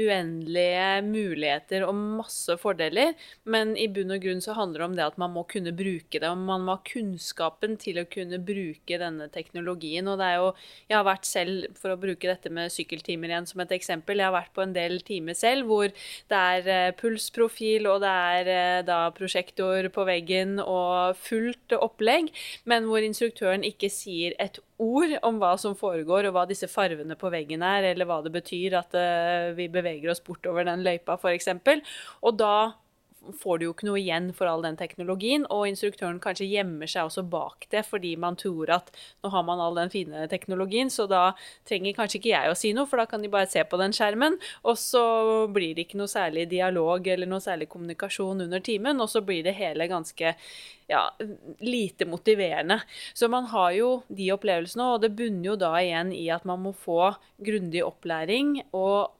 uendelige 0.00 0.86
muligheter 1.04 1.84
og 1.84 1.98
masse 2.22 2.56
fordeler, 2.62 3.12
men 3.44 3.74
i 3.76 3.90
bunn 3.92 4.14
og 4.16 4.24
grunn 4.24 4.40
så 4.40 4.56
handler 4.56 4.80
det 4.80 4.86
om 4.86 4.96
det 4.96 5.04
at 5.04 5.18
man 5.20 5.34
må 5.34 5.42
kunne 5.52 5.74
bruke 5.76 6.16
det, 6.16 6.30
og 6.30 6.40
man 6.40 6.64
må 6.64 6.78
ha 6.78 6.86
kunnskapen 6.88 7.76
til 7.82 8.00
å 8.00 8.06
kunne 8.08 8.40
bruke 8.40 9.00
denne 9.04 9.28
teknologien. 9.36 10.08
Og 10.08 10.16
det 10.22 10.30
er 10.30 10.40
jo 10.40 10.48
Jeg 10.88 10.96
har 10.96 11.04
vært 11.04 11.28
selv, 11.28 11.68
for 11.76 11.92
å 11.92 12.00
bruke 12.00 12.28
dette 12.28 12.48
med 12.48 12.72
sykkeltimer 12.72 13.28
igjen 13.28 13.50
som 13.52 13.60
et 13.60 13.76
eksempel, 13.76 14.16
jeg 14.16 14.30
har 14.30 14.36
vært 14.38 14.56
på 14.56 14.64
en 14.64 14.72
del 14.72 14.98
timer 15.04 15.36
selv 15.36 15.68
hvor 15.68 15.92
det 15.92 16.40
er 16.56 16.72
eh, 16.72 16.96
pulsprofil, 16.96 17.84
og 17.92 18.00
det 18.00 18.16
er 18.32 18.52
eh, 18.56 18.80
da 18.88 19.02
prosjektor 19.12 19.92
på 19.92 20.08
veggen 20.08 20.56
og 20.62 21.20
fullt 21.20 21.76
opplegg 21.76 22.32
men 22.68 22.86
hvor 22.86 23.02
instruktøren 23.02 23.64
ikke 23.66 23.90
sier 23.90 24.36
et 24.42 24.60
ord 24.82 25.16
om 25.26 25.40
hva 25.42 25.54
som 25.60 25.74
foregår, 25.78 26.28
og 26.28 26.36
hva 26.36 26.44
disse 26.50 26.68
farvene 26.70 27.16
på 27.18 27.30
veggen 27.32 27.64
er, 27.66 27.88
eller 27.90 28.08
hva 28.08 28.20
det 28.24 28.34
betyr 28.34 28.78
at 28.78 28.94
uh, 28.94 29.50
vi 29.58 29.66
beveger 29.72 30.12
oss 30.12 30.22
bortover 30.24 30.66
den 30.68 30.84
løypa, 30.86 31.18
f.eks. 31.18 31.50
Og 32.22 32.38
da 32.38 32.54
får 33.42 33.58
du 33.58 33.64
jo 33.66 33.72
ikke 33.74 33.86
noe 33.86 34.00
igjen 34.00 34.30
for 34.36 34.50
all 34.50 34.64
den 34.64 34.76
teknologien, 34.80 35.44
og 35.52 35.68
instruktøren 35.70 36.20
kanskje 36.22 36.48
gjemmer 36.50 36.90
seg 36.90 37.08
også 37.08 37.24
bak 37.30 37.68
det 37.72 37.84
fordi 37.86 38.14
man 38.20 38.36
tror 38.40 38.72
at 38.74 38.90
nå 39.22 39.30
har 39.34 39.46
man 39.46 39.62
all 39.62 39.78
den 39.78 39.92
fine 39.92 40.26
teknologien, 40.32 40.90
så 40.92 41.06
da 41.10 41.22
trenger 41.68 41.96
kanskje 41.96 42.20
ikke 42.20 42.32
jeg 42.34 42.52
å 42.52 42.58
si 42.58 42.72
noe, 42.76 42.88
for 42.90 43.02
da 43.02 43.06
kan 43.10 43.22
de 43.22 43.30
bare 43.32 43.50
se 43.50 43.62
på 43.64 43.80
den 43.80 43.94
skjermen, 43.96 44.38
og 44.66 44.78
så 44.80 45.04
blir 45.52 45.76
det 45.76 45.86
ikke 45.86 46.02
noe 46.02 46.10
særlig 46.10 46.48
dialog 46.50 47.06
eller 47.06 47.30
noe 47.30 47.42
særlig 47.44 47.70
kommunikasjon 47.72 48.46
under 48.46 48.62
timen, 48.64 49.00
og 49.02 49.10
så 49.12 49.24
blir 49.24 49.44
det 49.46 49.56
hele 49.58 49.88
ganske 49.90 50.36
ja, 50.92 51.16
lite 51.58 52.04
motiverende. 52.04 52.80
Så 53.14 53.28
man 53.28 53.44
har 53.44 53.72
jo 53.72 53.90
de 54.08 54.28
opplevelsene, 54.34 54.90
og 54.92 55.02
det 55.04 55.14
bunner 55.16 55.52
jo 55.52 55.56
da 55.60 55.72
igjen 55.80 56.12
i 56.12 56.26
at 56.34 56.44
man 56.48 56.60
må 56.64 56.74
få 56.76 57.14
grundig 57.42 57.84
opplæring 57.86 58.58
og 58.76 59.14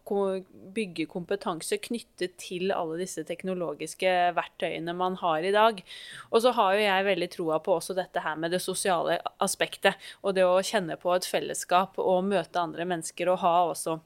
bygge 0.74 1.06
kompetanse 1.08 1.78
knyttet 1.80 2.34
til 2.42 2.74
alle 2.74 2.98
disse 3.00 3.24
teknologiske 3.24 3.91
verktøyene 4.00 4.94
man 4.96 5.18
har 5.20 5.44
i 5.44 5.52
dag. 5.52 5.82
Og 6.30 6.42
så 6.44 6.54
har 6.56 6.76
jo 6.76 6.86
jeg 6.86 7.08
veldig 7.10 7.28
troa 7.34 7.58
på 7.60 7.76
også 7.76 7.96
dette 7.98 8.22
her 8.24 8.38
med 8.40 8.54
det 8.54 8.62
sosiale 8.64 9.18
aspektet, 9.42 10.00
og 10.22 10.38
det 10.38 10.46
å 10.48 10.62
kjenne 10.64 10.96
på 10.96 11.12
et 11.12 11.28
fellesskap 11.28 12.00
og 12.00 12.24
møte 12.30 12.62
andre 12.62 12.88
mennesker 12.88 13.28
og 13.28 13.42
ha 13.44 13.58
også 13.74 14.00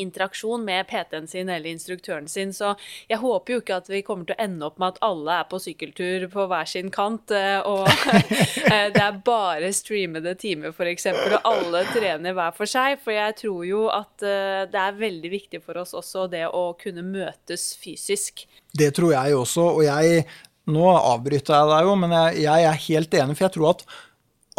interaksjon 0.00 0.64
med 0.64 0.86
PT-en 0.86 1.28
sin 1.28 1.48
eller 1.48 1.70
instruktøren 1.70 2.28
sin. 2.28 2.52
Så 2.52 2.74
jeg 3.08 3.20
håper 3.20 3.54
jo 3.54 3.60
ikke 3.62 3.78
at 3.82 3.90
vi 3.90 4.02
kommer 4.06 4.28
til 4.28 4.36
å 4.36 4.44
ende 4.44 4.68
opp 4.68 4.78
med 4.80 4.94
at 4.94 5.02
alle 5.04 5.38
er 5.42 5.48
på 5.50 5.60
sykkeltur 5.62 6.26
på 6.32 6.46
hver 6.50 6.70
sin 6.70 6.90
kant, 6.94 7.34
eh, 7.34 7.58
og 7.66 7.88
eh, 8.72 8.88
det 8.94 9.02
er 9.04 9.20
bare 9.26 9.72
streamede 9.76 10.34
timer 10.40 10.74
f.eks., 10.74 11.10
og 11.10 11.38
alle 11.48 11.84
trener 11.92 12.36
hver 12.36 12.56
for 12.56 12.70
seg. 12.70 12.98
For 13.04 13.16
jeg 13.16 13.36
tror 13.42 13.66
jo 13.68 13.84
at 13.92 14.26
eh, 14.26 14.64
det 14.70 14.84
er 14.86 15.00
veldig 15.00 15.34
viktig 15.36 15.62
for 15.64 15.80
oss 15.82 15.96
også 15.98 16.28
det 16.32 16.46
å 16.48 16.70
kunne 16.80 17.04
møtes 17.06 17.72
fysisk. 17.80 18.46
Det 18.76 18.92
tror 18.96 19.14
jeg 19.16 19.36
også, 19.38 19.66
og 19.80 19.84
jeg 19.86 20.24
Nå 20.70 20.84
avbryter 20.92 21.56
jeg 21.56 21.66
deg 21.66 21.86
jo, 21.88 21.94
men 21.98 22.12
jeg, 22.14 22.42
jeg 22.44 22.64
er 22.68 22.82
helt 22.84 23.14
enig, 23.18 23.34
for 23.34 23.46
jeg 23.46 23.54
tror 23.56 23.70
at 23.72 23.80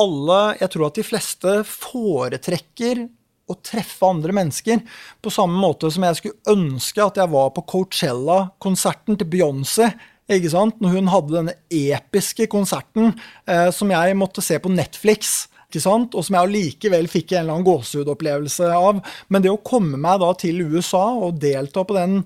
alle, 0.02 0.40
jeg 0.60 0.72
tror 0.74 0.88
at 0.90 0.98
de 0.98 1.06
fleste 1.06 1.54
foretrekker 1.70 3.04
å 3.52 3.58
treffe 3.64 4.08
andre 4.08 4.36
mennesker. 4.36 4.82
På 5.24 5.32
samme 5.34 5.60
måte 5.62 5.92
som 5.94 6.06
jeg 6.08 6.20
skulle 6.20 6.56
ønske 6.56 7.04
at 7.04 7.20
jeg 7.22 7.32
var 7.32 7.52
på 7.56 7.64
Coachella-konserten 7.74 9.20
til 9.20 9.30
Beyoncé. 9.32 9.92
Ikke 10.32 10.52
sant? 10.54 10.78
Når 10.84 10.98
hun 10.98 11.12
hadde 11.12 11.38
denne 11.38 11.56
episke 11.76 12.48
konserten 12.52 13.14
eh, 13.50 13.70
som 13.76 13.92
jeg 13.92 14.20
måtte 14.20 14.44
se 14.46 14.60
på 14.62 14.72
Netflix. 14.72 15.48
Ikke 15.68 15.84
sant? 15.84 16.16
Og 16.16 16.26
som 16.28 16.38
jeg 16.38 16.50
allikevel 16.50 17.10
fikk 17.12 17.34
en 17.34 17.44
eller 17.44 17.58
annen 17.58 17.68
gåsehudopplevelse 17.68 18.72
av. 18.76 19.02
Men 19.32 19.44
det 19.44 19.52
å 19.52 19.62
komme 19.64 20.00
meg 20.00 20.22
da 20.24 20.32
til 20.40 20.64
USA 20.72 21.10
og 21.20 21.42
delta 21.44 21.84
på 21.88 21.98
den 21.98 22.22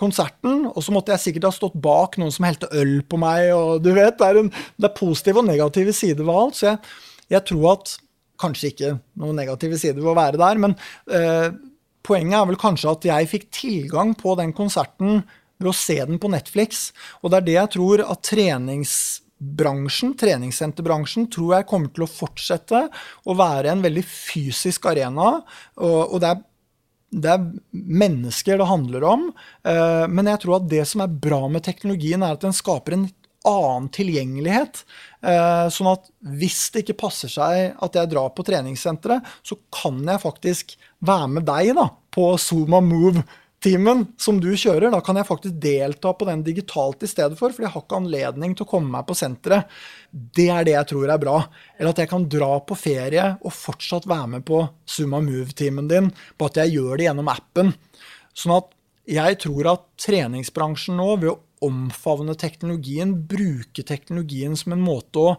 konserten, 0.00 0.66
og 0.70 0.82
så 0.84 0.94
måtte 0.94 1.14
jeg 1.14 1.24
sikkert 1.26 1.50
ha 1.50 1.54
stått 1.54 1.78
bak 1.82 2.18
noen 2.20 2.32
som 2.34 2.46
helte 2.48 2.70
øl 2.76 3.00
på 3.06 3.20
meg, 3.20 3.50
og 3.56 3.82
du 3.84 3.92
vet, 3.96 4.16
det 4.18 4.28
er, 4.28 4.40
en, 4.42 4.50
det 4.50 4.88
er 4.88 4.96
positive 4.96 5.42
og 5.42 5.50
negative 5.50 5.94
sider 5.96 6.26
ved 6.26 6.42
alt. 6.42 6.58
Så 6.58 6.70
jeg, 6.70 6.80
jeg 7.36 7.46
tror 7.52 7.66
at 7.76 7.96
kanskje 8.40 8.72
ikke 8.72 8.94
noen 9.20 9.36
negative 9.38 9.78
sider 9.80 10.00
ved 10.00 10.12
å 10.12 10.18
være 10.18 10.40
der, 10.40 10.60
men 10.62 10.76
eh, 11.12 11.48
poenget 12.06 12.38
er 12.40 12.48
vel 12.50 12.60
kanskje 12.60 12.94
at 12.94 13.08
jeg 13.10 13.30
fikk 13.34 13.50
tilgang 13.54 14.14
på 14.18 14.34
den 14.40 14.54
konserten 14.56 15.22
ved 15.60 15.72
å 15.72 15.76
se 15.76 15.98
den 16.00 16.20
på 16.20 16.30
Netflix. 16.32 16.90
Og 17.20 17.32
det 17.32 17.40
er 17.40 17.48
det 17.48 17.56
jeg 17.58 17.72
tror 17.76 18.04
at 18.06 18.22
treningsbransjen, 18.30 20.14
treningssenterbransjen, 20.20 21.28
tror 21.32 21.58
jeg 21.58 21.68
kommer 21.70 21.92
til 21.92 22.06
å 22.06 22.10
fortsette 22.10 22.86
å 23.28 23.36
være 23.36 23.74
en 23.74 23.84
veldig 23.84 24.04
fysisk 24.08 24.88
arena. 24.90 25.34
Og, 25.76 26.00
og 26.16 26.22
det 26.22 26.32
er 26.32 26.46
det 27.10 27.30
er 27.32 27.46
mennesker 27.72 28.60
det 28.60 28.68
handler 28.70 29.06
om. 29.06 29.30
Eh, 29.66 30.04
men 30.10 30.30
jeg 30.30 30.42
tror 30.44 30.60
at 30.60 30.68
det 30.70 30.84
som 30.88 31.02
er 31.04 31.16
bra 31.26 31.42
med 31.50 31.64
teknologien, 31.66 32.22
er 32.22 32.36
at 32.36 32.44
den 32.44 32.54
skaper 32.56 32.96
en 32.96 33.08
annen 33.48 33.88
tilgjengelighet. 33.94 34.82
Eh, 35.24 35.66
sånn 35.72 35.90
at 35.94 36.10
hvis 36.38 36.62
det 36.72 36.84
ikke 36.84 37.00
passer 37.06 37.32
seg 37.32 37.76
at 37.82 37.98
jeg 37.98 38.12
drar 38.12 38.32
på 38.36 38.44
treningssenteret, 38.46 39.26
så 39.42 39.58
kan 39.74 40.00
jeg 40.04 40.22
faktisk 40.22 40.76
være 41.06 41.30
med 41.36 41.48
deg 41.48 41.74
da, 41.78 41.88
på 42.12 42.32
Zuma 42.40 42.82
Move-timen 43.60 44.06
som 44.16 44.40
du 44.40 44.54
kjører. 44.56 44.90
Da 44.90 45.00
kan 45.04 45.16
jeg 45.16 45.26
faktisk 45.28 45.54
delta 45.60 46.14
på 46.14 46.24
den 46.24 46.42
digitalt 46.42 47.02
i 47.02 47.08
stedet 47.08 47.36
for, 47.38 47.52
for 47.52 47.62
jeg 47.62 47.70
har 47.70 47.82
ikke 47.82 47.98
anledning 47.98 48.54
til 48.56 48.64
å 48.64 48.70
komme 48.70 48.88
meg 48.88 49.06
på 49.06 49.14
senteret. 49.14 49.68
Det 50.10 50.48
er 50.48 50.64
det 50.64 50.72
jeg 50.72 50.88
tror 50.88 51.10
er 51.10 51.20
bra. 51.20 51.36
Eller 51.76 51.90
at 51.90 51.98
jeg 51.98 52.08
kan 52.08 52.24
dra 52.24 52.58
på 52.64 52.74
ferie 52.74 53.36
og 53.42 53.52
fortsatt 53.52 54.08
være 54.08 54.30
med 54.36 54.46
på 54.48 54.62
Summa 54.86 55.20
Move-timen 55.20 55.88
din, 55.90 56.08
på 56.38 56.48
at 56.48 56.56
jeg 56.56 56.78
gjør 56.78 56.96
det 56.96 57.08
gjennom 57.10 57.28
appen. 57.28 57.74
Sånn 58.32 58.56
at 58.56 58.72
jeg 59.10 59.40
tror 59.44 59.72
at 59.74 59.84
treningsbransjen 60.00 60.96
nå, 60.96 61.10
ved 61.20 61.34
å 61.34 61.40
omfavne 61.68 62.38
teknologien, 62.40 63.12
bruke 63.28 63.84
teknologien 63.84 64.56
som 64.56 64.72
en 64.72 64.80
måte 64.80 65.20
å 65.20 65.36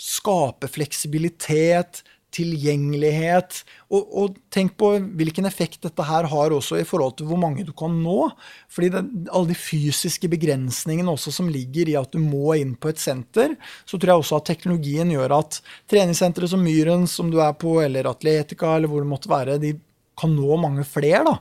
skape 0.00 0.70
fleksibilitet, 0.72 2.00
tilgjengelighet. 2.34 3.60
Og, 3.90 4.06
og, 4.22 4.38
tenk 4.54 4.76
på 4.80 4.92
hvilken 5.18 5.48
effekt 5.48 5.82
dette 5.86 6.06
her 6.06 6.28
har 6.30 6.54
også 6.54 6.78
i 6.80 6.86
forhold 6.86 7.16
til 7.18 7.28
hvor 7.30 7.40
mange 7.42 7.64
du 7.66 7.72
kan 7.76 7.94
nå. 8.02 8.30
Fordi 8.72 8.90
det, 8.94 9.04
alle 9.28 9.52
de 9.52 9.58
fysiske 9.58 10.30
begrensningene 10.30 11.12
også 11.12 11.34
som 11.34 11.50
ligger 11.52 11.90
i 11.90 11.98
at 12.00 12.14
du 12.14 12.20
må 12.22 12.56
inn 12.60 12.76
på 12.80 12.92
et 12.92 13.02
senter, 13.02 13.56
så 13.84 13.98
tror 13.98 14.14
jeg 14.14 14.24
også 14.24 14.40
at 14.40 14.50
teknologien 14.52 15.12
gjør 15.14 15.36
at 15.40 15.60
treningssentre 15.90 16.50
som 16.50 16.62
Myren, 16.64 17.06
som 17.10 17.30
du 17.32 17.40
er 17.42 17.54
på, 17.58 17.78
eller 17.84 18.10
Atletica, 18.10 18.76
eller 18.76 18.90
hvor 18.90 19.04
det 19.04 19.12
måtte 19.12 19.32
være, 19.32 19.60
de 19.62 19.74
kan 20.20 20.34
nå 20.36 20.60
mange 20.60 20.84
flere. 20.88 21.24
da. 21.26 21.38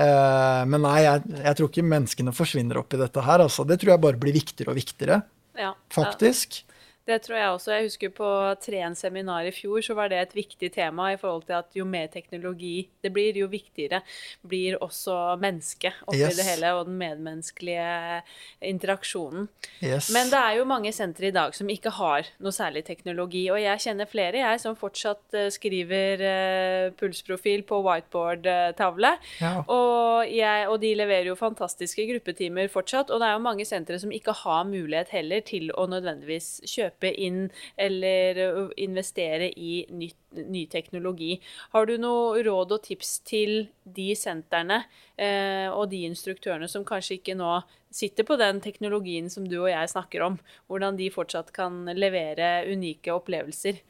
Eh, 0.00 0.62
men 0.70 0.84
nei, 0.84 0.98
jeg, 1.04 1.22
jeg, 1.40 1.56
tror 1.58 1.70
ikke 1.70 1.86
menneskene 1.86 2.34
forsvinner 2.34 2.80
opp 2.80 2.96
i 2.96 3.00
dette 3.00 3.24
her. 3.26 3.44
Altså. 3.46 3.66
Det 3.68 3.80
tror 3.80 3.94
jeg 3.94 4.04
bare 4.06 4.20
blir 4.20 4.36
viktigere 4.36 4.74
og 4.74 4.80
viktigere. 4.80 5.20
Ja, 5.58 5.74
faktisk. 5.92 6.60
Ja. 6.62 6.69
Det 7.08 7.16
tror 7.24 7.36
jeg 7.38 7.52
også. 7.54 7.72
Jeg 7.74 7.86
husker 7.88 8.12
på 8.14 8.28
Tren 8.62 8.94
seminar 8.98 9.46
i 9.48 9.52
fjor, 9.54 9.80
så 9.82 9.96
var 9.98 10.10
det 10.12 10.20
et 10.20 10.34
viktig 10.36 10.70
tema 10.74 11.10
i 11.14 11.18
forhold 11.20 11.46
til 11.48 11.56
at 11.56 11.76
jo 11.76 11.86
mer 11.88 12.10
teknologi 12.12 12.90
det 13.00 13.12
blir, 13.14 13.38
jo 13.40 13.48
viktigere 13.50 14.02
blir 14.46 14.76
også 14.84 15.16
mennesket 15.40 16.02
oppi 16.06 16.20
yes. 16.20 16.36
det 16.38 16.46
hele, 16.46 16.72
og 16.76 16.86
den 16.90 16.98
medmenneskelige 17.00 18.20
interaksjonen. 18.68 19.48
Yes. 19.80 20.10
Men 20.14 20.30
det 20.30 20.38
er 20.38 20.58
jo 20.58 20.68
mange 20.68 20.92
sentre 20.94 21.30
i 21.30 21.34
dag 21.34 21.56
som 21.56 21.70
ikke 21.72 21.94
har 21.96 22.28
noe 22.38 22.54
særlig 22.54 22.84
teknologi, 22.86 23.46
og 23.50 23.58
jeg 23.62 23.84
kjenner 23.86 24.10
flere, 24.10 24.42
jeg, 24.44 24.60
som 24.62 24.76
fortsatt 24.78 25.38
eh, 25.38 25.48
skriver 25.54 26.24
uh, 26.24 26.92
pulsprofil 27.00 27.64
på 27.66 27.80
whiteboard-tavle. 27.86 29.14
Ja. 29.40 29.54
Og, 29.64 30.28
og, 30.28 30.76
de 30.84 30.92
leverer 30.96 31.30
jo 31.30 31.38
fantastiske 31.38 32.04
gruppetimer 32.12 32.70
fortsatt, 32.72 33.10
og 33.10 33.22
det 33.22 33.30
er 33.30 33.38
jo 33.38 33.44
mange 33.48 33.66
sentre 33.68 33.98
som 34.00 34.12
ikke 34.14 34.36
har 34.44 34.68
mulighet 34.68 35.14
heller 35.16 35.42
til 35.46 35.72
å 35.74 35.88
nødvendigvis 35.90 36.60
kjøpe 36.68 36.89
kjøpe 36.90 37.12
inn 37.14 37.48
eller 37.78 38.70
investere 38.76 39.50
i 39.50 39.86
ny, 39.90 40.10
ny 40.46 40.66
teknologi. 40.70 41.40
Har 41.72 41.86
du 41.86 41.96
noe 41.98 42.42
råd 42.42 42.72
og 42.76 42.82
tips 42.84 43.20
til 43.24 43.68
de 43.84 44.14
sentrene 44.14 44.84
eh, 45.16 45.68
og 45.70 45.90
de 45.90 46.04
instruktørene 46.08 46.68
som 46.68 46.84
kanskje 46.84 47.20
ikke 47.20 47.36
nå 47.38 47.60
sitter 47.90 48.24
på 48.24 48.36
den 48.38 48.60
teknologien 48.60 49.30
som 49.30 49.46
du 49.48 49.60
og 49.62 49.70
jeg 49.70 49.90
snakker 49.90 50.22
om, 50.22 50.38
hvordan 50.68 50.96
de 50.98 51.10
fortsatt 51.10 51.52
kan 51.52 51.86
levere 51.96 52.66
unike 52.70 53.12
opplevelser? 53.14 53.80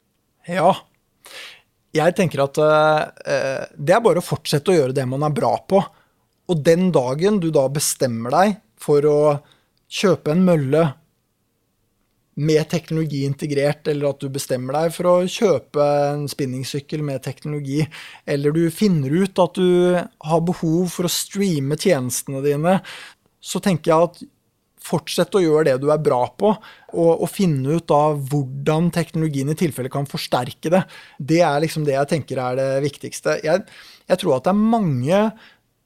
Ja, 0.48 0.72
jeg 1.92 2.14
tenker 2.16 2.44
at 2.46 2.58
eh, 2.62 3.64
det 3.76 3.96
er 3.96 4.04
bare 4.04 4.22
å 4.22 4.24
fortsette 4.24 4.72
å 4.72 4.76
gjøre 4.76 4.96
det 4.96 5.06
man 5.10 5.26
er 5.26 5.34
bra 5.34 5.56
på. 5.68 5.82
Og 6.50 6.62
den 6.66 6.88
dagen 6.94 7.38
du 7.42 7.50
da 7.54 7.66
bestemmer 7.70 8.32
deg 8.34 8.56
for 8.80 9.04
å 9.06 9.20
kjøpe 9.90 10.32
en 10.32 10.44
mølle 10.46 10.84
med 12.40 12.62
teknologi 12.70 13.24
integrert, 13.26 13.88
eller 13.90 14.12
at 14.12 14.22
du 14.22 14.30
bestemmer 14.32 14.76
deg 14.78 14.94
for 14.94 15.08
å 15.10 15.14
kjøpe 15.28 15.86
en 16.12 16.26
spinningsykkel 16.30 17.02
med 17.04 17.22
teknologi, 17.24 17.82
eller 18.24 18.54
du 18.54 18.62
finner 18.72 19.12
ut 19.24 19.42
at 19.42 19.58
du 19.58 19.96
har 19.98 20.44
behov 20.46 20.92
for 20.94 21.08
å 21.08 21.12
streame 21.12 21.78
tjenestene 21.80 22.42
dine, 22.44 22.78
så 23.40 23.60
tenker 23.64 23.92
jeg 23.92 24.10
at 24.10 24.22
fortsett 24.80 25.34
å 25.36 25.42
gjøre 25.42 25.66
det 25.68 25.76
du 25.82 25.90
er 25.92 26.00
bra 26.02 26.22
på, 26.40 26.54
og, 26.94 27.10
og 27.12 27.28
finne 27.30 27.76
ut 27.76 27.92
av 27.94 28.20
hvordan 28.30 28.88
teknologien 28.94 29.52
i 29.52 29.58
tilfelle 29.58 29.92
kan 29.92 30.08
forsterke 30.08 30.72
det. 30.72 30.84
Det 31.18 31.42
er 31.44 31.60
liksom 31.62 31.84
det 31.86 31.98
jeg 31.98 32.10
tenker 32.14 32.40
er 32.40 32.60
det 32.60 32.70
viktigste. 32.86 33.40
Jeg, 33.44 33.66
jeg 34.08 34.22
tror 34.22 34.38
at 34.38 34.48
det 34.48 34.54
er 34.54 34.62
mange 34.76 35.24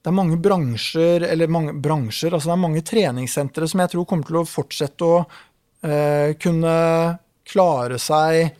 det 0.05 0.11
er 0.11 0.19
mange 0.19 0.37
bransjer, 0.37 1.23
eller 1.25 1.49
mange 1.49 1.71
bransjer, 1.81 2.29
altså 2.29 2.51
det 2.51 2.53
er 2.53 2.61
mange 2.61 2.81
treningssentre 2.85 3.65
som 3.65 3.81
jeg 3.81 3.89
tror 3.89 4.05
kommer 4.05 4.27
til 4.29 4.37
å 4.37 4.43
fortsette 4.45 5.07
å 5.07 5.23
kunne 6.41 6.75
klare 7.45 7.99
seg 8.01 8.53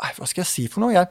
Nei, 0.00 0.14
hva 0.16 0.26
skal 0.28 0.42
jeg 0.42 0.48
si 0.48 0.62
for 0.72 0.84
noe? 0.84 0.94
Jeg, 0.94 1.10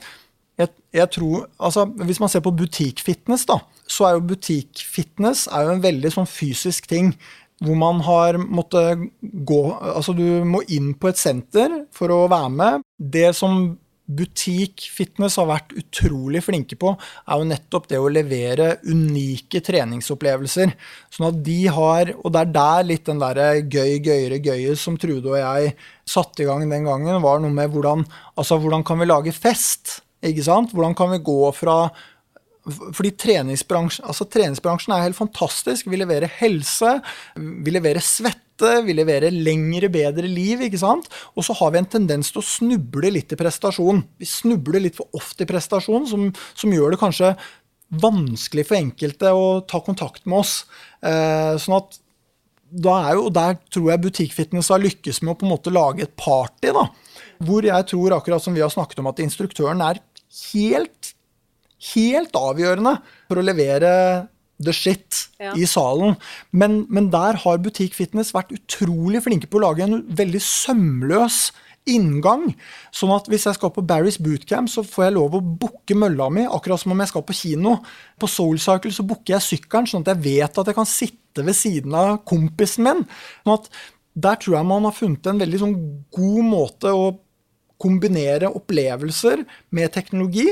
jeg, 0.57 0.71
jeg, 0.97 1.09
tror, 1.13 1.43
altså 1.61 1.85
Hvis 2.01 2.19
man 2.21 2.31
ser 2.31 2.41
på 2.45 2.55
butikkfitness, 2.57 3.45
da, 3.49 3.59
så 3.85 4.07
er 4.07 4.15
jo 4.17 4.29
butikkfitness 4.31 5.45
en 5.53 5.83
veldig 5.83 6.11
sånn 6.15 6.29
fysisk 6.29 6.89
ting. 6.89 7.13
Hvor 7.61 7.77
man 7.77 7.99
har 8.07 8.39
måttet 8.39 9.03
gå 9.21 9.61
Altså, 9.77 10.15
du 10.15 10.41
må 10.47 10.63
inn 10.71 10.93
på 10.97 11.11
et 11.11 11.19
senter 11.19 11.83
for 11.95 12.09
å 12.15 12.23
være 12.31 12.51
med. 12.55 12.85
Det 12.97 13.29
som 13.37 13.75
butikk 14.09 14.87
fitness 14.93 15.37
har 15.39 15.47
vært 15.49 15.73
utrolig 15.77 16.41
flinke 16.45 16.77
på, 16.79 16.95
er 17.29 17.39
jo 17.39 17.47
nettopp 17.49 17.87
det 17.91 17.99
å 18.01 18.09
levere 18.11 18.71
unike 18.89 19.61
treningsopplevelser. 19.65 20.73
Sånn 21.13 21.29
at 21.29 21.39
de 21.45 21.59
har 21.69 22.13
Og 22.19 22.33
det 22.33 22.41
er 22.41 22.53
der 22.55 22.87
litt 22.87 23.05
den 23.07 23.21
derre 23.21 23.49
gøy, 23.61 23.99
gøyere, 24.01 24.41
gøye 24.43 24.75
som 24.79 24.97
Trude 24.99 25.33
og 25.33 25.39
jeg 25.39 25.73
satte 26.09 26.43
i 26.43 26.47
gang 26.49 26.65
den 26.65 26.87
gangen, 26.87 27.21
var 27.21 27.41
noe 27.41 27.53
med 27.53 27.69
hvordan 27.73 28.05
Altså, 28.39 28.57
hvordan 28.57 28.85
kan 28.87 28.99
vi 28.99 29.09
lage 29.09 29.33
fest? 29.35 29.99
Ikke 30.25 30.45
sant? 30.45 30.73
Hvordan 30.73 30.95
kan 30.97 31.11
vi 31.13 31.23
gå 31.23 31.41
fra 31.55 31.81
fordi 32.69 33.11
treningsbransjen, 33.17 34.05
altså 34.05 34.27
treningsbransjen 34.29 34.93
er 34.93 35.07
helt 35.07 35.17
fantastisk. 35.17 35.87
Vi 35.89 35.97
leverer 35.97 36.29
helse, 36.39 36.99
vi 37.39 37.73
leverer 37.73 38.03
svette, 38.03 38.48
vi 38.85 38.95
leverer 38.95 39.31
lengre, 39.33 39.89
bedre 39.91 40.27
liv. 40.27 40.61
ikke 40.65 40.81
sant? 40.81 41.07
Og 41.35 41.45
så 41.45 41.55
har 41.59 41.71
vi 41.71 41.81
en 41.81 41.89
tendens 41.97 42.31
til 42.31 42.41
å 42.41 42.45
snuble 42.45 43.11
litt 43.13 43.31
i 43.33 43.39
prestasjon. 43.39 44.03
Vi 44.19 44.27
snubler 44.29 44.83
litt 44.83 44.99
for 44.99 45.07
ofte 45.17 45.45
i 45.45 45.49
prestasjon, 45.49 46.07
som, 46.09 46.27
som 46.53 46.75
gjør 46.75 46.95
det 46.95 47.01
kanskje 47.01 47.33
vanskelig 47.89 48.67
for 48.69 48.77
enkelte 48.77 49.31
å 49.33 49.47
ta 49.65 49.81
kontakt 49.81 50.27
med 50.29 50.43
oss. 50.43 50.63
Eh, 51.01 51.55
sånn 51.61 51.79
at 51.79 51.99
da 52.69 52.99
er 53.09 53.15
jo, 53.17 53.29
Der 53.33 53.55
tror 53.73 53.87
jeg 53.89 54.01
Butikkfitness 54.03 54.69
har 54.69 54.83
lykkes 54.83 55.23
med 55.23 55.33
å 55.33 55.39
på 55.39 55.47
en 55.47 55.53
måte 55.55 55.73
lage 55.73 56.05
et 56.05 56.15
party. 56.15 56.69
da, 56.69 56.85
Hvor 57.41 57.65
jeg 57.65 57.87
tror, 57.89 58.13
akkurat 58.13 58.43
som 58.43 58.53
vi 58.53 58.61
har 58.61 58.69
snakket 58.69 58.99
om, 58.99 59.07
at 59.09 59.23
instruktøren 59.23 59.81
er 59.81 60.03
helt 60.53 61.15
helt 61.93 62.35
avgjørende 62.35 62.97
for 63.29 63.39
å 63.39 63.45
levere 63.45 63.91
the 64.59 64.73
shit 64.75 65.25
ja. 65.39 65.53
i 65.55 65.65
salen. 65.69 66.17
Men, 66.51 66.83
men, 66.89 67.09
der 67.13 67.39
har 67.43 67.61
Butikk 67.63 67.95
Fitness 67.97 68.33
vært 68.35 68.53
utrolig 68.55 69.23
flinke 69.25 69.49
på 69.49 69.59
å 69.59 69.65
lage 69.69 69.85
en 69.85 70.01
veldig 70.19 70.41
sømløs 70.43 71.49
inngang. 71.89 72.51
Sånn 72.93 73.13
at 73.15 73.29
hvis 73.31 73.47
jeg 73.47 73.57
skal 73.57 73.71
på 73.73 73.85
Barry's 73.87 74.19
bootcamp, 74.21 74.69
så 74.71 74.83
får 74.85 75.07
jeg 75.07 75.15
lov 75.15 75.37
å 75.37 75.41
booke 75.41 75.95
mølla 75.97 76.29
mi, 76.33 76.43
akkurat 76.45 76.81
som 76.81 76.93
om 76.93 77.01
jeg 77.01 77.11
skal 77.11 77.25
på 77.25 77.37
kino. 77.37 77.77
På 78.19 78.29
Soulcycle 78.29 78.93
så 78.93 79.05
booker 79.07 79.37
jeg 79.37 79.47
sykkelen, 79.47 79.89
sånn 79.89 80.05
at 80.05 80.13
jeg 80.13 80.25
vet 80.27 80.61
at 80.61 80.69
jeg 80.69 80.77
kan 80.77 80.89
sitte 80.89 81.45
ved 81.45 81.57
siden 81.57 81.95
av 81.97 82.19
kompisen 82.29 82.85
min. 82.85 83.05
Sånn 83.45 83.57
at 83.57 83.71
der 84.19 84.39
tror 84.41 84.59
jeg 84.59 84.69
man 84.69 84.87
har 84.89 84.95
funnet 84.95 85.31
en 85.31 85.41
veldig 85.41 85.61
sånn 85.61 85.75
god 86.13 86.45
måte 86.45 86.93
å 86.93 87.11
kombinere 87.79 88.49
opplevelser 88.51 89.45
med 89.75 89.93
teknologi 89.95 90.49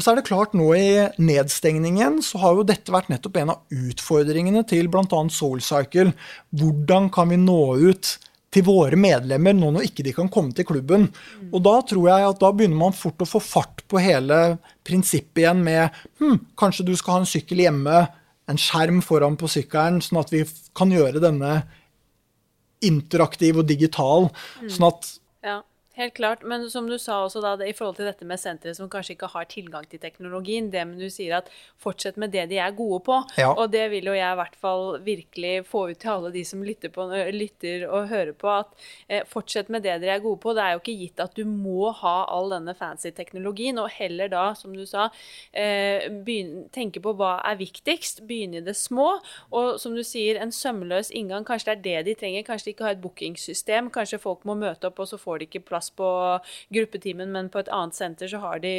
og 0.00 0.04
så 0.04 0.14
er 0.14 0.16
det 0.16 0.28
klart 0.30 0.54
nå 0.56 0.70
i 0.72 0.92
nedstengningen 1.20 2.22
så 2.24 2.38
har 2.40 2.54
jo 2.56 2.62
dette 2.64 2.92
vært 2.94 3.10
nettopp 3.12 3.34
en 3.36 3.50
av 3.52 3.74
utfordringene 3.90 4.62
til 4.64 4.88
bl.a. 4.88 5.04
SoulCycle. 5.04 6.14
Hvordan 6.56 7.10
kan 7.12 7.28
vi 7.28 7.36
nå 7.36 7.58
ut 7.84 8.14
til 8.48 8.64
våre 8.64 8.96
medlemmer 8.96 9.52
nå 9.58 9.68
når 9.74 9.90
ikke 9.90 10.06
de 10.06 10.14
kan 10.16 10.32
komme 10.32 10.56
til 10.56 10.64
klubben? 10.70 11.04
Og 11.50 11.60
da 11.68 11.74
tror 11.84 12.08
jeg 12.08 12.30
at 12.30 12.40
da 12.40 12.48
begynner 12.48 12.80
man 12.80 12.96
fort 12.96 13.20
å 13.20 13.28
få 13.28 13.42
fart 13.44 13.84
på 13.92 14.00
hele 14.00 14.40
prinsippet 14.88 15.42
igjen 15.44 15.60
med 15.68 16.00
hm, 16.22 16.46
kanskje 16.56 16.88
du 16.88 16.94
skal 16.96 17.18
ha 17.18 17.20
en 17.26 17.30
sykkel 17.34 17.60
hjemme, 17.66 18.00
en 18.48 18.64
skjerm 18.64 19.04
foran 19.04 19.36
på 19.36 19.52
sykkelen, 19.52 20.00
sånn 20.00 20.22
at 20.22 20.32
vi 20.32 20.46
kan 20.80 20.96
gjøre 20.96 21.20
denne 21.20 21.58
interaktiv 22.88 23.60
og 23.60 23.68
digital. 23.68 24.30
Mm. 24.64 24.72
sånn 24.72 24.88
at 24.88 25.12
ja. 25.44 25.60
Helt 26.00 26.14
klart, 26.16 26.42
men 26.42 26.62
som 26.72 26.86
du 26.88 26.94
sa 26.96 27.18
også 27.26 27.42
da, 27.44 27.50
i 27.60 27.74
forhold 27.76 27.98
til 27.98 28.06
dette 28.08 28.24
med 28.24 28.40
sentre 28.40 28.72
som 28.72 28.88
kanskje 28.88 29.18
ikke 29.18 29.28
har 29.34 29.44
tilgang 29.52 29.84
til 29.90 30.00
teknologien, 30.00 30.70
det 30.72 30.86
med 30.88 31.02
du 31.02 31.10
sier 31.12 31.34
at 31.36 31.50
fortsett 31.80 32.16
med 32.16 32.32
det 32.32 32.46
de 32.48 32.56
er 32.56 32.72
gode 32.72 33.02
på. 33.04 33.18
Ja. 33.36 33.50
Og 33.52 33.68
det 33.74 33.82
vil 33.92 34.08
jo 34.08 34.14
jeg 34.16 34.32
i 34.32 34.38
hvert 34.38 34.56
fall 34.62 34.96
virkelig 35.04 35.66
få 35.68 35.82
ut 35.90 36.00
til 36.00 36.12
alle 36.14 36.30
de 36.32 36.44
som 36.48 36.62
lytter, 36.64 36.88
på, 36.94 37.04
lytter 37.36 37.84
og 37.90 38.08
hører 38.08 38.32
på, 38.32 38.54
at 38.62 38.86
eh, 39.12 39.26
fortsett 39.28 39.68
med 39.68 39.84
det 39.84 39.98
dere 40.00 40.14
er 40.16 40.22
gode 40.24 40.40
på. 40.40 40.54
Det 40.56 40.62
er 40.64 40.78
jo 40.78 40.80
ikke 40.80 40.94
gitt 41.02 41.20
at 41.20 41.36
du 41.36 41.44
må 41.44 41.92
ha 42.00 42.14
all 42.32 42.48
denne 42.54 42.72
fancy 42.78 43.12
teknologien, 43.12 43.82
og 43.84 43.92
heller 43.92 44.32
da, 44.32 44.46
som 44.56 44.72
du 44.72 44.86
sa, 44.88 45.10
eh, 45.52 46.08
begynne, 46.08 46.64
tenke 46.72 47.04
på 47.04 47.12
hva 47.20 47.34
er 47.44 47.60
viktigst. 47.60 48.24
Begynne 48.30 48.62
i 48.62 48.64
det 48.70 48.76
små. 48.80 49.10
Og 49.52 49.76
som 49.84 49.92
du 49.92 50.00
sier, 50.06 50.40
en 50.40 50.54
sømløs 50.54 51.12
inngang. 51.12 51.44
Kanskje 51.44 51.76
det 51.76 51.76
er 51.76 51.84
det 51.84 52.08
de 52.08 52.18
trenger. 52.24 52.48
Kanskje 52.48 52.70
de 52.70 52.76
ikke 52.78 52.88
har 52.88 52.96
et 52.96 53.04
bookingsystem. 53.04 53.92
Kanskje 53.92 54.22
folk 54.24 54.48
må 54.48 54.56
møte 54.56 54.88
opp, 54.88 55.04
og 55.04 55.12
så 55.12 55.20
får 55.20 55.44
de 55.44 55.50
ikke 55.50 55.66
plass 55.68 55.89
på 55.98 56.10
gruppetimen, 56.74 57.30
men 57.32 57.50
på 57.52 57.62
et 57.62 57.70
annet 57.74 57.96
senter 57.96 58.30
så 58.30 58.40
har 58.42 58.62
de 58.62 58.72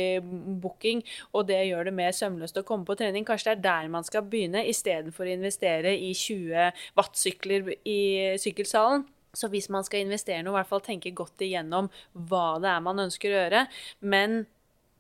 booking, 0.63 1.03
og 1.33 1.47
det 1.49 1.61
gjør 1.67 1.89
det 1.89 1.95
mer 1.97 2.15
sømløst 2.15 2.59
å 2.61 2.65
komme 2.67 2.87
på 2.87 2.97
trening. 2.99 3.27
Kanskje 3.27 3.51
det 3.51 3.57
er 3.59 3.65
der 3.67 3.91
man 3.93 4.07
skal 4.07 4.25
begynne, 4.27 4.63
istedenfor 4.69 5.27
å 5.27 5.35
investere 5.35 5.95
i 5.97 6.13
20 6.17 6.71
wattsykler 6.99 7.73
i 7.87 8.01
sykkelsalen. 8.41 9.05
Så 9.33 9.47
hvis 9.51 9.69
man 9.71 9.85
skal 9.87 10.03
investere 10.03 10.43
noe, 10.43 10.57
i 10.57 10.59
hvert 10.59 10.71
fall 10.71 10.83
tenke 10.83 11.13
godt 11.15 11.43
igjennom 11.45 11.87
hva 12.27 12.59
det 12.59 12.71
er 12.71 12.81
man 12.83 12.99
ønsker 13.05 13.31
å 13.31 13.37
gjøre. 13.37 13.61
Men 14.03 14.41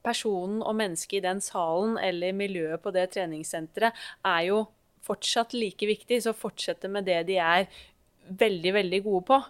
personen 0.05 0.61
og 0.63 0.77
mennesket 0.79 1.19
i 1.19 1.25
den 1.25 1.41
salen 1.43 1.97
eller 2.01 2.35
miljøet 2.35 2.81
på 2.83 2.93
det 2.95 3.09
treningssenteret 3.15 3.97
er 4.25 4.45
jo 4.47 4.63
fortsatt 5.05 5.55
like 5.57 5.87
viktig, 5.89 6.21
så 6.23 6.33
fortsette 6.37 6.89
med 6.91 7.07
det 7.09 7.23
de 7.29 7.37
er 7.41 7.67
veldig, 8.29 8.73
veldig 8.77 9.01
gode 9.05 9.27
på. 9.27 9.41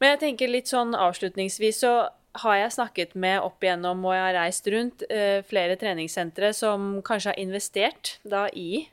Men 0.00 0.14
jeg 0.14 0.22
tenker 0.24 0.50
litt 0.50 0.70
sånn 0.70 0.96
avslutningsvis 0.96 1.82
så 1.84 1.92
har 2.40 2.56
jeg 2.56 2.74
snakket 2.76 3.16
med 3.18 3.42
opp 3.42 3.64
igjennom 3.64 4.04
og 4.06 4.14
jeg 4.14 4.22
har 4.22 4.36
reist 4.38 4.68
rundt 4.70 5.02
eh, 5.10 5.40
flere 5.46 5.76
treningssentre 5.80 6.52
som 6.56 7.00
kanskje 7.06 7.32
har 7.32 7.40
investert 7.42 8.14
da 8.22 8.46
i 8.54 8.86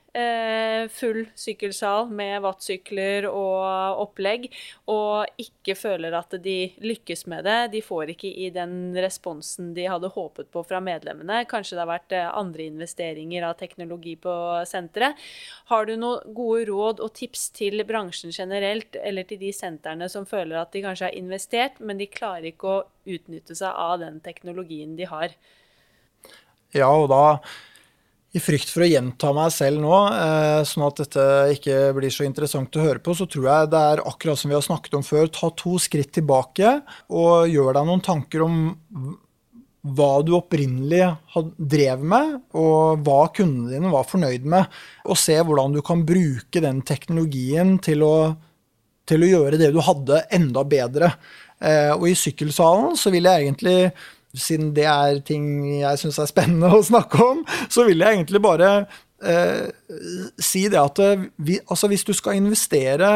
full 0.94 1.26
sykkelsal 1.38 2.10
med 2.14 2.42
wattsykler 2.44 3.28
og 3.30 4.02
opplegg, 4.04 4.48
og 4.90 5.28
ikke 5.42 5.76
føler 5.78 6.16
at 6.18 6.34
de 6.44 6.72
lykkes 6.84 7.26
med 7.32 7.46
det. 7.48 7.58
De 7.76 7.82
får 7.86 8.14
ikke 8.14 8.32
i 8.32 8.50
den 8.54 8.96
responsen 8.98 9.74
de 9.78 9.88
hadde 9.90 10.12
håpet 10.14 10.50
på 10.54 10.64
fra 10.68 10.82
medlemmene. 10.84 11.44
Kanskje 11.50 11.78
det 11.78 11.84
har 11.84 11.92
vært 11.92 12.16
eh, 12.16 12.30
andre 12.30 12.68
investeringer 12.72 13.48
av 13.48 13.58
teknologi 13.60 14.16
på 14.22 14.34
senteret. 14.70 15.20
Har 15.72 15.88
du 15.88 15.96
noen 16.00 16.36
gode 16.38 16.66
råd 16.72 17.04
og 17.04 17.14
tips 17.18 17.50
til 17.58 17.84
bransjen 17.88 18.34
generelt, 18.36 18.98
eller 19.02 19.28
til 19.28 19.42
de 19.42 19.54
sentrene 19.56 20.10
som 20.12 20.28
føler 20.30 20.60
at 20.62 20.74
de 20.76 20.84
kanskje 20.86 21.10
har 21.10 21.18
investert, 21.18 21.80
men 21.80 22.00
de 22.02 22.10
klarer 22.12 22.52
ikke 22.52 22.74
å 22.74 22.84
utnytte 23.08 23.56
seg 23.56 23.72
av 23.72 24.00
den 24.04 24.22
teknologien 24.24 24.98
de 24.98 25.08
har. 25.10 25.36
Ja, 26.76 26.90
og 26.92 27.08
da 27.12 27.40
i 28.38 28.42
frykt 28.44 28.72
for 28.72 28.86
å 28.86 28.90
gjenta 28.90 29.34
meg 29.36 29.52
selv 29.56 29.82
nå, 29.84 29.98
eh, 30.14 30.62
sånn 30.68 30.86
at 30.88 31.04
dette 31.04 31.28
ikke 31.58 31.78
blir 31.98 32.14
så 32.14 32.26
interessant 32.28 32.78
å 32.78 32.86
høre 32.86 33.02
på, 33.04 33.16
så 33.18 33.28
tror 33.30 33.48
jeg 33.50 33.72
det 33.74 33.84
er 33.92 34.04
akkurat 34.06 34.40
som 34.40 34.52
vi 34.52 34.58
har 34.58 34.66
snakket 34.66 34.98
om 35.00 35.06
før, 35.06 35.32
ta 35.34 35.52
to 35.58 35.78
skritt 35.82 36.14
tilbake 36.18 36.78
og 37.10 37.50
gjør 37.52 37.80
deg 37.80 37.90
noen 37.90 38.06
tanker 38.06 38.46
om 38.46 38.60
hva 39.96 40.10
du 40.26 40.34
opprinnelig 40.36 41.04
drev 41.58 42.04
med, 42.04 42.34
og 42.58 43.04
hva 43.06 43.28
kundene 43.36 43.72
dine 43.76 43.92
var 43.94 44.08
fornøyd 44.10 44.48
med. 44.50 44.68
Og 45.08 45.20
se 45.20 45.38
hvordan 45.38 45.78
du 45.78 45.82
kan 45.86 46.04
bruke 46.08 46.64
den 46.64 46.82
teknologien 46.88 47.78
til 47.84 48.04
å, 48.04 48.16
til 49.08 49.24
å 49.24 49.32
gjøre 49.32 49.62
det 49.62 49.72
du 49.76 49.80
hadde, 49.86 50.26
enda 50.36 50.66
bedre. 50.68 51.14
Eh, 51.58 51.94
og 51.96 52.08
i 52.10 52.18
sykkelsalen 52.18 52.98
så 53.00 53.14
vil 53.14 53.30
jeg 53.30 53.48
egentlig 53.48 53.78
siden 54.36 54.74
det 54.76 54.86
er 54.90 55.20
ting 55.26 55.48
jeg 55.80 56.00
syns 56.02 56.20
er 56.22 56.30
spennende 56.30 56.72
å 56.78 56.86
snakke 56.86 57.20
om, 57.24 57.44
så 57.70 57.88
vil 57.88 58.04
jeg 58.04 58.20
egentlig 58.20 58.44
bare 58.44 58.72
eh, 59.24 59.68
si 60.40 60.68
det 60.72 60.82
at 60.82 61.04
eh, 61.04 61.28
vi, 61.38 61.60
altså 61.68 61.90
hvis 61.92 62.06
du 62.08 62.14
skal 62.18 62.40
investere 62.40 63.12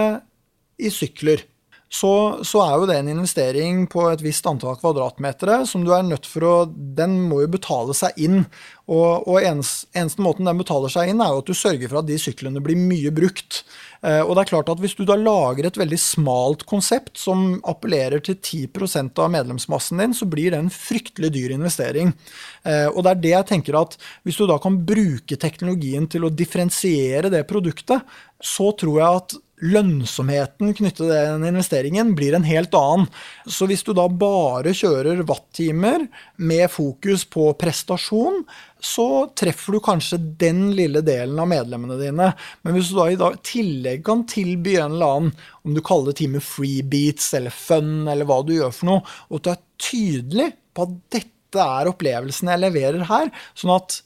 i 0.82 0.90
sykler, 0.94 1.46
så, 1.92 2.40
så, 2.48 2.62
er 2.64 2.78
jo 2.80 2.86
det 2.88 2.96
en 3.02 3.10
investering 3.12 3.84
på 3.92 4.06
et 4.08 4.22
visst 4.24 4.46
antall 4.48 4.78
kvadratmeter 4.80 5.66
som 5.68 5.84
du 5.84 5.90
er 5.92 6.06
nødt 6.08 6.28
for 6.30 6.46
å 6.48 6.54
Den 6.72 7.18
må 7.28 7.42
jo 7.42 7.50
betale 7.52 7.92
seg 7.98 8.16
inn. 8.16 8.46
Og, 8.88 9.28
og 9.28 9.44
eneste, 9.44 9.90
eneste 10.00 10.24
måten 10.24 10.48
den 10.48 10.62
betaler 10.62 10.92
seg 10.92 11.12
inn, 11.12 11.20
er 11.24 11.34
jo 11.34 11.42
at 11.44 11.52
du 11.52 11.56
sørger 11.56 11.92
for 11.92 12.00
at 12.00 12.08
de 12.08 12.16
syklene 12.20 12.64
blir 12.64 12.80
mye 12.80 13.12
brukt. 13.16 13.62
Eh, 14.08 14.22
og 14.24 14.32
det 14.34 14.46
er 14.46 14.52
klart 14.54 14.72
at 14.72 14.80
Hvis 14.82 14.96
du 14.98 15.04
da 15.08 15.20
lager 15.20 15.68
et 15.68 15.82
veldig 15.84 16.00
smalt 16.00 16.64
konsept 16.70 17.20
som 17.20 17.60
appellerer 17.68 18.24
til 18.24 18.40
10% 18.40 19.20
av 19.20 19.36
medlemsmassen 19.36 20.00
din, 20.00 20.16
så 20.16 20.30
blir 20.32 20.56
det 20.56 20.64
en 20.64 20.72
fryktelig 20.72 21.34
dyr 21.36 21.58
investering. 21.60 22.16
Eh, 22.64 22.88
og 22.88 23.04
det 23.04 23.14
er 23.14 23.24
det 23.28 23.36
jeg 23.36 23.50
tenker 23.52 23.82
at 23.84 24.00
Hvis 24.24 24.40
du 24.40 24.48
da 24.48 24.62
kan 24.64 24.80
bruke 24.80 25.36
teknologien 25.36 26.08
til 26.08 26.24
å 26.24 26.32
differensiere 26.32 27.32
det 27.36 27.44
produktet, 27.52 28.08
så 28.42 28.72
tror 28.80 28.96
jeg 29.04 29.24
at 29.24 29.42
lønnsomheten 29.62 30.74
knyttet 30.78 31.04
til 31.04 31.12
den 31.12 31.46
investeringen 31.46 32.16
blir 32.18 32.36
en 32.36 32.48
helt 32.48 32.74
annen. 32.78 33.08
Så 33.46 33.68
hvis 33.70 33.84
du 33.86 33.94
da 33.98 34.08
bare 34.10 34.74
kjører 34.78 35.22
watt-timer 35.30 36.08
med 36.42 36.66
fokus 36.74 37.26
på 37.30 37.52
prestasjon, 37.62 38.42
så 38.82 39.08
treffer 39.38 39.78
du 39.78 39.82
kanskje 39.86 40.18
den 40.42 40.72
lille 40.78 41.04
delen 41.06 41.40
av 41.40 41.50
medlemmene 41.52 42.00
dine. 42.02 42.32
Men 42.66 42.78
hvis 42.78 42.90
du 42.90 42.98
da 42.98 43.10
i 43.12 43.44
tillegg 43.46 44.06
kan 44.08 44.26
tilby 44.30 44.80
en 44.80 44.98
eller 44.98 45.18
annen, 45.18 45.36
om 45.62 45.78
du 45.78 45.84
kaller 45.86 46.12
det 46.12 46.22
time 46.24 46.42
freebeats 46.42 47.34
eller 47.38 47.54
fun, 47.54 48.08
eller 48.10 48.26
hva 48.26 48.42
du 48.46 48.56
gjør 48.58 48.74
for 48.74 48.90
noe, 48.90 49.18
og 49.30 49.42
at 49.42 49.46
du 49.46 49.52
er 49.54 49.66
tydelig 49.92 50.50
på 50.74 50.88
at 50.88 50.98
dette 51.20 51.62
er 51.62 51.90
opplevelsen 51.92 52.50
jeg 52.50 52.64
leverer 52.64 53.06
her, 53.10 53.30
sånn 53.60 53.76
at 53.76 54.02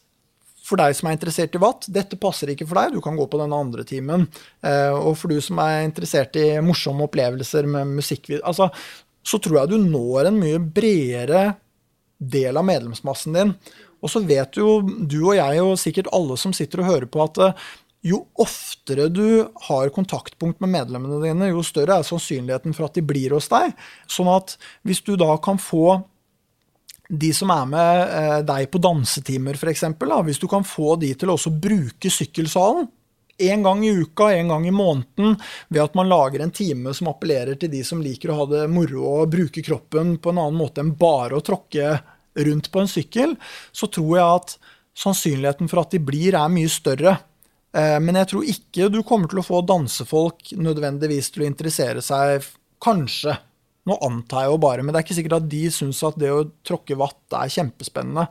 for 0.65 0.81
deg 0.81 0.95
som 0.97 1.09
er 1.09 1.17
interessert 1.17 1.55
i 1.55 1.61
watt, 1.61 1.85
dette 1.93 2.17
passer 2.21 2.51
ikke 2.51 2.67
for 2.67 2.79
deg, 2.79 2.95
du 2.95 3.03
kan 3.03 3.17
gå 3.17 3.27
på 3.29 3.39
denne 3.41 3.59
andre 3.65 3.85
timen. 3.87 4.25
Eh, 4.65 4.93
og 4.93 5.13
for 5.19 5.31
du 5.31 5.41
som 5.43 5.61
er 5.61 5.83
interessert 5.85 6.37
i 6.41 6.47
morsomme 6.65 7.05
opplevelser 7.05 7.69
med 7.69 7.93
musikkvideo, 7.99 8.41
altså, 8.49 8.71
så 9.25 9.41
tror 9.41 9.61
jeg 9.61 9.73
du 9.73 9.89
når 9.91 10.31
en 10.31 10.41
mye 10.41 10.61
bredere 10.61 11.47
del 12.17 12.57
av 12.57 12.65
medlemsmassen 12.65 13.37
din. 13.37 13.55
Og 14.01 14.11
så 14.11 14.21
vet 14.25 14.57
jo 14.57 14.79
du 14.85 15.19
og 15.23 15.35
jeg 15.37 15.61
og 15.63 15.79
sikkert 15.81 16.11
alle 16.13 16.37
som 16.39 16.53
sitter 16.53 16.81
og 16.81 16.89
hører 16.89 17.09
på, 17.09 17.25
at 17.25 17.41
eh, 17.45 17.65
jo 18.05 18.21
oftere 18.41 19.07
du 19.09 19.45
har 19.67 19.93
kontaktpunkt 19.93 20.59
med 20.61 20.73
medlemmene 20.75 21.21
dine, 21.23 21.49
jo 21.49 21.63
større 21.65 21.99
er 21.99 22.05
sannsynligheten 22.05 22.75
for 22.77 22.89
at 22.89 22.97
de 22.97 23.05
blir 23.05 23.33
hos 23.33 23.49
deg. 23.53 23.73
Sånn 24.09 24.29
at 24.33 24.57
hvis 24.85 25.01
du 25.05 25.15
da 25.17 25.31
kan 25.41 25.61
få 25.61 26.01
de 27.07 27.31
som 27.33 27.51
er 27.53 27.65
med 27.69 28.03
eh, 28.17 28.37
deg 28.47 28.69
på 28.71 28.81
dansetimer, 28.81 29.57
f.eks., 29.59 29.83
hvis 30.25 30.41
du 30.41 30.47
kan 30.51 30.65
få 30.65 30.95
de 31.01 31.13
til 31.13 31.29
å 31.29 31.37
også 31.37 31.53
bruke 31.53 32.11
sykkelsalen 32.11 32.87
en 33.37 33.63
gang 33.63 33.85
i 33.85 33.91
uka, 33.91 34.29
en 34.33 34.47
gang 34.47 34.67
i 34.67 34.71
måneden, 34.71 35.35
ved 35.67 35.83
at 35.83 35.95
man 35.97 36.09
lager 36.09 36.39
en 36.39 36.53
time 36.55 36.93
som 36.95 37.09
appellerer 37.11 37.57
til 37.59 37.71
de 37.71 37.83
som 37.83 38.01
liker 38.01 38.31
å 38.31 38.37
ha 38.39 38.45
det 38.51 38.65
moro 38.71 39.03
og 39.09 39.31
bruke 39.33 39.63
kroppen 39.65 40.15
på 40.23 40.31
en 40.31 40.39
annen 40.39 40.59
måte 40.59 40.83
enn 40.83 40.93
bare 40.95 41.35
å 41.35 41.43
tråkke 41.43 41.97
rundt 42.47 42.71
på 42.71 42.83
en 42.83 42.91
sykkel, 42.91 43.35
så 43.75 43.89
tror 43.91 44.17
jeg 44.17 44.39
at 44.39 44.55
sannsynligheten 44.95 45.71
for 45.71 45.83
at 45.83 45.95
de 45.95 45.99
blir, 46.03 46.35
er 46.35 46.51
mye 46.51 46.71
større. 46.71 47.17
Eh, 47.75 47.97
men 47.99 48.19
jeg 48.21 48.31
tror 48.31 48.51
ikke 48.55 48.91
du 48.91 49.01
kommer 49.07 49.31
til 49.31 49.41
å 49.41 49.47
få 49.47 49.61
dansefolk 49.67 50.55
nødvendigvis 50.55 51.31
til 51.31 51.43
å 51.43 51.49
interessere 51.49 52.03
seg, 52.05 52.47
kanskje, 52.83 53.35
nå 53.85 53.97
antar 54.05 54.45
jeg 54.45 54.53
jo 54.53 54.61
bare, 54.63 54.83
men 54.83 54.93
det 54.93 54.99
er 54.99 55.05
ikke 55.05 55.17
sikkert 55.19 55.39
at 55.39 55.49
de 55.51 55.63
syns 55.73 56.01
at 56.07 56.17
det 56.21 56.31
å 56.33 56.45
tråkke 56.65 56.97
vatt 56.97 57.35
er 57.37 57.51
kjempespennende. 57.53 58.25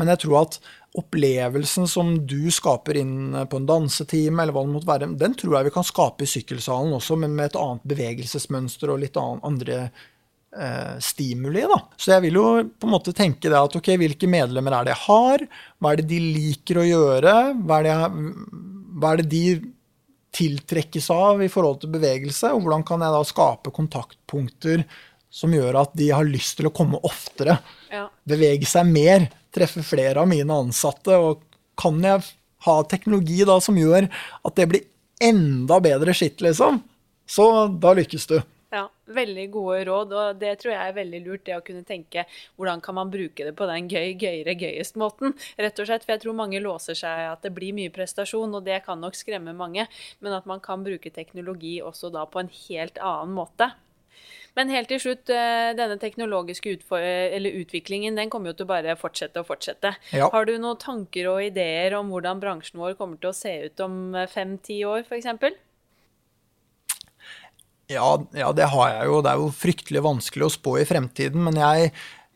Men 0.00 0.08
jeg 0.12 0.22
tror 0.22 0.38
at 0.44 0.60
opplevelsen 0.96 1.88
som 1.88 2.14
du 2.28 2.50
skaper 2.52 2.98
inn 3.00 3.34
på 3.48 3.60
en 3.60 3.68
dansetime, 3.68 4.42
eller 4.42 4.54
hva 4.54 4.64
det 4.64 4.74
måtte 4.74 4.90
være, 4.90 5.10
den 5.20 5.36
tror 5.38 5.58
jeg 5.58 5.68
vi 5.68 5.74
kan 5.74 5.86
skape 5.88 6.24
i 6.24 6.30
sykkelsalen 6.30 6.94
også, 6.96 7.18
men 7.20 7.34
med 7.36 7.50
et 7.50 7.60
annet 7.60 7.84
bevegelsesmønster 7.92 8.92
og 8.92 9.02
litt 9.02 9.18
andre 9.20 9.78
eh, 9.82 10.96
stimuli. 11.02 11.64
Da. 11.68 11.80
Så 11.96 12.14
jeg 12.14 12.26
vil 12.28 12.40
jo 12.40 12.46
på 12.70 12.88
en 12.88 12.94
måte 12.94 13.16
tenke 13.16 13.48
det 13.48 13.58
at 13.58 13.78
ok, 13.78 13.94
hvilke 14.00 14.30
medlemmer 14.30 14.78
er 14.78 14.88
det 14.88 14.94
jeg 14.94 15.04
har? 15.08 15.46
Hva 15.78 15.92
er 15.92 16.02
det 16.02 16.10
de 16.12 16.20
liker 16.38 16.82
å 16.82 16.88
gjøre? 16.88 17.36
Hva 17.64 17.80
er 17.80 17.88
det, 17.88 17.96
hva 19.00 19.12
er 19.12 19.22
det 19.22 19.30
de 19.32 19.44
tiltrekkes 20.32 21.10
av 21.12 21.42
i 21.44 21.50
forhold 21.52 21.82
til 21.82 21.92
bevegelse, 21.92 22.52
og 22.54 22.64
hvordan 22.64 22.84
kan 22.88 23.04
jeg 23.04 23.14
da 23.14 23.22
skape 23.28 23.72
kontaktpunkter 23.74 24.84
som 25.32 25.52
gjør 25.54 25.78
at 25.80 25.94
de 25.96 26.10
har 26.12 26.28
lyst 26.28 26.58
til 26.58 26.68
å 26.68 26.74
komme 26.74 27.00
oftere, 27.04 27.56
ja. 27.92 28.06
bevege 28.28 28.68
seg 28.68 28.88
mer, 28.88 29.28
treffe 29.52 29.84
flere 29.84 30.20
av 30.20 30.28
mine 30.28 30.56
ansatte, 30.64 31.16
og 31.16 31.44
kan 31.80 32.00
jeg 32.04 32.24
ha 32.66 32.78
teknologi 32.88 33.40
da 33.48 33.58
som 33.64 33.78
gjør 33.80 34.08
at 34.08 34.56
det 34.58 34.68
blir 34.70 34.88
enda 35.22 35.78
bedre 35.82 36.14
skitt, 36.16 36.42
liksom, 36.44 36.82
så 37.28 37.46
da 37.80 37.94
lykkes 37.96 38.28
du. 38.28 38.38
Ja, 38.72 38.86
veldig 39.12 39.50
gode 39.52 39.82
råd, 39.84 40.12
og 40.16 40.38
det 40.40 40.54
tror 40.62 40.72
jeg 40.72 40.80
er 40.80 40.94
veldig 40.96 41.18
lurt. 41.26 41.44
Det 41.44 41.58
å 41.58 41.64
kunne 41.64 41.84
tenke 41.84 42.24
hvordan 42.56 42.80
kan 42.80 42.96
man 42.96 43.10
bruke 43.12 43.44
det 43.44 43.52
på 43.58 43.68
den 43.68 43.90
gøy, 43.90 44.14
gøyere, 44.16 44.54
gøyest 44.56 44.96
måten. 45.00 45.34
Rett 45.60 45.82
og 45.82 45.88
slett, 45.88 46.06
For 46.06 46.14
jeg 46.14 46.22
tror 46.22 46.38
mange 46.38 46.60
låser 46.64 46.96
seg 46.96 47.26
at 47.28 47.44
det 47.44 47.52
blir 47.52 47.76
mye 47.76 47.92
prestasjon, 47.92 48.54
og 48.56 48.64
det 48.64 48.80
kan 48.86 49.02
nok 49.02 49.18
skremme 49.18 49.52
mange. 49.56 49.84
Men 50.24 50.36
at 50.38 50.48
man 50.48 50.62
kan 50.64 50.84
bruke 50.86 51.12
teknologi 51.12 51.80
også 51.84 52.08
da 52.14 52.24
på 52.24 52.40
en 52.40 52.48
helt 52.62 52.96
annen 52.96 53.34
måte. 53.36 53.68
Men 54.56 54.72
helt 54.72 54.88
til 54.88 55.00
slutt, 55.00 55.28
eh, 55.32 55.72
denne 55.76 55.98
teknologiske 56.00 56.72
utviklingen 56.76 58.16
den 58.16 58.32
kommer 58.32 58.52
jo 58.52 58.60
til 58.60 58.66
å 58.68 58.72
bare 58.72 58.96
fortsette 59.00 59.40
og 59.40 59.48
fortsette. 59.48 59.94
Ja. 60.12 60.28
Har 60.32 60.48
du 60.48 60.56
noen 60.56 60.80
tanker 60.80 61.28
og 61.28 61.44
ideer 61.44 61.96
om 61.96 62.12
hvordan 62.12 62.40
bransjen 62.40 62.80
vår 62.80 62.96
kommer 62.96 63.20
til 63.20 63.32
å 63.32 63.36
se 63.36 63.52
ut 63.68 63.84
om 63.84 64.16
fem-ti 64.32 64.80
år, 64.88 65.04
f.eks.? 65.08 65.60
Ja, 67.90 68.26
ja, 68.36 68.52
det 68.56 68.70
har 68.72 68.90
jeg 68.90 69.08
jo. 69.10 69.20
Det 69.22 69.32
er 69.32 69.40
jo 69.40 69.54
fryktelig 69.56 70.02
vanskelig 70.04 70.48
å 70.48 70.54
spå 70.54 70.76
i 70.80 70.88
fremtiden. 70.88 71.42
Men 71.48 71.58
jeg, 71.60 71.92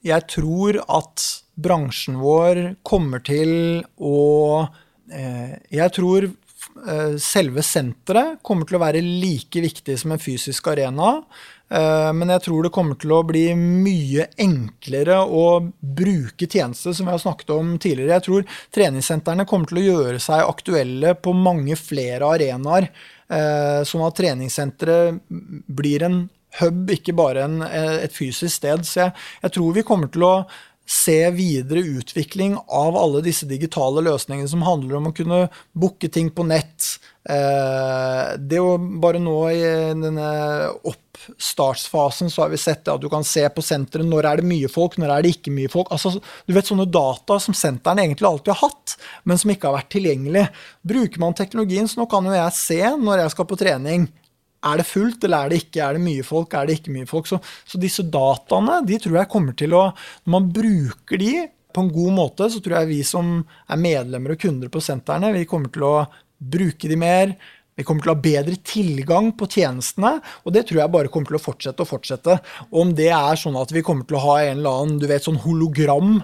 jeg 0.07 0.27
tror 0.33 0.81
at 0.85 1.27
bransjen 1.57 2.19
vår 2.21 2.63
kommer 2.87 3.23
til 3.25 3.83
å 3.97 4.19
eh, 5.09 5.57
Jeg 5.73 5.95
tror 5.97 6.29
eh, 6.29 7.17
selve 7.23 7.65
senteret 7.65 8.43
kommer 8.45 8.69
til 8.69 8.79
å 8.79 8.85
være 8.85 9.05
like 9.05 9.63
viktig 9.65 9.97
som 10.03 10.13
en 10.13 10.23
fysisk 10.23 10.69
arena. 10.75 11.21
Eh, 11.67 12.13
men 12.15 12.31
jeg 12.31 12.45
tror 12.45 12.67
det 12.67 12.75
kommer 12.75 12.99
til 13.01 13.15
å 13.17 13.25
bli 13.27 13.49
mye 13.59 14.29
enklere 14.43 15.19
å 15.25 15.47
bruke 15.81 16.47
tjenester, 16.47 16.95
som 16.95 17.09
vi 17.09 17.15
har 17.15 17.23
snakket 17.23 17.51
om 17.57 17.75
tidligere. 17.83 18.19
Jeg 18.19 18.27
tror 18.29 18.47
treningssentrene 18.77 19.49
kommer 19.49 19.71
til 19.71 19.83
å 19.83 19.87
gjøre 19.89 20.23
seg 20.23 20.47
aktuelle 20.47 21.17
på 21.19 21.35
mange 21.35 21.79
flere 21.81 22.35
arenaer. 22.37 22.91
Eh, 23.27 23.83
sånn 23.87 24.07
at 24.07 24.17
treningssenteret 24.21 25.19
blir 25.27 26.07
en 26.07 26.21
hub, 26.61 26.87
ikke 26.95 27.15
bare 27.17 27.45
en, 27.49 27.61
et 27.67 28.15
fysisk 28.15 28.55
sted. 28.55 28.87
Så 28.87 29.05
jeg, 29.05 29.15
jeg, 29.43 29.55
tror 29.57 29.77
vi 29.77 29.87
kommer 29.87 30.13
til 30.13 30.27
å 30.27 30.35
se 30.87 31.19
videre 31.35 31.83
utvikling 31.99 32.55
av 32.71 32.95
alle 32.97 33.21
disse 33.27 33.49
digitale 33.51 34.05
løsningene 34.07 34.49
som 34.49 34.63
handler 34.63 35.01
om 35.01 35.09
å 35.11 35.15
kunne 35.17 35.41
booke 35.75 36.09
ting 36.15 36.31
på 36.31 36.47
nett. 36.47 36.93
Eh, 37.27 38.37
det 38.39 38.63
å 38.63 38.77
bare 38.79 39.19
nå 39.23 39.37
i 39.51 39.65
denne 39.99 40.29
oppstartsfasen 41.17 42.31
så 42.31 42.45
har 42.45 42.53
vi 42.53 42.61
sett 42.61 42.89
at 42.89 43.01
du 43.03 43.09
kan 43.13 43.25
se 43.27 43.45
på 43.53 43.65
senteret 43.65 44.07
når 44.07 44.29
er 44.29 44.43
det 44.43 44.51
mye 44.51 44.71
folk, 44.73 44.99
når 45.01 45.15
er 45.15 45.25
det 45.25 45.33
ikke 45.37 45.55
mye 45.55 45.71
folk. 45.73 45.91
Altså, 45.95 46.17
du 46.19 46.55
vet 46.55 46.67
Sånne 46.67 46.89
data 46.91 47.39
som 47.43 47.55
sentrene 47.55 48.03
egentlig 48.03 48.27
alltid 48.27 48.53
har 48.53 48.69
hatt, 48.69 48.97
men 49.25 49.39
som 49.39 49.53
ikke 49.53 49.71
har 49.71 49.77
vært 49.79 49.93
tilgjengelig. 49.95 50.47
Bruker 50.83 51.23
man 51.23 51.37
teknologien, 51.39 51.87
så 51.89 52.01
nå 52.01 52.09
kan 52.11 52.27
jo 52.27 52.35
jeg 52.35 52.57
se 52.59 52.81
når 53.01 53.23
jeg 53.23 53.35
skal 53.37 53.49
på 53.51 53.61
trening 53.61 54.09
er 54.67 54.81
det 54.81 54.87
fullt, 54.89 55.25
eller 55.25 55.45
er 55.45 55.53
det 55.53 55.59
ikke? 55.63 55.83
Er 55.85 55.97
det 55.97 56.03
mye 56.03 56.25
folk, 56.27 56.55
er 56.57 56.67
det 56.67 56.79
ikke 56.81 56.95
mye 56.95 57.09
folk? 57.09 57.29
Så, 57.31 57.39
så 57.69 57.79
disse 57.79 58.03
dataene 58.03 58.81
de 58.89 58.99
tror 59.03 59.21
jeg 59.21 59.31
kommer 59.31 59.55
til 59.59 59.77
å 59.77 59.85
Når 59.93 60.33
man 60.33 60.49
bruker 60.55 61.21
de 61.23 61.35
på 61.77 61.85
en 61.85 61.93
god 61.93 62.15
måte, 62.17 62.49
så 62.51 62.63
tror 62.65 62.81
jeg 62.81 62.91
vi 62.95 63.03
som 63.05 63.37
er 63.45 63.81
medlemmer 63.81 64.33
og 64.33 64.41
kunder 64.41 64.73
på 64.73 64.81
sentrene, 64.81 65.35
vi 65.37 65.45
kommer 65.49 65.69
til 65.73 65.85
å 65.85 65.97
bruke 66.37 66.89
de 66.89 66.97
mer. 67.01 67.35
Vi 67.77 67.85
kommer 67.85 68.01
til 68.01 68.09
å 68.09 68.15
ha 68.15 68.25
bedre 68.25 68.57
tilgang 68.65 69.27
på 69.37 69.49
tjenestene, 69.53 70.15
og 70.49 70.55
det 70.57 70.63
tror 70.69 70.81
jeg 70.81 70.93
bare 70.95 71.11
kommer 71.13 71.29
til 71.29 71.37
å 71.37 71.43
fortsette 71.43 71.85
og 71.85 71.91
fortsette. 71.91 72.39
Om 72.73 72.95
det 72.97 73.11
er 73.13 73.37
sånn 73.37 73.59
at 73.61 73.75
vi 73.75 73.83
kommer 73.85 74.09
til 74.09 74.17
å 74.17 74.23
ha 74.25 74.37
en 74.47 74.63
eller 74.63 74.79
annen 74.81 75.03
du 75.03 75.05
vet, 75.11 75.27
sånn 75.27 75.43
hologram 75.45 76.15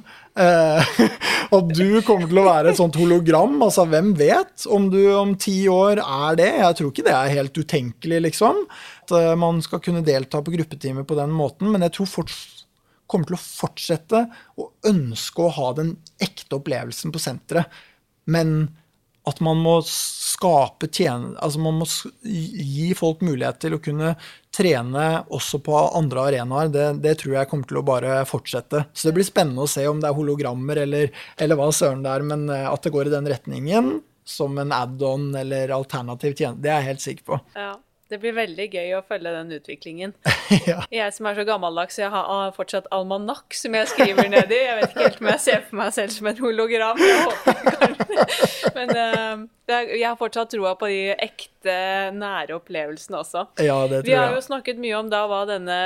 eh, 0.40 0.94
At 1.52 1.74
du 1.76 2.00
kommer 2.06 2.30
til 2.30 2.40
å 2.40 2.46
være 2.46 2.72
et 2.72 2.80
sånt 2.80 2.96
hologram, 2.96 3.58
altså 3.66 3.84
hvem 3.84 4.14
vet 4.16 4.64
om 4.72 4.88
du 4.92 5.02
om 5.12 5.36
ti 5.36 5.58
år 5.68 6.00
er 6.00 6.40
det? 6.40 6.48
Jeg 6.62 6.78
tror 6.78 6.88
ikke 6.88 7.04
det 7.10 7.16
er 7.18 7.36
helt 7.36 7.60
utenkelig, 7.60 8.24
liksom. 8.30 8.64
At 9.04 9.16
eh, 9.20 9.32
man 9.36 9.60
skal 9.64 9.84
kunne 9.84 10.04
delta 10.06 10.40
på 10.40 10.56
gruppetimer 10.56 11.04
på 11.04 11.20
den 11.20 11.36
måten, 11.36 11.68
men 11.74 11.84
jeg 11.84 11.98
tror 11.98 12.12
fortsatt 12.16 12.60
kommer 13.12 13.28
til 13.28 13.36
å 13.36 13.44
fortsette 13.44 14.20
å 14.56 14.70
ønske 14.88 15.44
å 15.44 15.52
ha 15.52 15.72
den 15.76 15.98
ekte 16.22 16.56
opplevelsen 16.56 17.12
på 17.12 17.20
senteret. 17.20 17.82
Men 18.24 18.70
at 19.28 19.38
man 19.44 19.60
må 19.62 19.76
skape 19.86 20.88
tjene, 20.90 21.36
altså 21.38 21.60
man 21.62 21.76
må 21.78 21.86
gi 22.22 22.88
folk 22.98 23.20
mulighet 23.22 23.60
til 23.62 23.76
å 23.76 23.82
kunne 23.82 24.14
trene 24.52 25.04
også 25.32 25.60
på 25.62 25.76
andre 25.94 26.24
arenaer. 26.30 26.72
Det, 26.74 26.86
det, 27.04 27.14
tror 27.20 27.36
jeg 27.36 27.50
kommer 27.50 27.70
til 27.70 27.78
å 27.78 27.84
bare 27.86 28.16
fortsette. 28.28 28.84
Så 28.92 29.08
det 29.08 29.14
blir 29.16 29.28
spennende 29.28 29.62
å 29.62 29.70
se 29.70 29.86
om 29.88 30.02
det 30.02 30.10
er 30.10 30.16
hologrammer 30.16 30.82
eller, 30.84 31.12
eller 31.38 31.60
hva 31.60 31.70
søren 31.74 32.02
det 32.02 32.10
er, 32.10 32.26
men 32.32 32.48
eh, 32.50 32.66
at 32.66 32.82
det 32.82 32.92
går 32.94 33.08
i 33.10 33.14
den 33.14 33.30
retningen 33.30 33.94
som 34.26 34.58
en 34.58 34.74
add-on 34.74 35.30
eller 35.38 35.72
alternativ 35.74 36.34
tjeneste, 36.34 36.62
det 36.62 36.70
er 36.70 36.82
jeg 36.82 36.90
helt 36.90 37.06
sikker 37.06 37.30
på. 37.30 37.40
Ja. 37.58 37.72
Det 38.12 38.18
blir 38.20 38.34
veldig 38.36 38.66
gøy 38.68 38.90
å 38.98 39.00
følge 39.08 39.30
den 39.32 39.54
utviklingen. 39.56 40.10
ja. 40.68 40.82
Jeg 40.92 41.14
som 41.16 41.30
er 41.30 41.38
så 41.38 41.46
gammeldags, 41.48 41.96
jeg 41.96 42.12
har 42.12 42.50
fortsatt 42.52 42.90
almanakk 42.92 43.56
som 43.56 43.72
jeg 43.78 43.88
skriver 43.88 44.28
ned 44.28 44.52
i. 44.52 44.58
Jeg 44.66 44.76
vet 44.76 44.90
ikke 44.90 45.06
helt 45.06 45.22
om 45.22 45.30
jeg 45.30 45.42
ser 45.46 45.64
for 45.70 45.80
meg 45.80 45.94
selv 45.96 46.12
som 46.12 46.28
en 46.28 46.42
hologram. 46.42 47.00
Jeg 47.00 47.22
håper 47.24 47.96
Men 48.76 48.92
uh, 48.92 49.46
jeg 49.72 50.04
har 50.04 50.18
fortsatt 50.20 50.52
troa 50.52 50.74
på 50.76 50.90
de 50.92 51.00
ekte, 51.14 51.76
nære 52.18 52.58
opplevelsene 52.58 53.22
også. 53.22 53.46
Ja, 53.64 53.78
det 53.88 54.02
tror 54.02 54.04
jeg. 54.04 54.10
Vi 54.10 54.18
har 54.18 54.36
jo 54.36 54.44
snakket 54.44 54.82
mye 54.82 54.98
om 55.00 55.08
da 55.12 55.22
hva 55.30 55.42
denne 55.48 55.78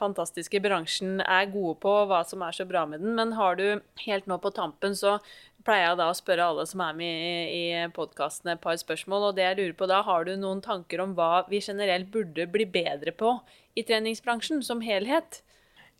fantastiske 0.00 0.62
bransjen 0.64 1.18
er 1.20 1.50
gode 1.52 1.76
på, 1.84 1.98
og 2.04 2.12
hva 2.14 2.22
som 2.24 2.44
er 2.46 2.56
så 2.56 2.64
bra 2.68 2.86
med 2.88 3.04
den. 3.04 3.12
Men 3.18 3.36
har 3.36 3.60
du 3.60 3.66
helt 4.06 4.30
nå 4.30 4.40
på 4.40 4.54
tampen 4.56 4.96
så 4.96 5.18
pleier 5.64 5.88
jeg 5.88 5.98
da 6.00 6.10
å 6.12 6.16
spørre 6.16 6.50
alle 6.50 6.66
som 6.68 6.82
er 6.84 6.98
med 6.98 7.24
i, 7.24 7.32
i 7.56 7.86
podkasten 7.94 8.52
et 8.52 8.62
par 8.62 8.76
spørsmål. 8.80 9.30
Og 9.30 9.38
det 9.38 9.46
jeg 9.46 9.58
lurer 9.60 9.78
på 9.78 9.88
da, 9.90 10.02
har 10.06 10.28
du 10.28 10.34
noen 10.36 10.60
tanker 10.64 11.02
om 11.04 11.16
hva 11.16 11.46
vi 11.48 11.62
generelt 11.64 12.10
burde 12.12 12.46
bli 12.52 12.68
bedre 12.68 13.14
på 13.16 13.38
i 13.74 13.86
treningsbransjen 13.86 14.62
som 14.66 14.84
helhet? 14.84 15.42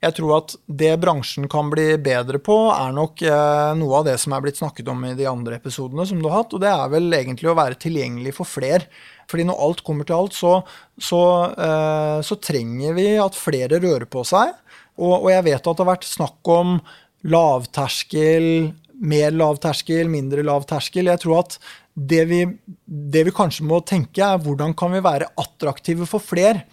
Jeg 0.04 0.18
tror 0.18 0.34
at 0.36 0.52
det 0.68 0.90
bransjen 1.00 1.46
kan 1.48 1.70
bli 1.72 1.94
bedre 2.02 2.36
på, 2.42 2.54
er 2.74 2.92
nok 2.92 3.22
eh, 3.24 3.70
noe 3.78 4.00
av 4.00 4.08
det 4.08 4.18
som 4.20 4.34
er 4.36 4.42
blitt 4.44 4.58
snakket 4.58 4.90
om 4.92 5.00
i 5.08 5.14
de 5.16 5.24
andre 5.30 5.56
episodene 5.56 6.04
som 6.08 6.20
du 6.20 6.28
har 6.28 6.42
hatt, 6.42 6.52
og 6.52 6.60
det 6.60 6.68
er 6.68 6.90
vel 6.92 7.08
egentlig 7.16 7.48
å 7.48 7.56
være 7.56 7.78
tilgjengelig 7.80 8.34
for 8.36 8.48
fler. 8.48 8.84
Fordi 9.30 9.46
når 9.48 9.62
alt 9.64 9.80
kommer 9.86 10.08
til 10.08 10.18
alt, 10.18 10.36
så, 10.36 10.58
så, 11.00 11.22
eh, 11.56 12.18
så 12.26 12.36
trenger 12.36 12.98
vi 12.98 13.08
at 13.22 13.38
flere 13.38 13.80
rører 13.80 14.04
på 14.10 14.26
seg. 14.28 14.52
Og, 15.00 15.14
og 15.24 15.30
jeg 15.32 15.46
vet 15.48 15.62
at 15.62 15.72
det 15.72 15.86
har 15.86 15.92
vært 15.94 16.10
snakk 16.10 16.52
om 16.52 16.76
lavterskel 17.24 18.48
mer 19.02 19.34
lav 19.34 19.58
terskel, 19.62 20.10
mindre 20.10 20.44
lav 20.46 20.66
terskel. 20.68 21.10
Jeg 21.10 21.22
tror 21.22 21.42
at 21.42 21.58
det 21.94 22.24
vi, 22.30 22.42
det 22.84 23.24
vi, 23.28 23.34
kanskje 23.34 23.66
må 23.68 23.80
tenke, 23.86 24.22
er 24.22 24.42
hvordan 24.42 24.74
kan 24.78 24.94
vi 24.94 25.02
være 25.04 25.30
attraktive 25.40 26.08
for 26.10 26.22
flere? 26.22 26.64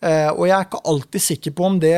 Eh, 0.00 0.30
og 0.32 0.46
jeg 0.48 0.56
er 0.56 0.68
ikke 0.68 0.84
alltid 0.92 1.26
sikker 1.26 1.56
på 1.56 1.66
om 1.68 1.80
det 1.82 1.96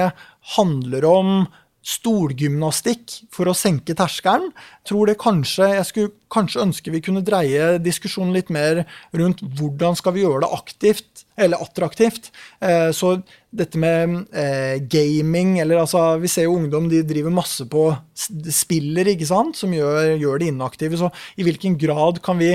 handler 0.56 1.06
om 1.06 1.34
stolgymnastikk 1.82 3.10
for 3.34 3.50
å 3.50 3.54
senke 3.56 3.94
terskelen. 3.98 4.52
Tror 4.86 5.10
det 5.10 5.18
kanskje, 5.18 5.66
Jeg 5.74 5.86
skulle 5.88 6.12
kanskje 6.30 6.62
ønske 6.62 6.90
vi 6.94 7.00
kunne 7.02 7.24
dreie 7.26 7.78
diskusjonen 7.82 8.32
litt 8.32 8.50
mer 8.50 8.84
rundt 9.12 9.42
hvordan 9.42 9.96
skal 9.98 10.14
vi 10.14 10.22
gjøre 10.22 10.44
det 10.44 10.52
aktivt, 10.54 11.24
eller 11.36 11.58
attraktivt. 11.58 12.30
Eh, 12.60 12.90
så 12.94 13.20
dette 13.50 13.78
med 13.78 14.28
eh, 14.30 14.78
gaming, 14.78 15.58
eller 15.58 15.82
altså 15.82 16.18
Vi 16.22 16.28
ser 16.28 16.46
jo 16.46 16.56
ungdom 16.56 16.88
de 16.88 17.02
driver 17.02 17.34
masse 17.34 17.66
på 17.66 17.90
spiller, 18.14 19.10
ikke 19.10 19.26
sant, 19.26 19.56
som 19.58 19.72
gjør, 19.74 20.16
gjør 20.22 20.38
det 20.38 20.52
inaktive. 20.52 20.96
Så 20.96 21.10
i 21.36 21.42
hvilken 21.42 21.76
grad 21.76 22.22
kan 22.22 22.38
vi 22.38 22.54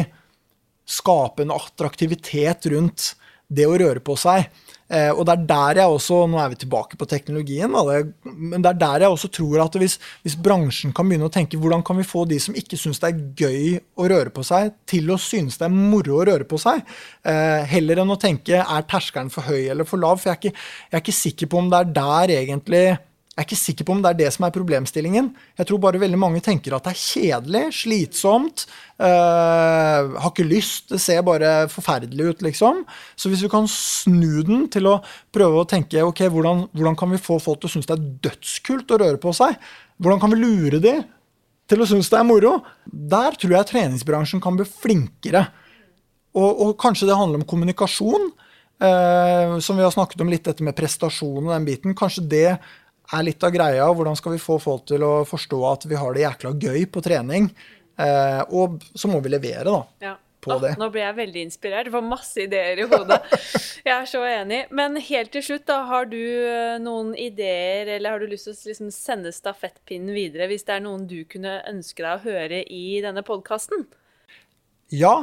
skape 0.88 1.44
en 1.44 1.52
attraktivitet 1.52 2.72
rundt 2.72 3.16
det 3.48 3.68
å 3.68 3.76
røre 3.76 4.00
på 4.00 4.16
seg? 4.20 4.48
Eh, 4.88 5.10
og 5.12 5.26
det 5.28 5.34
er 5.34 5.48
der 5.50 5.80
jeg 5.82 5.92
også 5.92 6.22
Nå 6.32 6.38
er 6.40 6.52
vi 6.54 6.60
tilbake 6.62 6.96
på 7.00 7.08
teknologien, 7.12 7.74
men 8.24 8.64
det 8.64 8.70
er 8.70 8.80
der 8.80 9.04
jeg 9.04 9.12
også 9.12 9.30
tror 9.36 9.66
at 9.66 9.76
hvis, 9.76 9.98
hvis, 10.24 10.38
bransjen 10.40 10.94
kan 10.96 11.10
begynne 11.10 11.28
å 11.28 11.34
tenke 11.34 11.60
hvordan 11.60 11.84
kan 11.84 12.00
vi 12.00 12.08
få 12.08 12.24
de 12.30 12.38
som 12.40 12.56
ikke 12.56 12.80
syns 12.80 13.02
det 13.04 13.10
er 13.10 13.26
gøy 13.42 13.76
å 14.00 14.08
røre 14.08 14.32
på 14.32 14.46
seg, 14.48 14.72
til 14.88 15.12
å 15.12 15.20
synes 15.20 15.60
det 15.60 15.68
er 15.68 15.76
moro 15.76 16.22
å 16.22 16.28
røre 16.30 16.48
på 16.48 16.60
seg, 16.62 16.86
eh, 17.28 17.68
heller 17.68 18.04
enn 18.04 18.16
å 18.16 18.20
tenke 18.22 18.62
er 18.64 18.88
terskelen 18.88 19.32
for 19.34 19.50
høy 19.50 19.68
eller 19.74 19.88
for 19.88 20.00
lav. 20.00 20.22
For 20.22 20.32
jeg 20.32 20.38
er, 20.38 20.42
ikke, 20.42 20.66
jeg 20.88 21.00
er 21.00 21.06
ikke 21.06 21.20
sikker 21.20 21.52
på 21.52 21.62
om 21.62 21.72
det 21.74 21.82
er 21.84 21.94
der 22.00 22.36
egentlig 22.38 22.86
jeg 23.38 23.44
er 23.44 23.46
ikke 23.52 23.58
sikker 23.60 23.86
på 23.86 23.94
om 23.94 24.00
det 24.02 24.10
er 24.10 24.18
det 24.18 24.30
som 24.34 24.48
er 24.48 24.54
problemstillingen. 24.56 25.28
Jeg 25.60 25.68
tror 25.70 25.78
bare 25.78 26.00
veldig 26.02 26.18
mange 26.18 26.40
tenker 26.42 26.74
at 26.74 26.88
det 26.88 26.96
er 26.96 27.02
kjedelig, 27.04 27.60
slitsomt, 27.84 28.64
øh, 28.98 30.16
har 30.18 30.32
ikke 30.32 30.46
lyst, 30.48 30.88
det 30.90 30.98
ser 31.04 31.22
bare 31.22 31.52
forferdelig 31.70 32.32
ut, 32.32 32.42
liksom. 32.42 32.80
Så 33.14 33.30
hvis 33.30 33.44
vi 33.46 33.52
kan 33.54 33.70
snu 33.70 34.42
den 34.48 34.64
til 34.74 34.90
å 34.90 34.96
prøve 35.30 35.62
å 35.62 35.68
tenke 35.70 36.02
ok, 36.02 36.24
hvordan, 36.34 36.64
hvordan 36.74 36.98
kan 36.98 37.14
vi 37.14 37.20
få 37.22 37.38
folk 37.38 37.62
til 37.62 37.70
å 37.70 37.74
synes 37.76 37.92
det 37.92 38.00
er 38.00 38.08
dødskult 38.26 38.96
å 38.96 39.00
røre 39.04 39.22
på 39.22 39.36
seg? 39.38 39.54
Hvordan 40.02 40.24
kan 40.24 40.34
vi 40.34 40.42
lure 40.42 40.82
de 40.82 40.96
til 41.70 41.86
å 41.86 41.90
synes 41.94 42.10
det 42.10 42.18
er 42.18 42.26
moro? 42.26 42.56
Der 42.90 43.38
tror 43.38 43.54
jeg 43.54 43.70
treningsbransjen 43.70 44.42
kan 44.42 44.58
bli 44.58 44.66
flinkere. 44.66 45.46
Og, 46.34 46.50
og 46.66 46.74
kanskje 46.82 47.12
det 47.12 47.22
handler 47.22 47.44
om 47.44 47.50
kommunikasjon. 47.54 48.32
øh, 48.82 49.60
som 49.60 49.78
vi 49.78 49.84
har 49.84 49.94
snakket 49.94 50.22
om 50.22 50.30
litt, 50.30 50.46
dette 50.46 50.66
med 50.66 50.76
prestasjon 50.78 51.46
og 51.46 51.54
den 51.54 51.70
biten. 51.70 51.96
Kanskje 51.98 52.26
det 52.30 52.58
er 53.14 53.26
litt 53.28 53.44
av 53.44 53.54
greia. 53.56 53.88
Hvordan 53.88 54.18
skal 54.20 54.36
vi 54.36 54.44
få 54.44 54.60
folk 54.62 54.88
til 54.90 55.04
å 55.06 55.16
forstå 55.28 55.60
at 55.72 55.90
vi 55.90 56.00
har 56.00 56.16
det 56.16 56.26
jækla 56.26 56.54
gøy 56.68 56.88
på 56.92 57.04
trening? 57.06 57.50
Eh, 57.98 58.42
og 58.54 58.82
så 58.94 59.10
må 59.10 59.22
vi 59.24 59.34
levere, 59.34 59.68
da. 59.70 59.84
Ja. 60.04 60.16
På 60.38 60.54
oh, 60.54 60.60
det. 60.62 60.76
Nå 60.78 60.92
ble 60.94 61.02
jeg 61.02 61.18
veldig 61.18 61.44
inspirert. 61.48 61.88
Det 61.88 61.94
får 61.96 62.04
masse 62.06 62.44
ideer 62.44 62.84
i 62.84 62.86
hodet. 62.86 63.18
Jeg 63.88 63.94
er 63.96 64.10
så 64.10 64.20
enig. 64.28 64.60
Men 64.76 65.00
helt 65.02 65.32
til 65.34 65.42
slutt, 65.44 65.64
da, 65.66 65.80
har 65.90 66.06
du 66.12 66.20
eh, 66.20 66.76
noen 66.84 67.16
ideer, 67.18 67.90
eller 67.96 68.14
har 68.14 68.22
du 68.22 68.30
lyst 68.30 68.46
til 68.46 68.54
å 68.54 68.70
liksom 68.70 68.92
sende 68.94 69.32
stafettpinnen 69.34 70.14
videre 70.14 70.46
hvis 70.52 70.68
det 70.68 70.76
er 70.76 70.84
noen 70.86 71.08
du 71.10 71.24
kunne 71.30 71.58
ønske 71.68 72.06
deg 72.06 72.20
å 72.20 72.24
høre 72.28 72.62
i 72.70 73.00
denne 73.04 73.26
podkasten? 73.26 73.88
Ja. 74.94 75.16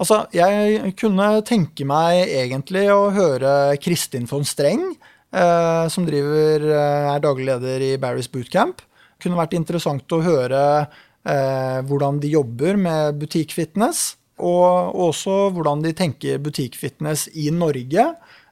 Altså, 0.00 0.22
jeg 0.34 0.94
kunne 0.96 1.28
tenke 1.46 1.84
meg 1.88 2.24
egentlig 2.24 2.86
å 2.94 3.10
høre 3.12 3.52
Kristin 3.82 4.30
von 4.30 4.48
Streng 4.48 4.94
Eh, 5.36 5.88
som 5.92 6.06
driver, 6.06 6.62
eh, 6.64 7.14
er 7.14 7.20
daglig 7.20 7.46
leder 7.50 7.82
i 7.84 7.96
Barry's 8.00 8.28
Bootcamp. 8.32 8.80
Kunne 9.20 9.36
vært 9.36 9.56
interessant 9.56 10.08
å 10.12 10.22
høre 10.24 10.60
eh, 11.26 11.80
hvordan 11.84 12.20
de 12.22 12.30
jobber 12.32 12.78
med 12.80 13.18
butikkfitness. 13.20 14.16
Og 14.38 14.96
også 15.08 15.50
hvordan 15.56 15.82
de 15.84 15.92
tenker 15.96 16.40
butikkfitness 16.44 17.28
i 17.36 17.50
Norge. 17.52 18.06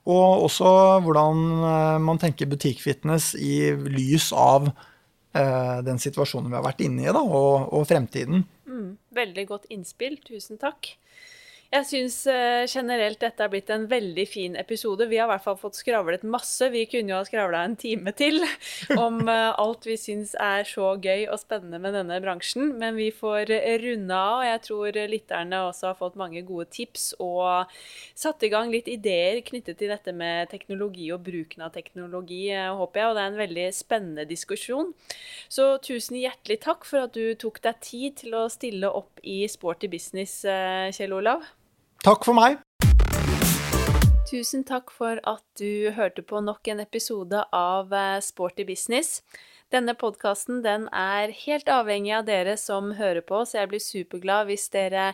Og 0.04 0.44
også 0.44 1.00
hvordan 1.04 1.40
man 2.04 2.20
tenker 2.20 2.48
butikkfitness 2.48 3.34
i 3.40 3.72
lys 3.72 4.30
av 4.32 4.68
den 5.34 5.98
situasjonen 5.98 6.52
vi 6.52 6.56
har 6.56 6.64
vært 6.64 6.82
inne 6.84 7.02
i, 7.02 7.12
da, 7.12 7.20
og, 7.24 7.72
og 7.74 7.86
fremtiden. 7.88 8.44
Mm, 8.68 8.90
veldig 9.16 9.44
godt 9.48 9.64
innspill. 9.72 10.18
Tusen 10.24 10.60
takk. 10.60 10.92
Jeg 11.74 11.86
syns 11.88 12.16
uh, 12.30 12.62
generelt 12.70 13.18
dette 13.18 13.42
har 13.42 13.50
blitt 13.50 13.70
en 13.74 13.88
veldig 13.90 14.24
fin 14.30 14.52
episode. 14.54 15.08
Vi 15.10 15.16
har 15.18 15.26
i 15.26 15.30
hvert 15.32 15.42
fall 15.42 15.56
fått 15.58 15.74
skravlet 15.74 16.22
masse. 16.22 16.68
Vi 16.70 16.84
kunne 16.86 17.10
jo 17.10 17.16
ha 17.18 17.24
skravla 17.26 17.64
en 17.66 17.74
time 17.74 18.12
til 18.14 18.44
om 19.04 19.16
uh, 19.26 19.50
alt 19.58 19.88
vi 19.88 19.96
syns 19.98 20.36
er 20.38 20.62
så 20.70 20.92
gøy 21.02 21.24
og 21.24 21.40
spennende 21.42 21.80
med 21.82 21.96
denne 21.98 22.20
bransjen. 22.22 22.76
Men 22.78 22.94
vi 22.94 23.08
får 23.10 23.50
runde 23.82 24.14
av, 24.14 24.36
og 24.36 24.46
jeg 24.46 24.60
tror 24.68 24.98
lytterne 25.10 25.64
også 25.64 25.88
har 25.88 25.98
fått 25.98 26.20
mange 26.20 26.44
gode 26.46 26.68
tips 26.76 27.08
og 27.18 27.74
satt 28.14 28.46
i 28.46 28.52
gang 28.54 28.70
litt 28.70 28.92
ideer 28.92 29.42
knyttet 29.42 29.80
til 29.82 29.90
dette 29.90 30.14
med 30.14 30.52
teknologi 30.54 31.10
og 31.10 31.26
bruken 31.26 31.66
av 31.66 31.74
teknologi, 31.74 32.44
håper 32.54 33.02
jeg. 33.02 33.08
Og 33.08 33.18
det 33.18 33.24
er 33.24 33.32
en 33.32 33.42
veldig 33.42 33.66
spennende 33.74 34.28
diskusjon. 34.30 34.94
Så 35.50 35.72
tusen 35.82 36.22
hjertelig 36.22 36.60
takk 36.68 36.86
for 36.86 37.08
at 37.08 37.18
du 37.18 37.34
tok 37.34 37.58
deg 37.66 37.82
tid 37.82 38.22
til 38.22 38.38
å 38.38 38.46
stille 38.52 38.94
opp 38.94 39.18
i 39.26 39.42
Sporty 39.50 39.90
business, 39.90 40.38
Kjell 40.94 41.18
Olav. 41.18 41.42
Takk 42.04 42.26
for 42.26 42.36
meg. 42.36 42.58
Tusen 44.28 44.60
takk 44.68 44.90
for 44.92 45.16
at 45.24 45.44
du 45.56 45.88
hørte 45.96 46.20
på 46.20 46.42
nok 46.44 46.68
en 46.68 46.82
episode 46.82 47.40
av 47.56 47.94
eh, 47.96 48.18
Sporty 48.20 48.66
business. 48.68 49.22
Denne 49.72 49.94
podkasten 49.96 50.60
den 50.66 50.84
er 50.92 51.32
helt 51.46 51.70
avhengig 51.72 52.12
av 52.18 52.26
dere 52.28 52.58
som 52.60 52.92
hører 52.98 53.24
på, 53.24 53.40
så 53.48 53.62
jeg 53.62 53.70
blir 53.72 53.80
superglad 53.80 54.50
hvis 54.50 54.68
dere 54.74 55.06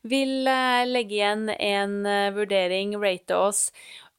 vil 0.00 0.48
eh, 0.48 0.88
legge 0.88 1.18
igjen 1.18 1.50
en 1.52 1.98
eh, 2.08 2.32
vurdering, 2.32 2.96
rate 3.04 3.36
oss. 3.36 3.66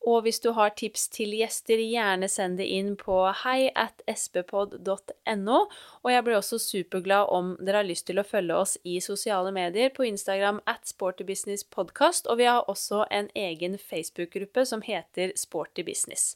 Og 0.01 0.23
hvis 0.25 0.39
du 0.41 0.49
har 0.57 0.73
tips 0.73 1.05
til 1.13 1.35
gjester, 1.37 1.77
gjerne 1.77 2.25
send 2.31 2.57
det 2.57 2.65
inn 2.73 2.95
på 2.97 3.19
hei 3.43 3.69
at 3.77 4.01
sbpod.no. 4.09 5.59
Og 6.01 6.09
jeg 6.09 6.25
blir 6.25 6.39
også 6.39 6.57
superglad 6.61 7.29
om 7.29 7.53
dere 7.61 7.83
har 7.83 7.89
lyst 7.89 8.07
til 8.09 8.17
å 8.17 8.25
følge 8.25 8.57
oss 8.57 8.77
i 8.81 8.97
sosiale 9.03 9.53
medier 9.53 9.93
på 9.93 10.07
Instagram 10.09 10.61
at 10.65 10.89
sportybusinesspodkast, 10.89 12.25
og 12.27 12.41
vi 12.41 12.49
har 12.49 12.65
også 12.71 13.05
en 13.13 13.29
egen 13.37 13.77
Facebook-gruppe 13.77 14.65
som 14.65 14.81
heter 14.85 15.35
Sporty 15.37 15.85
Business. 15.85 16.35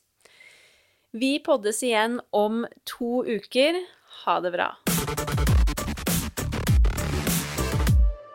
Vi 1.16 1.39
poddes 1.39 1.82
igjen 1.84 2.20
om 2.36 2.66
to 2.86 3.24
uker. 3.26 3.82
Ha 4.26 4.39
det 4.45 4.51
bra. 4.53 4.76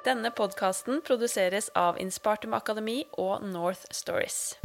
Denne 0.01 0.33
podkasten 0.33 1.05
produseres 1.05 1.69
av 1.77 2.01
Inspartum 2.01 2.57
Akademi 2.57 3.05
og 3.21 3.45
North 3.45 3.85
Stories. 3.93 4.57